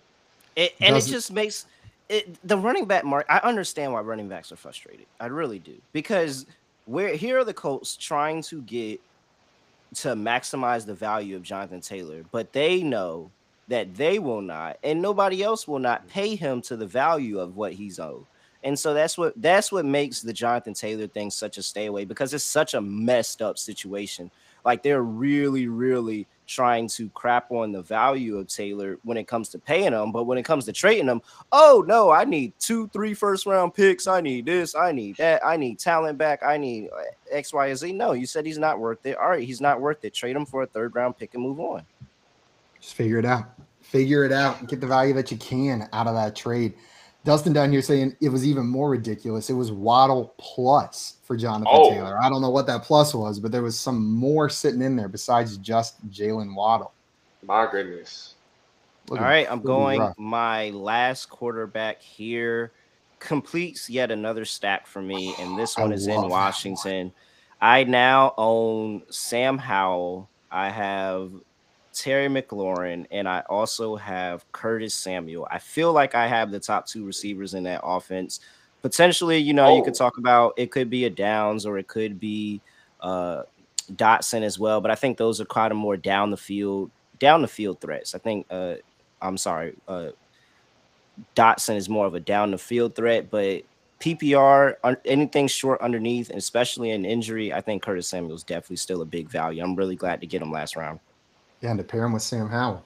It, 0.55 0.73
and 0.81 0.89
it 0.95 0.99
Doesn't- 0.99 1.13
just 1.13 1.31
makes 1.31 1.65
it 2.09 2.35
the 2.45 2.57
running 2.57 2.85
back 2.85 3.05
mark. 3.05 3.25
I 3.29 3.37
understand 3.37 3.93
why 3.93 4.01
running 4.01 4.27
backs 4.27 4.51
are 4.51 4.57
frustrated. 4.57 5.05
I 5.19 5.27
really 5.27 5.59
do 5.59 5.75
because 5.93 6.45
we're 6.91 7.15
here 7.15 7.39
are 7.39 7.43
the 7.45 7.53
Colts 7.53 7.95
trying 7.95 8.41
to 8.43 8.61
get 8.63 8.99
to 9.95 10.09
maximize 10.09 10.85
the 10.85 10.93
value 10.93 11.35
of 11.35 11.43
Jonathan 11.43 11.81
Taylor, 11.81 12.23
but 12.31 12.53
they 12.53 12.83
know 12.83 13.31
that 13.67 13.95
they 13.95 14.19
will 14.19 14.41
not, 14.41 14.77
and 14.83 15.01
nobody 15.01 15.41
else 15.41 15.67
will 15.67 15.79
not 15.79 16.01
mm-hmm. 16.01 16.09
pay 16.09 16.35
him 16.35 16.61
to 16.63 16.75
the 16.75 16.85
value 16.85 17.39
of 17.39 17.55
what 17.55 17.73
he's 17.73 17.99
owed. 17.99 18.25
And 18.63 18.77
so 18.77 18.93
that's 18.93 19.17
what 19.17 19.33
that's 19.41 19.71
what 19.71 19.85
makes 19.85 20.21
the 20.21 20.33
Jonathan 20.33 20.73
Taylor 20.73 21.07
thing 21.07 21.31
such 21.31 21.57
a 21.57 21.63
stay 21.63 21.87
away 21.87 22.05
because 22.05 22.33
it's 22.33 22.43
such 22.43 22.73
a 22.73 22.81
messed 22.81 23.41
up 23.41 23.57
situation. 23.57 24.29
Like 24.63 24.83
they're 24.83 25.01
really, 25.01 25.67
really 25.67 26.27
trying 26.51 26.87
to 26.89 27.09
crap 27.09 27.51
on 27.51 27.71
the 27.71 27.81
value 27.81 28.37
of 28.37 28.47
Taylor 28.47 28.97
when 29.03 29.17
it 29.17 29.27
comes 29.27 29.49
to 29.49 29.59
paying 29.59 29.93
him, 29.93 30.11
but 30.11 30.25
when 30.25 30.37
it 30.37 30.43
comes 30.43 30.65
to 30.65 30.73
trading 30.73 31.07
him, 31.07 31.21
oh 31.51 31.83
no, 31.87 32.11
I 32.11 32.25
need 32.25 32.53
two, 32.59 32.87
three 32.89 33.13
first 33.13 33.45
round 33.45 33.73
picks. 33.73 34.05
I 34.05 34.21
need 34.21 34.45
this, 34.45 34.75
I 34.75 34.91
need 34.91 35.17
that, 35.17 35.45
I 35.45 35.55
need 35.57 35.79
talent 35.79 36.17
back, 36.17 36.43
I 36.43 36.57
need 36.57 36.89
uh, 36.89 37.03
X, 37.31 37.53
Y, 37.53 37.67
and 37.67 37.77
Z. 37.77 37.93
No, 37.93 38.11
you 38.11 38.25
said 38.25 38.45
he's 38.45 38.57
not 38.57 38.79
worth 38.79 39.05
it. 39.05 39.17
All 39.17 39.29
right, 39.29 39.43
he's 39.43 39.61
not 39.61 39.79
worth 39.79 40.03
it. 40.03 40.13
Trade 40.13 40.35
him 40.35 40.45
for 40.45 40.63
a 40.63 40.67
third 40.67 40.93
round 40.93 41.17
pick 41.17 41.33
and 41.33 41.43
move 41.43 41.59
on. 41.59 41.83
Just 42.79 42.95
figure 42.95 43.17
it 43.17 43.25
out. 43.25 43.45
Figure 43.81 44.25
it 44.25 44.31
out. 44.31 44.67
Get 44.67 44.81
the 44.81 44.87
value 44.87 45.13
that 45.13 45.31
you 45.31 45.37
can 45.37 45.87
out 45.93 46.07
of 46.07 46.15
that 46.15 46.35
trade. 46.35 46.73
Dustin 47.23 47.53
down 47.53 47.71
here 47.71 47.81
saying 47.83 48.15
it 48.19 48.29
was 48.29 48.45
even 48.47 48.65
more 48.65 48.89
ridiculous. 48.89 49.49
It 49.49 49.53
was 49.53 49.71
Waddle 49.71 50.33
plus 50.37 51.17
for 51.23 51.35
Jonathan 51.37 51.67
Oh. 51.71 51.89
Taylor. 51.91 52.17
I 52.21 52.29
don't 52.29 52.41
know 52.41 52.49
what 52.49 52.65
that 52.67 52.83
plus 52.83 53.13
was, 53.13 53.39
but 53.39 53.51
there 53.51 53.61
was 53.61 53.79
some 53.79 54.11
more 54.11 54.49
sitting 54.49 54.81
in 54.81 54.95
there 54.95 55.07
besides 55.07 55.57
just 55.57 56.05
Jaylen 56.09 56.55
Waddle. 56.55 56.93
My 57.43 57.69
goodness. 57.71 58.33
Looking 59.09 59.23
All 59.23 59.29
right, 59.29 59.47
I'm 59.51 59.61
going 59.61 59.99
rough. 59.99 60.17
my 60.17 60.69
last 60.71 61.29
quarterback 61.29 62.01
here 62.01 62.71
completes 63.19 63.89
yet 63.89 64.09
another 64.09 64.45
stack 64.45 64.87
for 64.87 65.01
me, 65.01 65.35
and 65.39 65.57
this 65.59 65.77
I 65.77 65.81
one 65.81 65.91
is 65.91 66.07
in 66.07 66.21
that 66.21 66.27
Washington. 66.27 67.11
I 67.61 67.83
now 67.83 68.33
own 68.37 69.03
Sam 69.09 69.57
Howell. 69.57 70.27
I 70.51 70.69
have 70.69 71.31
Terry 71.93 72.27
McLaurin, 72.27 73.05
and 73.11 73.27
I 73.27 73.41
also 73.49 73.95
have 73.95 74.49
Curtis 74.51 74.93
Samuel. 74.95 75.47
I 75.51 75.59
feel 75.59 75.91
like 75.93 76.15
I 76.15 76.27
have 76.27 76.51
the 76.51 76.59
top 76.59 76.85
two 76.87 77.05
receivers 77.05 77.53
in 77.53 77.63
that 77.63 77.81
offense. 77.83 78.39
Potentially, 78.81 79.37
you 79.37 79.53
know, 79.53 79.75
you 79.75 79.83
could 79.83 79.93
Oh. 79.95 79.97
talk 79.97 80.17
about 80.17 80.53
it 80.57 80.71
could 80.71 80.89
be 80.89 81.05
a 81.05 81.09
Downs 81.09 81.65
or 81.65 81.77
it 81.77 81.87
could 81.87 82.19
be 82.19 82.61
uh 83.01 83.43
Dotson 83.93 84.41
as 84.43 84.57
well, 84.57 84.79
but 84.81 84.89
I 84.91 84.95
think 84.95 85.17
those 85.17 85.41
are 85.41 85.45
kind 85.45 85.71
of 85.71 85.77
more 85.77 85.97
down 85.97 86.31
the 86.31 86.37
field, 86.37 86.91
down 87.19 87.41
the 87.41 87.47
field 87.47 87.81
threats. 87.81 88.15
I 88.15 88.19
think 88.19 88.45
uh 88.49 88.75
I'm 89.21 89.37
sorry, 89.37 89.75
uh 89.87 90.09
Dotson 91.35 91.75
is 91.75 91.89
more 91.89 92.05
of 92.05 92.15
a 92.15 92.19
down 92.19 92.51
the 92.51 92.57
field 92.57 92.95
threat, 92.95 93.29
but 93.29 93.63
PPR, 93.99 94.75
un- 94.83 94.97
anything 95.05 95.47
short 95.47 95.79
underneath, 95.81 96.29
especially 96.31 96.91
an 96.91 97.05
injury, 97.05 97.53
I 97.53 97.61
think 97.61 97.83
Curtis 97.83 98.07
Samuel 98.07 98.35
is 98.35 98.43
definitely 98.43 98.77
still 98.77 99.01
a 99.01 99.05
big 99.05 99.29
value. 99.29 99.61
I'm 99.63 99.75
really 99.75 99.95
glad 99.95 100.21
to 100.21 100.27
get 100.27 100.41
him 100.41 100.51
last 100.51 100.75
round. 100.75 100.99
Yeah, 101.61 101.71
and 101.71 101.77
to 101.77 101.83
pair 101.83 102.03
him 102.03 102.13
with 102.13 102.23
Sam 102.23 102.49
Howell. 102.49 102.83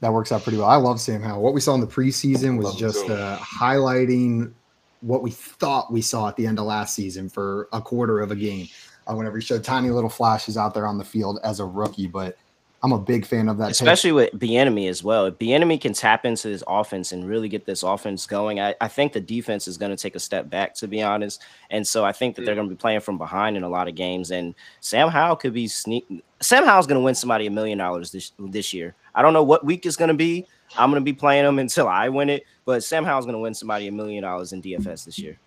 That 0.00 0.12
works 0.12 0.32
out 0.32 0.42
pretty 0.42 0.58
well. 0.58 0.68
I 0.68 0.76
love 0.76 1.00
Sam 1.00 1.22
Howell. 1.22 1.42
What 1.42 1.54
we 1.54 1.60
saw 1.60 1.74
in 1.74 1.80
the 1.80 1.86
preseason 1.86 2.56
was 2.56 2.66
Love 2.66 2.78
just 2.78 3.08
uh, 3.08 3.38
highlighting 3.38 4.52
what 5.00 5.22
we 5.22 5.30
thought 5.30 5.92
we 5.92 6.02
saw 6.02 6.28
at 6.28 6.36
the 6.36 6.46
end 6.46 6.58
of 6.58 6.66
last 6.66 6.94
season 6.94 7.28
for 7.28 7.68
a 7.72 7.80
quarter 7.80 8.20
of 8.20 8.30
a 8.30 8.36
game. 8.36 8.68
Uh, 9.06 9.14
whenever 9.14 9.38
he 9.38 9.44
showed 9.44 9.64
tiny 9.64 9.90
little 9.90 10.10
flashes 10.10 10.56
out 10.56 10.74
there 10.74 10.86
on 10.86 10.98
the 10.98 11.04
field 11.04 11.38
as 11.42 11.60
a 11.60 11.64
rookie, 11.64 12.06
but 12.06 12.36
I'm 12.82 12.92
a 12.92 12.98
big 12.98 13.26
fan 13.26 13.48
of 13.48 13.58
that. 13.58 13.66
pick. 13.66 13.72
especially 13.72 14.12
with 14.12 14.32
Bieniemy 14.32 14.88
as 14.88 15.04
well. 15.04 15.26
If 15.26 15.34
Bieniemy 15.38 15.80
can 15.80 15.92
tap 15.92 16.24
into 16.24 16.48
this 16.48 16.64
offense 16.66 17.12
and 17.12 17.28
really 17.28 17.48
get 17.48 17.66
this 17.66 17.82
offense 17.82 18.26
going, 18.26 18.58
I, 18.58 18.74
I 18.80 18.88
think 18.88 19.12
the 19.12 19.20
defense 19.20 19.68
is 19.68 19.76
going 19.76 19.90
to 19.90 19.96
take 19.96 20.14
a 20.14 20.20
step 20.20 20.48
back, 20.48 20.74
to 20.76 20.88
be 20.88 21.02
honest. 21.02 21.42
And 21.70 21.86
so 21.86 22.04
I 22.04 22.12
think 22.12 22.36
that 22.36 22.46
they're 22.46 22.54
mm. 22.54 22.58
going 22.58 22.68
to 22.70 22.74
be 22.74 22.80
playing 22.80 23.00
from 23.00 23.18
behind 23.18 23.56
in 23.58 23.64
a 23.64 23.68
lot 23.68 23.86
of 23.86 23.94
games. 23.94 24.30
And 24.30 24.54
Sam 24.80 25.08
Howell 25.08 25.36
could 25.36 25.52
be 25.52 25.68
sneak. 25.68 26.06
Sam 26.40 26.64
Howell's 26.64 26.86
going 26.86 26.98
to 27.00 27.04
win 27.04 27.14
somebody 27.14 27.46
a 27.46 27.50
million 27.50 27.76
dollars 27.76 28.12
this 28.12 28.32
this 28.38 28.72
year. 28.72 28.94
I 29.14 29.20
don't 29.20 29.34
know 29.34 29.42
what 29.42 29.64
week 29.64 29.84
it's 29.84 29.96
going 29.96 30.08
to 30.08 30.14
be. 30.14 30.46
I'm 30.78 30.90
going 30.90 31.02
to 31.02 31.04
be 31.04 31.12
playing 31.12 31.44
him 31.44 31.58
until 31.58 31.86
I 31.86 32.08
win 32.08 32.30
it. 32.30 32.44
But 32.64 32.82
Sam 32.82 33.04
Howell's 33.04 33.26
going 33.26 33.34
to 33.34 33.40
win 33.40 33.52
somebody 33.52 33.88
a 33.88 33.92
million 33.92 34.22
dollars 34.22 34.52
in 34.52 34.62
DFS 34.62 35.04
this 35.04 35.18
year. 35.18 35.38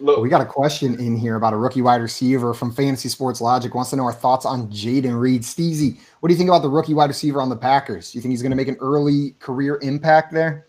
Look, 0.00 0.20
We 0.20 0.28
got 0.28 0.40
a 0.40 0.46
question 0.46 0.98
in 0.98 1.16
here 1.16 1.36
about 1.36 1.52
a 1.52 1.56
rookie 1.56 1.82
wide 1.82 2.00
receiver 2.00 2.54
from 2.54 2.72
Fantasy 2.72 3.08
Sports 3.08 3.40
Logic. 3.40 3.72
Wants 3.74 3.90
to 3.90 3.96
know 3.96 4.04
our 4.04 4.12
thoughts 4.12 4.44
on 4.44 4.68
Jayden 4.68 5.18
Reed. 5.18 5.42
Steezy, 5.42 5.98
what 6.20 6.28
do 6.28 6.34
you 6.34 6.38
think 6.38 6.48
about 6.48 6.62
the 6.62 6.70
rookie 6.70 6.94
wide 6.94 7.10
receiver 7.10 7.40
on 7.40 7.48
the 7.48 7.56
Packers? 7.56 8.12
Do 8.12 8.18
you 8.18 8.22
think 8.22 8.30
he's 8.32 8.42
going 8.42 8.50
to 8.50 8.56
make 8.56 8.68
an 8.68 8.76
early 8.80 9.34
career 9.38 9.78
impact 9.82 10.32
there? 10.32 10.66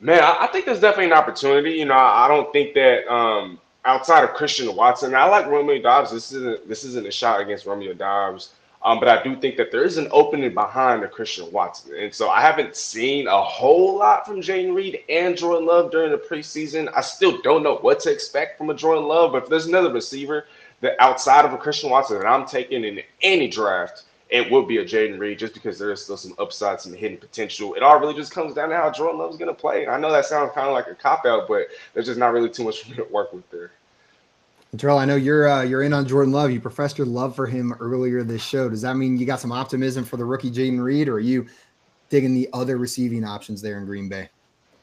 Man, 0.00 0.22
I 0.22 0.38
I 0.40 0.46
think 0.46 0.64
there's 0.64 0.80
definitely 0.80 1.06
an 1.06 1.12
opportunity. 1.12 1.72
You 1.72 1.84
know, 1.84 1.94
I 1.94 2.24
I 2.24 2.28
don't 2.28 2.50
think 2.52 2.74
that 2.74 3.06
um, 3.12 3.60
outside 3.84 4.24
of 4.24 4.30
Christian 4.34 4.74
Watson, 4.74 5.14
I 5.14 5.24
like 5.24 5.46
Romeo 5.46 5.80
Doubs. 5.80 6.10
This 6.10 6.32
isn't 6.32 6.68
this 6.68 6.84
isn't 6.84 7.06
a 7.06 7.10
shot 7.10 7.40
against 7.40 7.66
Romeo 7.66 7.92
Doubs, 7.92 8.54
um, 8.82 8.98
but 8.98 9.08
I 9.08 9.22
do 9.22 9.36
think 9.36 9.56
that 9.56 9.70
there 9.70 9.84
is 9.84 9.98
an 9.98 10.08
opening 10.10 10.54
behind 10.54 11.02
the 11.02 11.08
Christian 11.08 11.50
Watson, 11.52 11.94
and 11.94 12.14
so 12.14 12.30
I 12.30 12.40
haven't 12.40 12.76
seen 12.76 13.26
a 13.26 13.42
whole 13.42 13.98
lot 13.98 14.26
from 14.26 14.40
Jayden 14.40 14.74
Reed 14.74 15.00
and 15.08 15.36
Jordan 15.36 15.66
Love 15.66 15.90
during 15.90 16.10
the 16.10 16.18
preseason. 16.18 16.90
I 16.94 17.02
still 17.02 17.40
don't 17.42 17.62
know 17.62 17.76
what 17.76 18.00
to 18.00 18.10
expect 18.10 18.56
from 18.56 18.70
a 18.70 18.74
Jordan 18.74 19.04
Love, 19.04 19.32
but 19.32 19.44
if 19.44 19.48
there's 19.50 19.66
another 19.66 19.92
receiver 19.92 20.46
that 20.80 20.96
outside 20.98 21.44
of 21.44 21.52
a 21.52 21.58
Christian 21.58 21.90
Watson 21.90 22.18
that 22.18 22.26
I'm 22.26 22.46
taking 22.46 22.84
in 22.84 23.00
any 23.22 23.48
draft, 23.48 24.04
it 24.30 24.50
would 24.50 24.68
be 24.68 24.78
a 24.78 24.84
Jayden 24.84 25.18
Reed 25.18 25.38
just 25.38 25.54
because 25.54 25.78
there 25.78 25.90
is 25.90 26.02
still 26.02 26.16
some 26.16 26.34
upside, 26.38 26.80
some 26.80 26.94
hidden 26.94 27.18
potential. 27.18 27.74
It 27.74 27.82
all 27.82 27.98
really 27.98 28.14
just 28.14 28.32
comes 28.32 28.54
down 28.54 28.70
to 28.70 28.76
how 28.76 28.90
Jordan 28.90 29.18
Love's 29.18 29.36
going 29.36 29.54
to 29.54 29.60
play. 29.60 29.88
I 29.88 29.98
know 29.98 30.12
that 30.12 30.24
sounds 30.24 30.52
kind 30.54 30.68
of 30.68 30.72
like 30.72 30.86
a 30.86 30.94
cop 30.94 31.26
out, 31.26 31.48
but 31.48 31.66
there's 31.92 32.06
just 32.06 32.18
not 32.18 32.32
really 32.32 32.48
too 32.48 32.64
much 32.64 32.82
for 32.82 32.90
me 32.90 32.96
to 32.96 33.04
work 33.04 33.32
with 33.32 33.48
there. 33.50 33.72
And 34.72 34.80
Terrell, 34.80 34.98
I 34.98 35.04
know 35.04 35.16
you're 35.16 35.48
uh, 35.48 35.62
you're 35.62 35.82
in 35.82 35.92
on 35.92 36.06
Jordan 36.06 36.32
Love. 36.32 36.50
You 36.50 36.60
professed 36.60 36.96
your 36.96 37.06
love 37.06 37.34
for 37.34 37.46
him 37.46 37.74
earlier 37.80 38.22
this 38.22 38.42
show. 38.42 38.68
Does 38.68 38.82
that 38.82 38.96
mean 38.96 39.18
you 39.18 39.26
got 39.26 39.40
some 39.40 39.52
optimism 39.52 40.04
for 40.04 40.16
the 40.16 40.24
rookie 40.24 40.50
Jayden 40.50 40.82
Reed, 40.82 41.08
or 41.08 41.14
are 41.14 41.20
you 41.20 41.46
digging 42.08 42.34
the 42.34 42.48
other 42.52 42.76
receiving 42.76 43.24
options 43.24 43.60
there 43.60 43.78
in 43.78 43.86
Green 43.86 44.08
Bay? 44.08 44.28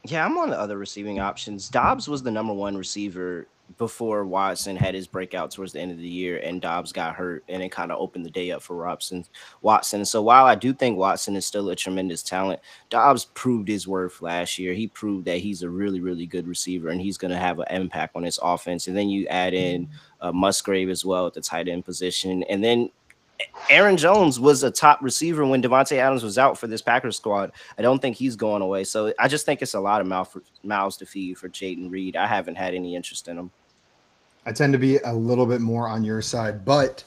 Yeah, 0.03 0.25
I'm 0.25 0.37
on 0.37 0.49
the 0.49 0.59
other 0.59 0.77
receiving 0.77 1.19
options. 1.19 1.69
Dobbs 1.69 2.07
was 2.07 2.23
the 2.23 2.31
number 2.31 2.53
one 2.53 2.77
receiver 2.77 3.47
before 3.77 4.25
Watson 4.25 4.75
had 4.75 4.95
his 4.95 5.07
breakout 5.07 5.51
towards 5.51 5.73
the 5.73 5.79
end 5.79 5.91
of 5.91 5.97
the 5.97 6.07
year, 6.07 6.37
and 6.37 6.61
Doubs 6.61 6.91
got 6.91 7.15
hurt, 7.15 7.43
and 7.47 7.61
it 7.61 7.71
kind 7.71 7.91
of 7.91 7.99
opened 7.99 8.25
the 8.25 8.31
day 8.31 8.51
up 8.51 8.61
for 8.61 8.75
Robson 8.75 9.25
Watson. 9.61 10.05
So 10.05 10.21
while 10.21 10.45
I 10.45 10.55
do 10.55 10.73
think 10.73 10.97
Watson 10.97 11.35
is 11.35 11.45
still 11.45 11.69
a 11.69 11.75
tremendous 11.75 12.23
talent, 12.23 12.59
Doubs 12.89 13.25
proved 13.25 13.67
his 13.67 13.87
worth 13.87 14.21
last 14.21 14.57
year. 14.57 14.73
He 14.73 14.87
proved 14.87 15.25
that 15.25 15.39
he's 15.39 15.63
a 15.63 15.69
really, 15.69 15.99
really 15.99 16.25
good 16.25 16.47
receiver, 16.47 16.89
and 16.89 17.01
he's 17.01 17.17
going 17.17 17.31
to 17.31 17.37
have 17.37 17.59
an 17.59 17.67
impact 17.69 18.15
on 18.15 18.23
his 18.23 18.39
offense. 18.41 18.87
And 18.87 18.97
then 18.97 19.09
you 19.09 19.27
add 19.27 19.53
in 19.53 19.89
uh, 20.21 20.31
Musgrave 20.31 20.89
as 20.89 21.05
well 21.05 21.27
at 21.27 21.33
the 21.33 21.41
tight 21.41 21.67
end 21.67 21.85
position, 21.85 22.43
and 22.43 22.63
then 22.63 22.89
Aaron 23.69 23.97
Jones 23.97 24.39
was 24.39 24.63
a 24.63 24.71
top 24.71 24.99
receiver 25.01 25.45
when 25.45 25.61
Davante 25.61 25.97
Adams 25.97 26.23
was 26.23 26.37
out 26.37 26.57
for 26.57 26.67
this 26.67 26.81
Packers 26.81 27.17
squad. 27.17 27.51
I 27.77 27.81
don't 27.81 28.01
think 28.01 28.15
he's 28.15 28.35
going 28.35 28.61
away. 28.61 28.83
So 28.83 29.13
I 29.19 29.27
just 29.27 29.45
think 29.45 29.61
it's 29.61 29.73
a 29.73 29.79
lot 29.79 30.01
of 30.01 30.07
mouth 30.07 30.35
mouths 30.63 30.97
to 30.97 31.05
feed 31.05 31.37
for 31.37 31.49
Jayden 31.49 31.91
Reed. 31.91 32.15
I 32.15 32.25
haven't 32.27 32.55
had 32.55 32.73
any 32.73 32.95
interest 32.95 33.27
in 33.27 33.37
him. 33.37 33.51
I 34.47 34.53
tend 34.53 34.71
to 34.71 34.79
be 34.79 34.97
a 34.99 35.13
little 35.13 35.45
bit 35.45 35.59
more 35.59 35.89
on 35.89 36.05
your 36.05 36.21
side, 36.21 36.63
but 36.63 37.03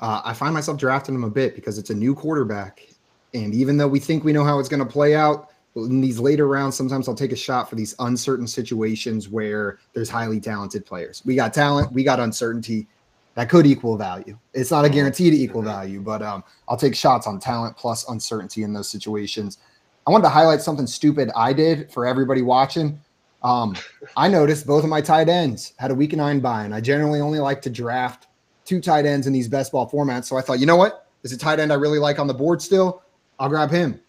uh, 0.00 0.22
I 0.24 0.32
find 0.32 0.54
myself 0.54 0.78
drafting 0.78 1.14
him 1.14 1.22
a 1.22 1.28
bit 1.30 1.54
because 1.54 1.76
it's 1.76 1.90
a 1.90 1.94
new 1.94 2.14
quarterback. 2.14 2.88
And 3.34 3.54
even 3.54 3.76
though 3.76 3.86
we 3.86 4.00
think 4.00 4.24
we 4.24 4.32
know 4.32 4.42
how 4.42 4.58
it's 4.58 4.70
going 4.70 4.84
to 4.84 4.90
play 4.90 5.14
out, 5.14 5.50
in 5.76 6.00
these 6.00 6.18
later 6.18 6.48
rounds, 6.48 6.76
sometimes 6.76 7.06
I'll 7.06 7.14
take 7.14 7.30
a 7.30 7.36
shot 7.36 7.68
for 7.68 7.76
these 7.76 7.94
uncertain 7.98 8.46
situations 8.46 9.28
where 9.28 9.78
there's 9.92 10.08
highly 10.08 10.40
talented 10.40 10.86
players. 10.86 11.22
We 11.26 11.36
got 11.36 11.52
talent, 11.52 11.92
we 11.92 12.04
got 12.04 12.20
uncertainty 12.20 12.86
that 13.34 13.50
could 13.50 13.66
equal 13.66 13.98
value. 13.98 14.38
It's 14.54 14.70
not 14.70 14.86
a 14.86 14.88
guarantee 14.88 15.30
to 15.30 15.36
equal 15.36 15.62
value, 15.62 16.00
but 16.00 16.22
um, 16.22 16.42
I'll 16.68 16.78
take 16.78 16.96
shots 16.96 17.26
on 17.26 17.38
talent 17.38 17.76
plus 17.76 18.08
uncertainty 18.08 18.62
in 18.62 18.72
those 18.72 18.88
situations. 18.88 19.58
I 20.06 20.10
wanted 20.10 20.24
to 20.24 20.30
highlight 20.30 20.62
something 20.62 20.86
stupid 20.86 21.30
I 21.36 21.52
did 21.52 21.92
for 21.92 22.06
everybody 22.06 22.40
watching. 22.40 22.98
Um, 23.42 23.76
I 24.16 24.28
noticed 24.28 24.66
both 24.66 24.84
of 24.84 24.90
my 24.90 25.00
tight 25.00 25.28
ends 25.28 25.74
had 25.78 25.90
a 25.90 25.94
week 25.94 26.12
nine 26.12 26.40
bye, 26.40 26.64
and 26.64 26.74
I 26.74 26.80
generally 26.80 27.20
only 27.20 27.38
like 27.38 27.62
to 27.62 27.70
draft 27.70 28.26
two 28.64 28.80
tight 28.80 29.06
ends 29.06 29.26
in 29.26 29.32
these 29.32 29.48
best 29.48 29.72
ball 29.72 29.88
formats. 29.88 30.24
So 30.24 30.36
I 30.36 30.40
thought, 30.40 30.58
you 30.58 30.66
know 30.66 30.76
what? 30.76 31.06
There's 31.22 31.32
a 31.32 31.38
tight 31.38 31.60
end 31.60 31.72
I 31.72 31.76
really 31.76 31.98
like 31.98 32.18
on 32.18 32.26
the 32.26 32.34
board 32.34 32.60
still. 32.60 33.02
I'll 33.38 33.48
grab 33.48 33.70
him. 33.70 34.00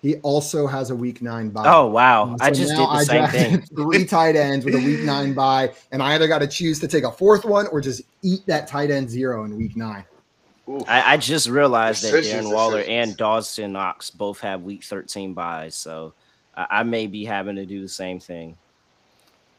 He 0.00 0.16
also 0.16 0.66
has 0.66 0.90
a 0.90 0.96
week 0.96 1.22
nine 1.22 1.50
bye. 1.50 1.62
Oh 1.64 1.86
wow! 1.86 2.36
So 2.36 2.44
I 2.44 2.50
just 2.50 2.70
did 2.70 2.78
the 2.78 2.82
I 2.82 3.04
same 3.04 3.28
thing. 3.28 3.62
three 3.76 4.04
tight 4.04 4.34
ends 4.34 4.64
with 4.64 4.74
a 4.74 4.78
week 4.78 5.00
nine 5.02 5.32
bye, 5.32 5.72
and 5.92 6.02
I 6.02 6.14
either 6.14 6.26
got 6.26 6.40
to 6.40 6.48
choose 6.48 6.80
to 6.80 6.88
take 6.88 7.04
a 7.04 7.12
fourth 7.12 7.44
one 7.44 7.68
or 7.68 7.80
just 7.80 8.02
eat 8.22 8.44
that 8.46 8.66
tight 8.66 8.90
end 8.90 9.08
zero 9.08 9.44
in 9.44 9.56
week 9.56 9.76
nine. 9.76 10.04
I, 10.88 11.14
I, 11.14 11.16
just 11.16 11.48
realized 11.48 12.04
that 12.04 12.14
Darren 12.14 12.52
Waller 12.52 12.80
and 12.80 13.16
Dawson 13.16 13.72
Knox 13.72 14.10
both 14.10 14.40
have 14.40 14.62
week 14.62 14.84
13 14.84 15.34
buys, 15.34 15.74
so 15.74 16.14
I, 16.54 16.82
may 16.82 17.06
be 17.06 17.24
having 17.24 17.56
to 17.56 17.66
do 17.66 17.80
the 17.80 17.88
same 17.88 18.20
thing. 18.20 18.56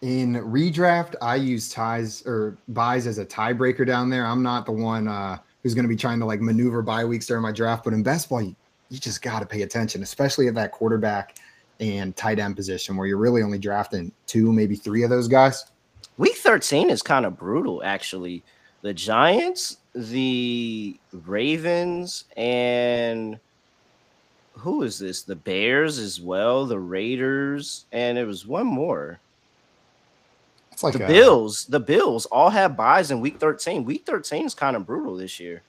In 0.02 0.36
redraft, 0.36 1.16
I 1.22 1.36
use 1.36 1.70
ties 1.70 2.26
or 2.26 2.58
byes 2.70 3.08
as 3.08 3.18
a 3.18 3.26
tiebreaker 3.26 3.86
down 3.86 4.10
there. 4.10 4.26
I'm 4.26 4.44
not 4.44 4.66
the 4.66 4.72
one 4.72 5.08
uh, 5.08 5.38
who's 5.64 5.74
going 5.74 5.86
to 5.86 5.90
be 5.90 5.96
trying 5.96 6.20
to 6.20 6.26
like 6.26 6.42
maneuver 6.42 6.82
bye 6.82 7.06
weeks 7.06 7.26
during 7.26 7.42
my 7.42 7.52
draft, 7.52 7.84
but 7.84 7.94
in 7.94 8.04
best 8.04 8.30
ball, 8.30 8.42
you, 8.42 8.56
you 8.90 9.00
just 9.00 9.22
got 9.22 9.40
to 9.40 9.46
pay 9.46 9.62
attention, 9.62 10.04
especially 10.04 10.48
at 10.48 10.56
that 10.56 10.72
quarterback 10.72 11.38
and 11.80 12.16
tight 12.16 12.40
end 12.40 12.56
position 12.56 12.96
where 12.96 13.08
you're 13.08 13.18
really 13.18 13.42
only 13.42 13.58
drafting 13.58 14.12
two, 14.28 14.52
maybe 14.52 14.76
three 14.76 15.04
of 15.04 15.10
those 15.10 15.28
guys. 15.28 15.66
Week 16.18 16.36
13 16.36 16.90
is 16.90 17.02
kind 17.02 17.26
of 17.26 17.38
brutal, 17.38 17.82
actually. 17.84 18.44
The 18.82 18.94
Giants, 18.94 19.78
the 19.96 21.00
Ravens, 21.12 22.26
and 22.36 23.40
who 24.54 24.84
is 24.84 25.00
this? 25.00 25.24
The 25.24 25.36
Bears 25.36 25.98
as 25.98 26.22
well, 26.22 26.66
the 26.66 26.80
Raiders, 26.80 27.86
and 27.92 28.18
it 28.18 28.26
was 28.26 28.46
one 28.46 28.68
more. 28.68 29.20
It's 30.72 30.84
like 30.84 30.94
the 30.94 31.06
a, 31.06 31.08
Bills. 31.08 31.66
The 31.66 31.80
Bills 31.80 32.26
all 32.28 32.50
have 32.50 32.76
byes 32.76 33.12
in 33.12 33.22
week 33.22 33.40
13. 33.40 33.84
Week 33.84 34.06
13 34.06 34.46
is 34.46 34.56
kind 34.56 34.76
of 34.76 34.86
brutal 34.86 35.16
this 35.16 35.40
year. 35.40 35.62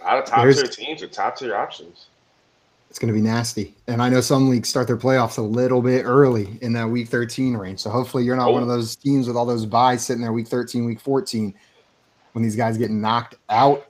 A 0.00 0.04
lot 0.04 0.18
of 0.18 0.24
top 0.24 0.42
tier 0.42 0.62
teams 0.62 1.02
with 1.02 1.10
top 1.10 1.36
tier 1.36 1.56
options. 1.56 2.06
It's 2.88 2.98
going 2.98 3.12
to 3.12 3.14
be 3.14 3.24
nasty. 3.24 3.74
And 3.86 4.02
I 4.02 4.08
know 4.08 4.20
some 4.20 4.50
leagues 4.50 4.68
start 4.68 4.88
their 4.88 4.96
playoffs 4.96 5.38
a 5.38 5.42
little 5.42 5.80
bit 5.80 6.04
early 6.04 6.58
in 6.60 6.72
that 6.72 6.88
week 6.88 7.08
13 7.08 7.56
range. 7.56 7.78
So 7.78 7.90
hopefully 7.90 8.24
you're 8.24 8.36
not 8.36 8.48
oh. 8.48 8.52
one 8.52 8.62
of 8.62 8.68
oh. 8.68 8.72
those 8.72 8.96
teams 8.96 9.28
with 9.28 9.36
all 9.36 9.46
those 9.46 9.64
byes 9.64 10.04
sitting 10.04 10.22
there 10.22 10.32
week 10.32 10.48
13, 10.48 10.84
week 10.84 11.00
14 11.00 11.54
when 12.32 12.42
these 12.42 12.56
guys 12.56 12.76
get 12.78 12.90
knocked 12.90 13.36
out. 13.48 13.86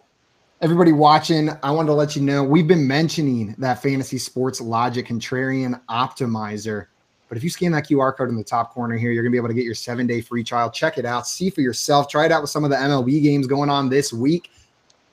Everybody 0.63 0.93
watching, 0.93 1.49
I 1.63 1.71
wanted 1.71 1.87
to 1.87 1.95
let 1.95 2.15
you 2.15 2.21
know 2.21 2.45
we've 2.45 2.69
been 2.69 2.87
mentioning 2.87 3.55
that 3.57 3.81
fantasy 3.81 4.19
sports 4.19 4.61
logic 4.61 5.07
contrarian 5.07 5.81
optimizer. 5.89 6.89
But 7.31 7.39
if 7.39 7.45
you 7.45 7.49
scan 7.49 7.73
that 7.73 7.89
QR 7.89 8.15
code 8.15 8.29
in 8.29 8.37
the 8.37 8.45
top 8.45 8.75
corner 8.75 8.99
here, 8.99 9.11
you're 9.11 9.23
going 9.23 9.31
to 9.31 9.35
be 9.35 9.39
able 9.39 9.49
to 9.49 9.55
get 9.55 9.65
your 9.65 9.75
seven 9.75 10.07
day 10.07 10.21
free 10.21 10.45
trial. 10.45 10.71
Check 10.71 10.99
it 10.99 11.07
out, 11.07 11.27
see 11.27 11.49
for 11.49 11.63
yourself, 11.63 12.11
try 12.11 12.27
it 12.27 12.33
out 12.33 12.43
with 12.43 12.51
some 12.51 12.63
of 12.63 12.69
the 12.69 12.77
MLB 12.77 13.23
games 13.23 13.47
going 13.47 13.71
on 13.71 13.89
this 13.89 14.13
week 14.13 14.51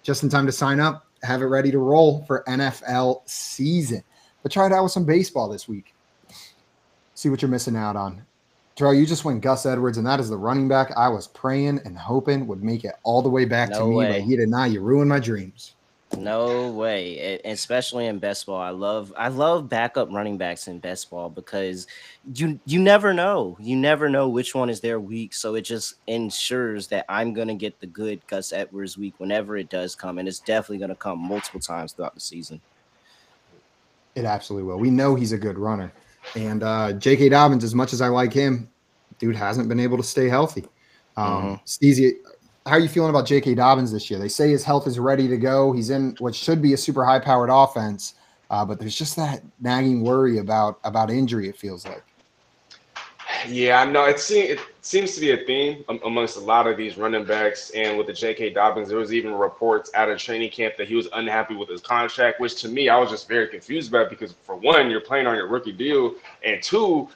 just 0.03 0.21
in 0.21 0.27
time 0.27 0.45
to 0.47 0.51
sign 0.51 0.81
up, 0.81 1.07
have 1.23 1.41
it 1.41 1.45
ready 1.45 1.71
to 1.71 1.79
roll 1.79 2.25
for 2.25 2.43
NFL 2.49 3.21
season. 3.25 4.03
But 4.43 4.51
try 4.51 4.65
it 4.65 4.73
out 4.73 4.83
with 4.83 4.91
some 4.91 5.05
baseball 5.05 5.47
this 5.47 5.65
week. 5.65 5.93
See 7.13 7.29
what 7.29 7.41
you're 7.41 7.49
missing 7.49 7.77
out 7.77 7.95
on. 7.95 8.25
Terrell, 8.77 8.93
you 8.93 9.07
just 9.07 9.25
went 9.25 9.41
Gus 9.41 9.65
Edwards, 9.65 9.97
and 9.97 10.05
that 10.05 10.19
is 10.19 10.29
the 10.29 10.37
running 10.37 10.67
back 10.67 10.91
I 10.95 11.09
was 11.09 11.27
praying 11.27 11.81
and 11.83 11.97
hoping 11.97 12.45
would 12.45 12.63
make 12.63 12.85
it 12.85 12.93
all 13.01 13.23
the 13.23 13.29
way 13.29 13.43
back 13.43 13.71
no 13.71 13.79
to 13.79 13.85
me, 13.87 14.05
but 14.05 14.21
he 14.21 14.35
did 14.35 14.49
not. 14.49 14.69
You 14.69 14.81
ruined 14.81 15.09
my 15.09 15.19
dreams. 15.19 15.73
No 16.15 16.69
way, 16.69 17.41
especially 17.43 18.05
in 18.05 18.19
best 18.19 18.45
ball. 18.45 18.61
I 18.61 18.69
love 18.69 19.11
I 19.17 19.29
love 19.29 19.67
backup 19.67 20.09
running 20.11 20.37
backs 20.37 20.67
in 20.67 20.77
best 20.77 21.09
ball 21.09 21.27
because 21.27 21.87
you 22.35 22.59
you 22.65 22.79
never 22.79 23.15
know. 23.15 23.57
You 23.59 23.75
never 23.75 24.09
know 24.09 24.29
which 24.29 24.53
one 24.53 24.69
is 24.69 24.79
their 24.79 24.99
week, 24.99 25.33
so 25.33 25.55
it 25.55 25.61
just 25.61 25.95
ensures 26.05 26.87
that 26.89 27.05
I'm 27.09 27.33
going 27.33 27.49
to 27.49 27.55
get 27.55 27.79
the 27.79 27.87
good 27.87 28.25
Gus 28.27 28.53
Edwards 28.53 28.95
week 28.95 29.15
whenever 29.17 29.57
it 29.57 29.69
does 29.69 29.95
come 29.95 30.19
and 30.19 30.27
it's 30.27 30.39
definitely 30.39 30.77
going 30.77 30.89
to 30.89 30.95
come 30.95 31.19
multiple 31.19 31.59
times 31.59 31.93
throughout 31.93 32.13
the 32.13 32.21
season. 32.21 32.61
It 34.13 34.23
absolutely 34.23 34.67
will. 34.67 34.79
We 34.79 34.91
know 34.91 35.15
he's 35.15 35.33
a 35.33 35.37
good 35.37 35.57
runner. 35.57 35.91
And 36.35 36.63
uh 36.63 36.93
J.K. 36.93 37.29
Dobbins 37.29 37.63
as 37.63 37.73
much 37.73 37.93
as 37.93 38.01
I 38.01 38.07
like 38.09 38.33
him, 38.33 38.69
dude 39.19 39.35
hasn't 39.35 39.69
been 39.69 39.79
able 39.79 39.97
to 39.97 40.03
stay 40.03 40.27
healthy. 40.29 40.65
Um, 41.15 41.59
mm-hmm 41.59 42.33
how 42.67 42.73
are 42.73 42.79
you 42.79 42.89
feeling 42.89 43.09
about 43.09 43.25
J.K. 43.25 43.55
Dobbins 43.55 43.91
this 43.91 44.09
year? 44.09 44.19
They 44.19 44.27
say 44.27 44.49
his 44.51 44.63
health 44.63 44.87
is 44.87 44.99
ready 44.99 45.27
to 45.27 45.37
go. 45.37 45.71
He's 45.71 45.89
in 45.89 46.15
what 46.19 46.35
should 46.35 46.61
be 46.61 46.73
a 46.73 46.77
super 46.77 47.05
high 47.05 47.19
powered 47.19 47.49
offense, 47.49 48.15
uh, 48.49 48.65
but 48.65 48.79
there's 48.79 48.97
just 48.97 49.15
that 49.15 49.41
nagging 49.61 50.03
worry 50.03 50.39
about 50.39 50.79
about 50.83 51.09
injury. 51.09 51.47
It 51.47 51.57
feels 51.57 51.85
like. 51.85 52.03
Yeah, 53.45 53.81
I 53.81 53.85
know. 53.85 54.05
It 54.05 54.19
seems 54.19 54.51
it 54.51 54.59
seems 54.81 55.13
to 55.15 55.21
be 55.21 55.31
a 55.31 55.37
theme 55.45 55.83
amongst 56.03 56.37
a 56.37 56.39
lot 56.39 56.65
of 56.65 56.77
these 56.77 56.97
running 56.97 57.25
backs, 57.25 57.71
and 57.71 57.97
with 57.97 58.07
the 58.07 58.13
J.K. 58.13 58.51
Dobbins, 58.51 58.87
there 58.89 58.97
was 58.97 59.13
even 59.13 59.33
reports 59.33 59.91
out 59.93 60.09
of 60.09 60.17
training 60.17 60.49
camp 60.51 60.75
that 60.77 60.87
he 60.87 60.95
was 60.95 61.07
unhappy 61.13 61.55
with 61.55 61.69
his 61.69 61.81
contract, 61.81 62.39
which 62.39 62.61
to 62.61 62.69
me 62.69 62.89
I 62.89 62.97
was 62.97 63.09
just 63.09 63.27
very 63.27 63.47
confused 63.47 63.89
about 63.89 64.09
because 64.09 64.33
for 64.43 64.55
one, 64.55 64.89
you're 64.89 65.01
playing 65.01 65.27
on 65.27 65.35
your 65.35 65.47
rookie 65.47 65.73
deal, 65.73 66.15
and 66.43 66.63
two, 66.63 67.09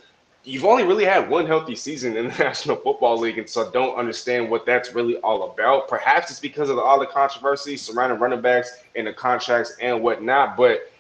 you've 0.44 0.66
only 0.66 0.84
really 0.84 1.06
had 1.06 1.30
one 1.30 1.46
healthy 1.48 1.76
season 1.76 2.18
in 2.18 2.28
the 2.28 2.36
National 2.40 2.76
Football 2.76 3.18
League, 3.18 3.38
and 3.38 3.50
so 3.50 3.72
don't 3.72 3.96
understand 3.96 4.50
what 4.50 4.66
that's 4.66 4.94
really 4.94 5.16
all 5.18 5.52
about. 5.52 5.88
Perhaps 5.88 6.30
it's 6.30 6.40
because 6.42 6.70
of 6.70 6.78
all 6.78 7.00
the 7.00 7.08
controversy 7.08 7.78
surrounding 7.78 8.20
running 8.20 8.42
backs 8.42 8.84
and 8.96 9.08
the 9.08 9.14
contracts 9.14 9.74
and 9.82 10.02
whatnot, 10.04 10.58
but 10.58 10.91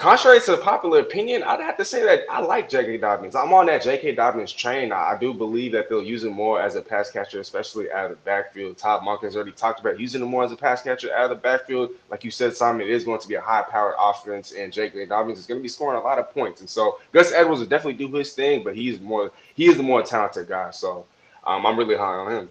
Contrary 0.00 0.40
to 0.40 0.52
the 0.52 0.56
popular 0.56 1.00
opinion, 1.00 1.42
I'd 1.42 1.60
have 1.60 1.76
to 1.76 1.84
say 1.84 2.02
that 2.04 2.22
I 2.30 2.40
like 2.40 2.70
J.K. 2.70 2.96
Dobbins. 2.96 3.34
I'm 3.34 3.52
on 3.52 3.66
that 3.66 3.82
J.K. 3.82 4.14
Dobbins 4.14 4.50
train. 4.50 4.92
I, 4.92 5.10
I, 5.10 5.18
do 5.20 5.34
believe 5.34 5.72
that 5.72 5.90
they'll 5.90 6.02
use 6.02 6.24
him 6.24 6.32
more 6.32 6.58
as 6.58 6.74
a 6.74 6.80
pass 6.80 7.10
catcher, 7.10 7.38
especially 7.38 7.92
out 7.92 8.06
of 8.06 8.12
the 8.12 8.16
backfield. 8.24 8.78
Todd 8.78 9.04
Monk 9.04 9.20
has 9.24 9.36
already 9.36 9.52
talked 9.52 9.78
about 9.78 10.00
using 10.00 10.22
him 10.22 10.28
more 10.28 10.42
as 10.42 10.52
a 10.52 10.56
pass 10.56 10.80
catcher 10.80 11.14
out 11.14 11.24
of 11.24 11.28
the 11.28 11.36
backfield. 11.36 11.90
Like 12.08 12.24
you 12.24 12.30
said, 12.30 12.56
Simon, 12.56 12.80
it 12.80 12.88
is 12.88 13.04
going 13.04 13.20
to 13.20 13.28
be 13.28 13.34
a 13.34 13.42
high-powered 13.42 13.94
offense, 13.98 14.52
and 14.52 14.72
J.K. 14.72 15.04
Dobbins 15.04 15.38
is 15.38 15.44
going 15.44 15.60
to 15.60 15.62
be 15.62 15.68
scoring 15.68 16.00
a 16.00 16.02
lot 16.02 16.18
of 16.18 16.32
points. 16.32 16.62
And 16.62 16.70
so 16.70 16.98
Gus 17.12 17.32
Edwards 17.32 17.60
will 17.60 17.68
definitely 17.68 18.02
do 18.06 18.10
his 18.16 18.32
thing, 18.32 18.64
but 18.64 18.74
he's 18.74 19.00
more 19.00 19.30
he 19.54 19.66
is 19.66 19.76
the 19.76 19.82
more 19.82 20.02
talented 20.02 20.48
guy. 20.48 20.70
So 20.70 21.04
um, 21.44 21.66
I'm 21.66 21.78
really 21.78 21.96
high 21.96 22.04
on 22.04 22.32
him. 22.32 22.50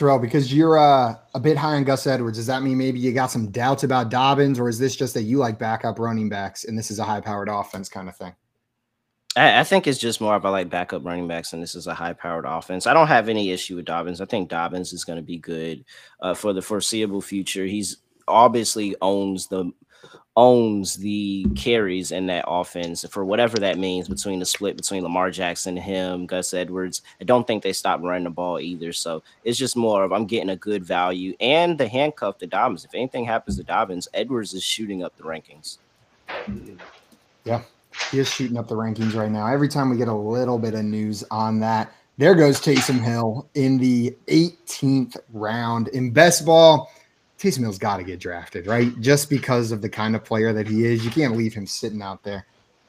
Terrell, 0.00 0.18
because 0.18 0.52
you're 0.52 0.78
uh, 0.78 1.14
a 1.34 1.40
bit 1.40 1.58
high 1.58 1.74
on 1.74 1.84
Gus 1.84 2.06
Edwards, 2.06 2.38
does 2.38 2.46
that 2.46 2.62
mean 2.62 2.78
maybe 2.78 2.98
you 2.98 3.12
got 3.12 3.30
some 3.30 3.50
doubts 3.50 3.84
about 3.84 4.08
Dobbins, 4.10 4.58
or 4.58 4.68
is 4.68 4.78
this 4.78 4.96
just 4.96 5.12
that 5.12 5.24
you 5.24 5.36
like 5.36 5.58
backup 5.58 5.98
running 5.98 6.30
backs 6.30 6.64
and 6.64 6.76
this 6.76 6.90
is 6.90 6.98
a 6.98 7.04
high 7.04 7.20
powered 7.20 7.50
offense 7.50 7.90
kind 7.90 8.08
of 8.08 8.16
thing? 8.16 8.34
I, 9.36 9.60
I, 9.60 9.64
think 9.64 9.86
it's 9.86 9.98
just 9.98 10.22
more 10.22 10.36
about 10.36 10.52
like 10.52 10.70
backup 10.70 11.04
running 11.04 11.28
backs, 11.28 11.52
and 11.52 11.62
this 11.62 11.74
is 11.74 11.86
a 11.86 11.92
high 11.92 12.14
powered 12.14 12.46
offense. 12.46 12.86
I 12.86 12.94
don't 12.94 13.08
have 13.08 13.28
any 13.28 13.50
issue 13.50 13.76
with 13.76 13.84
Dobbins. 13.84 14.22
I 14.22 14.24
think 14.24 14.48
Dobbins 14.48 14.94
is 14.94 15.04
going 15.04 15.18
to 15.18 15.22
be 15.22 15.36
good 15.36 15.84
uh, 16.20 16.32
for 16.32 16.54
the 16.54 16.62
foreseeable 16.62 17.20
future. 17.20 17.66
He's 17.66 17.98
obviously 18.26 18.96
owns 19.02 19.48
the 19.48 19.70
owns 20.36 20.96
the 20.96 21.44
carries 21.56 22.12
in 22.12 22.26
that 22.26 22.44
offense 22.46 23.04
for 23.10 23.24
whatever 23.24 23.58
that 23.58 23.78
means 23.78 24.08
between 24.08 24.38
the 24.38 24.46
split 24.46 24.76
between 24.76 25.02
Lamar 25.02 25.30
Jackson, 25.30 25.76
and 25.76 25.84
him, 25.84 26.26
Gus 26.26 26.54
Edwards. 26.54 27.02
I 27.20 27.24
don't 27.24 27.46
think 27.46 27.62
they 27.62 27.72
stopped 27.72 28.02
running 28.02 28.24
the 28.24 28.30
ball 28.30 28.60
either. 28.60 28.92
So 28.92 29.22
it's 29.44 29.58
just 29.58 29.76
more 29.76 30.04
of 30.04 30.12
I'm 30.12 30.26
getting 30.26 30.50
a 30.50 30.56
good 30.56 30.84
value 30.84 31.34
and 31.40 31.76
the 31.76 31.88
handcuff 31.88 32.38
to 32.38 32.46
Dobbins. 32.46 32.84
If 32.84 32.94
anything 32.94 33.24
happens 33.24 33.56
to 33.56 33.64
Dobbins, 33.64 34.08
Edwards 34.14 34.54
is 34.54 34.62
shooting 34.62 35.02
up 35.02 35.16
the 35.16 35.24
rankings. 35.24 35.78
Yeah. 37.44 37.62
He 38.10 38.20
is 38.20 38.28
shooting 38.28 38.56
up 38.56 38.68
the 38.68 38.76
rankings 38.76 39.14
right 39.14 39.30
now. 39.30 39.46
Every 39.46 39.68
time 39.68 39.90
we 39.90 39.96
get 39.96 40.08
a 40.08 40.14
little 40.14 40.58
bit 40.58 40.74
of 40.74 40.84
news 40.84 41.24
on 41.30 41.58
that, 41.60 41.92
there 42.18 42.34
goes 42.34 42.60
Taysom 42.60 43.00
Hill 43.00 43.48
in 43.54 43.78
the 43.78 44.16
18th 44.28 45.16
round. 45.32 45.88
In 45.88 46.12
best 46.12 46.44
ball, 46.44 46.92
Taysom 47.40 47.60
Hill's 47.60 47.78
got 47.78 47.96
to 47.96 48.04
get 48.04 48.20
drafted, 48.20 48.66
right? 48.66 48.98
Just 49.00 49.30
because 49.30 49.72
of 49.72 49.80
the 49.80 49.88
kind 49.88 50.14
of 50.14 50.22
player 50.22 50.52
that 50.52 50.68
he 50.68 50.84
is. 50.84 51.02
You 51.02 51.10
can't 51.10 51.36
leave 51.36 51.54
him 51.54 51.66
sitting 51.66 52.02
out 52.02 52.22
there. 52.22 52.44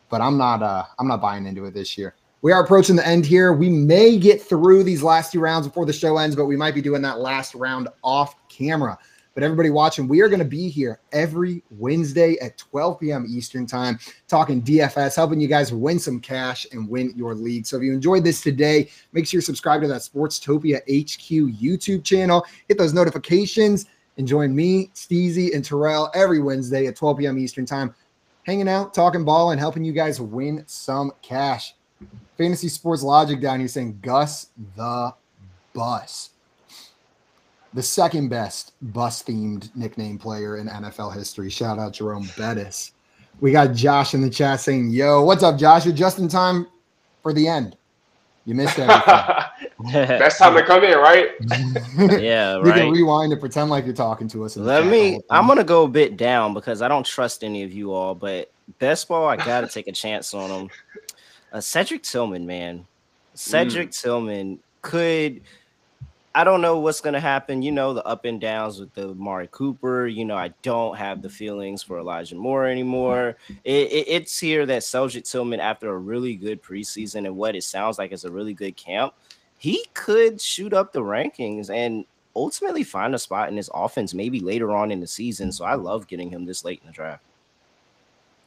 But 0.10 0.20
I'm 0.20 0.38
not 0.38 0.62
uh 0.62 0.84
I'm 1.00 1.08
not 1.08 1.22
buying 1.22 1.46
into 1.48 1.64
it 1.66 1.74
this 1.74 1.98
year. 1.98 2.16
We 2.42 2.52
are 2.52 2.62
approaching 2.62 2.98
the 2.98 3.08
end 3.08 3.26
here. 3.26 3.54
We 3.54 3.70
may 3.70 4.18
get 4.18 4.42
through 4.42 4.84
these 4.84 5.02
last 5.02 5.32
two 5.32 5.40
rounds 5.40 5.68
before 5.68 5.86
the 5.86 5.94
show 5.94 6.18
ends, 6.18 6.36
but 6.36 6.46
we 6.46 6.58
might 6.58 6.76
be 6.76 6.82
doing 6.82 7.02
that 7.04 7.20
last 7.20 7.56
round 7.56 7.88
off 8.04 8.36
camera. 8.50 8.98
But 9.34 9.44
everybody 9.44 9.70
watching, 9.70 10.10
we 10.10 10.20
are 10.22 10.28
going 10.28 10.40
to 10.40 10.46
be 10.46 10.68
here 10.68 11.00
every 11.14 11.64
Wednesday 11.70 12.38
at 12.42 12.58
12 12.58 13.00
p.m. 13.00 13.26
Eastern 13.30 13.66
time, 13.66 13.98
talking 14.28 14.62
DFS, 14.62 15.16
helping 15.16 15.40
you 15.40 15.48
guys 15.48 15.72
win 15.72 16.00
some 16.00 16.20
cash 16.20 16.68
and 16.74 16.90
win 16.90 17.14
your 17.16 17.34
league. 17.34 17.66
So 17.66 17.78
if 17.78 17.84
you 17.84 17.94
enjoyed 17.94 18.26
this 18.26 18.42
today, 18.42 18.90
make 19.14 19.26
sure 19.26 19.38
you 19.38 19.42
subscribe 19.42 19.82
to 19.84 19.88
that 19.88 20.02
Sportstopia 20.02 20.80
HQ 20.82 21.62
YouTube 21.62 22.04
channel, 22.04 22.46
hit 22.68 22.78
those 22.78 22.94
notifications, 22.94 23.86
and 24.18 24.28
join 24.28 24.56
me, 24.56 24.90
Steezy, 24.94 25.56
and 25.56 25.64
Terrell 25.64 26.12
every 26.14 26.42
Wednesday 26.42 26.88
at 26.88 26.96
12 26.96 27.20
p.m. 27.20 27.40
Eastern 27.40 27.66
time, 27.66 27.94
hanging 28.44 28.68
out, 28.68 28.94
talking 28.94 29.24
ball, 29.24 29.52
and 29.52 29.60
helping 29.60 29.84
you 29.84 29.94
guys 29.94 30.20
win 30.20 30.64
some 30.68 31.12
cash. 31.22 31.76
Fantasy 32.38 32.70
Sports 32.70 33.04
Logic 33.04 33.40
down 33.40 33.60
here 33.60 33.68
saying 33.68 34.00
Gus 34.02 34.48
the 34.76 35.14
Bus 35.74 36.32
the 37.74 37.84
second 37.84 38.30
best 38.30 38.74
bus 38.94 39.24
themed 39.24 39.74
nickname 39.76 40.18
player 40.18 40.58
in 40.58 40.68
NFL 40.68 41.14
history. 41.14 41.50
Shout 41.50 41.80
out 41.80 41.94
Jerome 41.94 42.30
Bettis. 42.38 42.92
We 43.40 43.52
got 43.52 43.74
Josh 43.74 44.14
in 44.14 44.22
the 44.22 44.30
chat 44.30 44.60
saying, 44.60 44.90
Yo, 44.92 45.24
what's 45.24 45.44
up, 45.44 45.58
Josh? 45.58 45.86
You're 45.86 45.96
just 45.96 46.20
in 46.20 46.28
time 46.28 46.68
for 47.22 47.34
the 47.34 47.48
end. 47.48 47.78
You 48.46 48.56
missed 48.56 48.80
everything. 48.80 49.38
Best 49.94 50.40
time 50.40 50.56
to 50.56 50.64
come 50.64 50.84
in, 50.84 50.98
right? 50.98 51.30
yeah, 52.22 52.56
right. 52.56 52.66
You 52.66 52.74
can 52.74 52.92
rewind 52.92 53.32
and 53.32 53.42
pretend 53.42 53.70
like 53.70 53.86
you're 53.86 53.94
talking 53.94 54.28
to 54.30 54.44
us. 54.46 54.58
Let 54.58 54.86
me. 54.86 55.20
I'm 55.30 55.48
gonna 55.48 55.64
go 55.64 55.84
a 55.84 55.88
bit 55.88 56.18
down 56.18 56.54
because 56.54 56.82
I 56.82 56.88
don't 56.88 57.06
trust 57.06 57.44
any 57.44 57.64
of 57.64 57.72
you 57.72 57.94
all. 57.94 58.16
But 58.16 58.52
best 58.80 59.08
ball, 59.08 59.28
I 59.28 59.38
gotta 59.38 59.68
take 59.68 59.88
a 59.88 59.92
chance 59.92 60.34
on 60.34 60.50
him. 60.50 60.70
Uh, 61.52 61.62
Cedric 61.62 62.04
Tillman, 62.04 62.46
man. 62.46 62.86
Cedric 63.34 63.90
mm. 63.90 64.02
Tillman 64.02 64.60
could 64.82 65.42
I 66.34 66.46
don't 66.46 66.62
know 66.62 66.80
what's 66.80 67.02
going 67.02 67.14
to 67.14 67.20
happen. 67.20 67.62
You 67.62 67.72
know, 67.72 67.94
the 67.94 68.06
up 68.06 68.24
and 68.24 68.40
downs 68.40 68.80
with 68.80 68.94
the 68.94 69.10
Amari 69.10 69.50
Cooper. 69.52 70.08
You 70.08 70.24
know, 70.24 70.38
I 70.38 70.54
don't 70.62 70.98
have 70.98 71.22
the 71.22 71.30
feelings 71.30 71.84
for 71.84 72.00
Elijah 72.00 72.36
Moore 72.36 72.66
anymore. 72.66 73.36
It, 73.66 73.92
it, 73.92 74.08
it's 74.08 74.40
here 74.40 74.66
that 74.66 74.84
Cedric 74.84 75.26
Tillman, 75.26 75.60
after 75.60 75.90
a 75.90 75.98
really 75.98 76.36
good 76.36 76.62
preseason 76.62 77.26
and 77.26 77.36
what 77.36 77.56
it 77.56 77.64
sounds 77.64 77.98
like 77.98 78.14
is 78.14 78.24
a 78.24 78.32
really 78.32 78.54
good 78.54 78.78
camp, 78.78 79.14
he 79.58 79.86
could 79.94 80.40
shoot 80.40 80.74
up 80.74 80.94
the 80.94 81.02
rankings 81.02 81.70
and 81.70 82.06
ultimately 82.36 82.84
find 82.84 83.14
a 83.14 83.20
spot 83.20 83.50
in 83.50 83.58
his 83.58 83.70
offense 83.74 84.14
maybe 84.14 84.40
later 84.40 84.72
on 84.72 84.90
in 84.90 85.02
the 85.02 85.08
season. 85.08 85.52
So 85.52 85.66
I 85.66 85.76
love 85.76 86.08
getting 86.08 86.30
him 86.30 86.46
this 86.46 86.64
late 86.64 86.80
in 86.82 86.88
the 86.88 86.94
draft. 86.94 87.24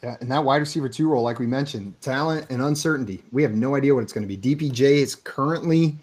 Yeah, 0.02 0.16
and 0.20 0.30
that 0.30 0.44
wide 0.44 0.58
receiver 0.58 0.88
two 0.88 1.08
role, 1.08 1.22
like 1.22 1.38
we 1.38 1.46
mentioned, 1.46 1.98
talent 2.00 2.46
and 2.50 2.62
uncertainty. 2.62 3.22
We 3.32 3.42
have 3.42 3.52
no 3.52 3.74
idea 3.74 3.94
what 3.94 4.02
it's 4.02 4.12
going 4.12 4.26
to 4.26 4.36
be. 4.36 4.54
DPJ 4.54 4.80
is 4.80 5.14
currently 5.14 5.96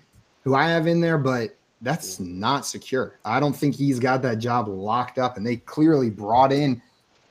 who 0.44 0.56
I 0.56 0.68
have 0.68 0.88
in 0.88 1.02
there, 1.02 1.18
but 1.18 1.56
that's 1.82 2.20
not 2.20 2.66
secure. 2.66 3.18
I 3.26 3.40
don't 3.40 3.56
think 3.56 3.76
he's 3.76 4.00
got 4.00 4.22
that 4.22 4.38
job 4.40 4.68
locked 4.68 5.18
up. 5.18 5.38
And 5.38 5.46
they 5.46 5.58
clearly 5.58 6.10
brought 6.10 6.52
in 6.52 6.82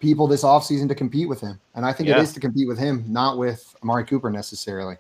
people 0.01 0.27
this 0.27 0.43
offseason 0.43 0.89
to 0.89 0.95
compete 0.95 1.29
with 1.29 1.41
him. 1.41 1.61
And 1.75 1.87
I 1.87 1.93
think 1.93 2.09
yeah. 2.09 2.19
it 2.19 2.23
is 2.23 2.33
to 2.33 2.41
compete 2.41 2.67
with 2.67 2.79
him, 2.79 3.05
not 3.07 3.39
with 3.39 3.75
Amari 3.83 4.05
Cooper 4.05 4.31
necessarily. 4.31 4.97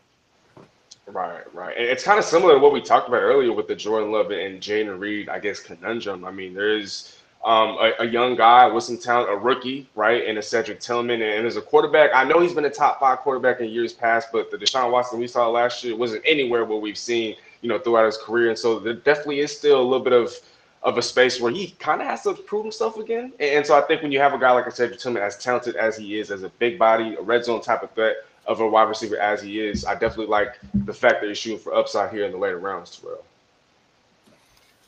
Right, 1.06 1.42
right. 1.52 1.76
And 1.76 1.86
it's 1.86 2.04
kind 2.04 2.18
of 2.18 2.24
similar 2.24 2.54
to 2.54 2.60
what 2.60 2.72
we 2.72 2.80
talked 2.80 3.08
about 3.08 3.22
earlier 3.22 3.52
with 3.52 3.66
the 3.66 3.74
Jordan 3.74 4.12
Love 4.12 4.30
and 4.30 4.60
Jayden 4.60 5.00
Reed, 5.00 5.28
I 5.28 5.40
guess, 5.40 5.58
conundrum. 5.58 6.24
I 6.24 6.30
mean, 6.30 6.54
there's 6.54 7.18
um, 7.44 7.70
a, 7.80 7.94
a, 8.00 8.04
young 8.04 8.36
guy 8.36 8.68
with 8.68 8.84
some 8.84 8.98
talent, 8.98 9.32
a 9.32 9.36
rookie, 9.36 9.88
right, 9.96 10.28
and 10.28 10.38
a 10.38 10.42
Cedric 10.42 10.78
Tillman. 10.78 11.22
And, 11.22 11.32
and 11.38 11.46
as 11.46 11.56
a 11.56 11.62
quarterback, 11.62 12.10
I 12.14 12.22
know 12.22 12.38
he's 12.38 12.52
been 12.52 12.66
a 12.66 12.70
top 12.70 13.00
five 13.00 13.18
quarterback 13.20 13.60
in 13.60 13.70
years 13.70 13.92
past, 13.92 14.28
but 14.30 14.52
the 14.52 14.58
Deshaun 14.58 14.92
Watson 14.92 15.18
we 15.18 15.26
saw 15.26 15.48
last 15.48 15.82
year 15.82 15.96
wasn't 15.96 16.22
anywhere 16.24 16.64
where 16.64 16.78
we've 16.78 16.98
seen– 16.98 17.34
you 17.62 17.68
know, 17.68 17.78
throughout 17.78 18.06
his 18.06 18.16
career. 18.16 18.48
And 18.48 18.58
so 18.58 18.78
there 18.78 18.94
definitely 18.94 19.40
is 19.40 19.56
still 19.56 19.80
a 19.80 19.82
little 19.82 20.04
bit 20.04 20.12
of 20.12 20.34
of 20.82 20.96
a 20.96 21.02
space 21.02 21.40
where 21.40 21.52
he 21.52 21.72
kind 21.78 22.00
of 22.00 22.06
has 22.06 22.22
to 22.22 22.32
prove 22.32 22.64
himself 22.64 22.96
again. 22.96 23.32
And, 23.38 23.66
so 23.66 23.76
I 23.76 23.82
think 23.82 24.02
when 24.02 24.12
you 24.12 24.18
have 24.18 24.32
a 24.32 24.38
guy 24.38 24.50
like 24.52 24.66
I 24.66 24.70
said, 24.70 24.98
Tillman, 24.98 25.22
as 25.22 25.36
talented 25.36 25.76
as 25.76 25.96
he 25.96 26.18
is, 26.18 26.30
as 26.30 26.42
a 26.42 26.48
big 26.48 26.78
body, 26.78 27.16
a 27.16 27.22
red 27.22 27.44
zone 27.44 27.60
type 27.60 27.82
of 27.82 27.90
threat 27.92 28.16
of 28.46 28.60
a 28.60 28.66
wide 28.66 28.88
receiver 28.88 29.18
as 29.18 29.42
he 29.42 29.60
is, 29.60 29.84
I 29.84 29.92
definitely 29.92 30.26
like 30.26 30.58
the 30.72 30.94
fact 30.94 31.20
that 31.20 31.28
he's 31.28 31.38
shooting 31.38 31.58
for 31.58 31.74
upside 31.74 32.12
here 32.12 32.24
in 32.24 32.32
the 32.32 32.38
later 32.38 32.58
rounds, 32.58 32.96
Terrell. 32.96 33.24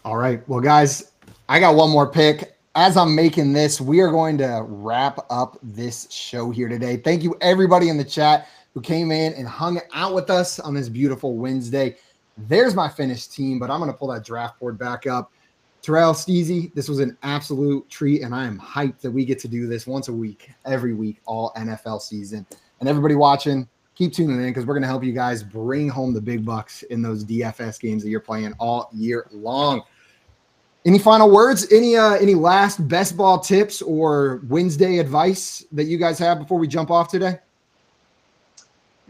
All 0.04 0.16
right. 0.16 0.46
Well, 0.48 0.60
guys, 0.60 1.12
I 1.48 1.60
got 1.60 1.74
one 1.74 1.90
more 1.90 2.06
pick. 2.06 2.56
As 2.74 2.96
I'm 2.96 3.14
making 3.14 3.52
this, 3.52 3.80
we 3.80 4.00
are 4.00 4.10
going 4.10 4.38
to 4.38 4.64
wrap 4.66 5.26
up 5.28 5.58
this 5.62 6.10
show 6.10 6.50
here 6.50 6.68
today. 6.68 6.96
Thank 6.96 7.22
you, 7.22 7.36
everybody 7.42 7.90
in 7.90 7.98
the 7.98 8.04
chat 8.04 8.48
who 8.72 8.80
came 8.80 9.12
in 9.12 9.34
and 9.34 9.46
hung 9.46 9.78
out 9.92 10.14
with 10.14 10.30
us 10.30 10.58
on 10.58 10.72
this 10.72 10.88
beautiful 10.88 11.36
Wednesday. 11.36 11.96
There's 12.36 12.74
my 12.74 12.88
finished 12.88 13.32
team, 13.32 13.58
but 13.58 13.70
I'm 13.70 13.78
going 13.78 13.90
to 13.90 13.96
pull 13.96 14.08
that 14.08 14.24
draft 14.24 14.58
board 14.58 14.78
back 14.78 15.06
up. 15.06 15.32
Terrell 15.82 16.12
Steezy, 16.12 16.72
this 16.74 16.88
was 16.88 17.00
an 17.00 17.16
absolute 17.24 17.88
treat, 17.90 18.22
and 18.22 18.34
I 18.34 18.44
am 18.44 18.58
hyped 18.58 19.00
that 19.00 19.10
we 19.10 19.24
get 19.24 19.40
to 19.40 19.48
do 19.48 19.66
this 19.66 19.86
once 19.86 20.08
a 20.08 20.12
week, 20.12 20.50
every 20.64 20.94
week, 20.94 21.20
all 21.26 21.52
NFL 21.56 22.00
season. 22.00 22.46
And 22.78 22.88
everybody 22.88 23.16
watching, 23.16 23.68
keep 23.96 24.12
tuning 24.12 24.36
in 24.36 24.46
because 24.46 24.64
we're 24.64 24.74
going 24.74 24.82
to 24.82 24.88
help 24.88 25.02
you 25.02 25.12
guys 25.12 25.42
bring 25.42 25.88
home 25.88 26.14
the 26.14 26.20
big 26.20 26.44
bucks 26.44 26.82
in 26.84 27.02
those 27.02 27.24
DFS 27.24 27.80
games 27.80 28.02
that 28.04 28.10
you're 28.10 28.20
playing 28.20 28.54
all 28.58 28.90
year 28.92 29.26
long. 29.32 29.82
Any 30.84 30.98
final 30.98 31.30
words? 31.30 31.70
Any 31.72 31.96
uh, 31.96 32.14
any 32.14 32.34
last 32.34 32.88
best 32.88 33.16
ball 33.16 33.38
tips 33.38 33.82
or 33.82 34.42
Wednesday 34.48 34.98
advice 34.98 35.64
that 35.72 35.84
you 35.84 35.96
guys 35.96 36.18
have 36.18 36.38
before 36.38 36.58
we 36.58 36.66
jump 36.66 36.90
off 36.90 37.08
today? 37.08 37.38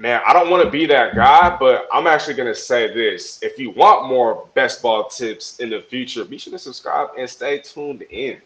Man, 0.02 0.20
I 0.26 0.32
don't 0.32 0.50
want 0.50 0.64
to 0.64 0.68
be 0.68 0.84
that 0.86 1.14
guy, 1.14 1.56
but 1.60 1.86
I'm 1.92 2.08
actually 2.08 2.34
going 2.34 2.52
to 2.52 2.56
say 2.56 2.92
this. 2.92 3.38
If 3.40 3.56
you 3.56 3.70
want 3.70 4.08
more 4.08 4.48
best 4.52 4.82
ball 4.82 5.08
tips 5.08 5.60
in 5.60 5.70
the 5.70 5.80
future, 5.80 6.24
be 6.24 6.38
sure 6.38 6.50
to 6.50 6.58
subscribe 6.58 7.10
and 7.16 7.30
stay 7.30 7.60
tuned 7.60 8.02
in. 8.10 8.38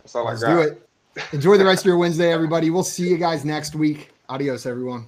That's 0.00 0.16
all 0.16 0.24
Let's 0.24 0.42
I 0.42 0.48
got. 0.48 0.54
do 0.54 0.60
it. 0.62 0.88
Enjoy 1.32 1.58
the 1.58 1.64
rest 1.64 1.82
of 1.82 1.86
your 1.86 1.96
Wednesday, 2.04 2.32
everybody. 2.32 2.70
We'll 2.70 2.82
see 2.82 3.08
you 3.08 3.18
guys 3.18 3.44
next 3.44 3.76
week. 3.76 4.10
Adios, 4.28 4.66
everyone. 4.66 5.06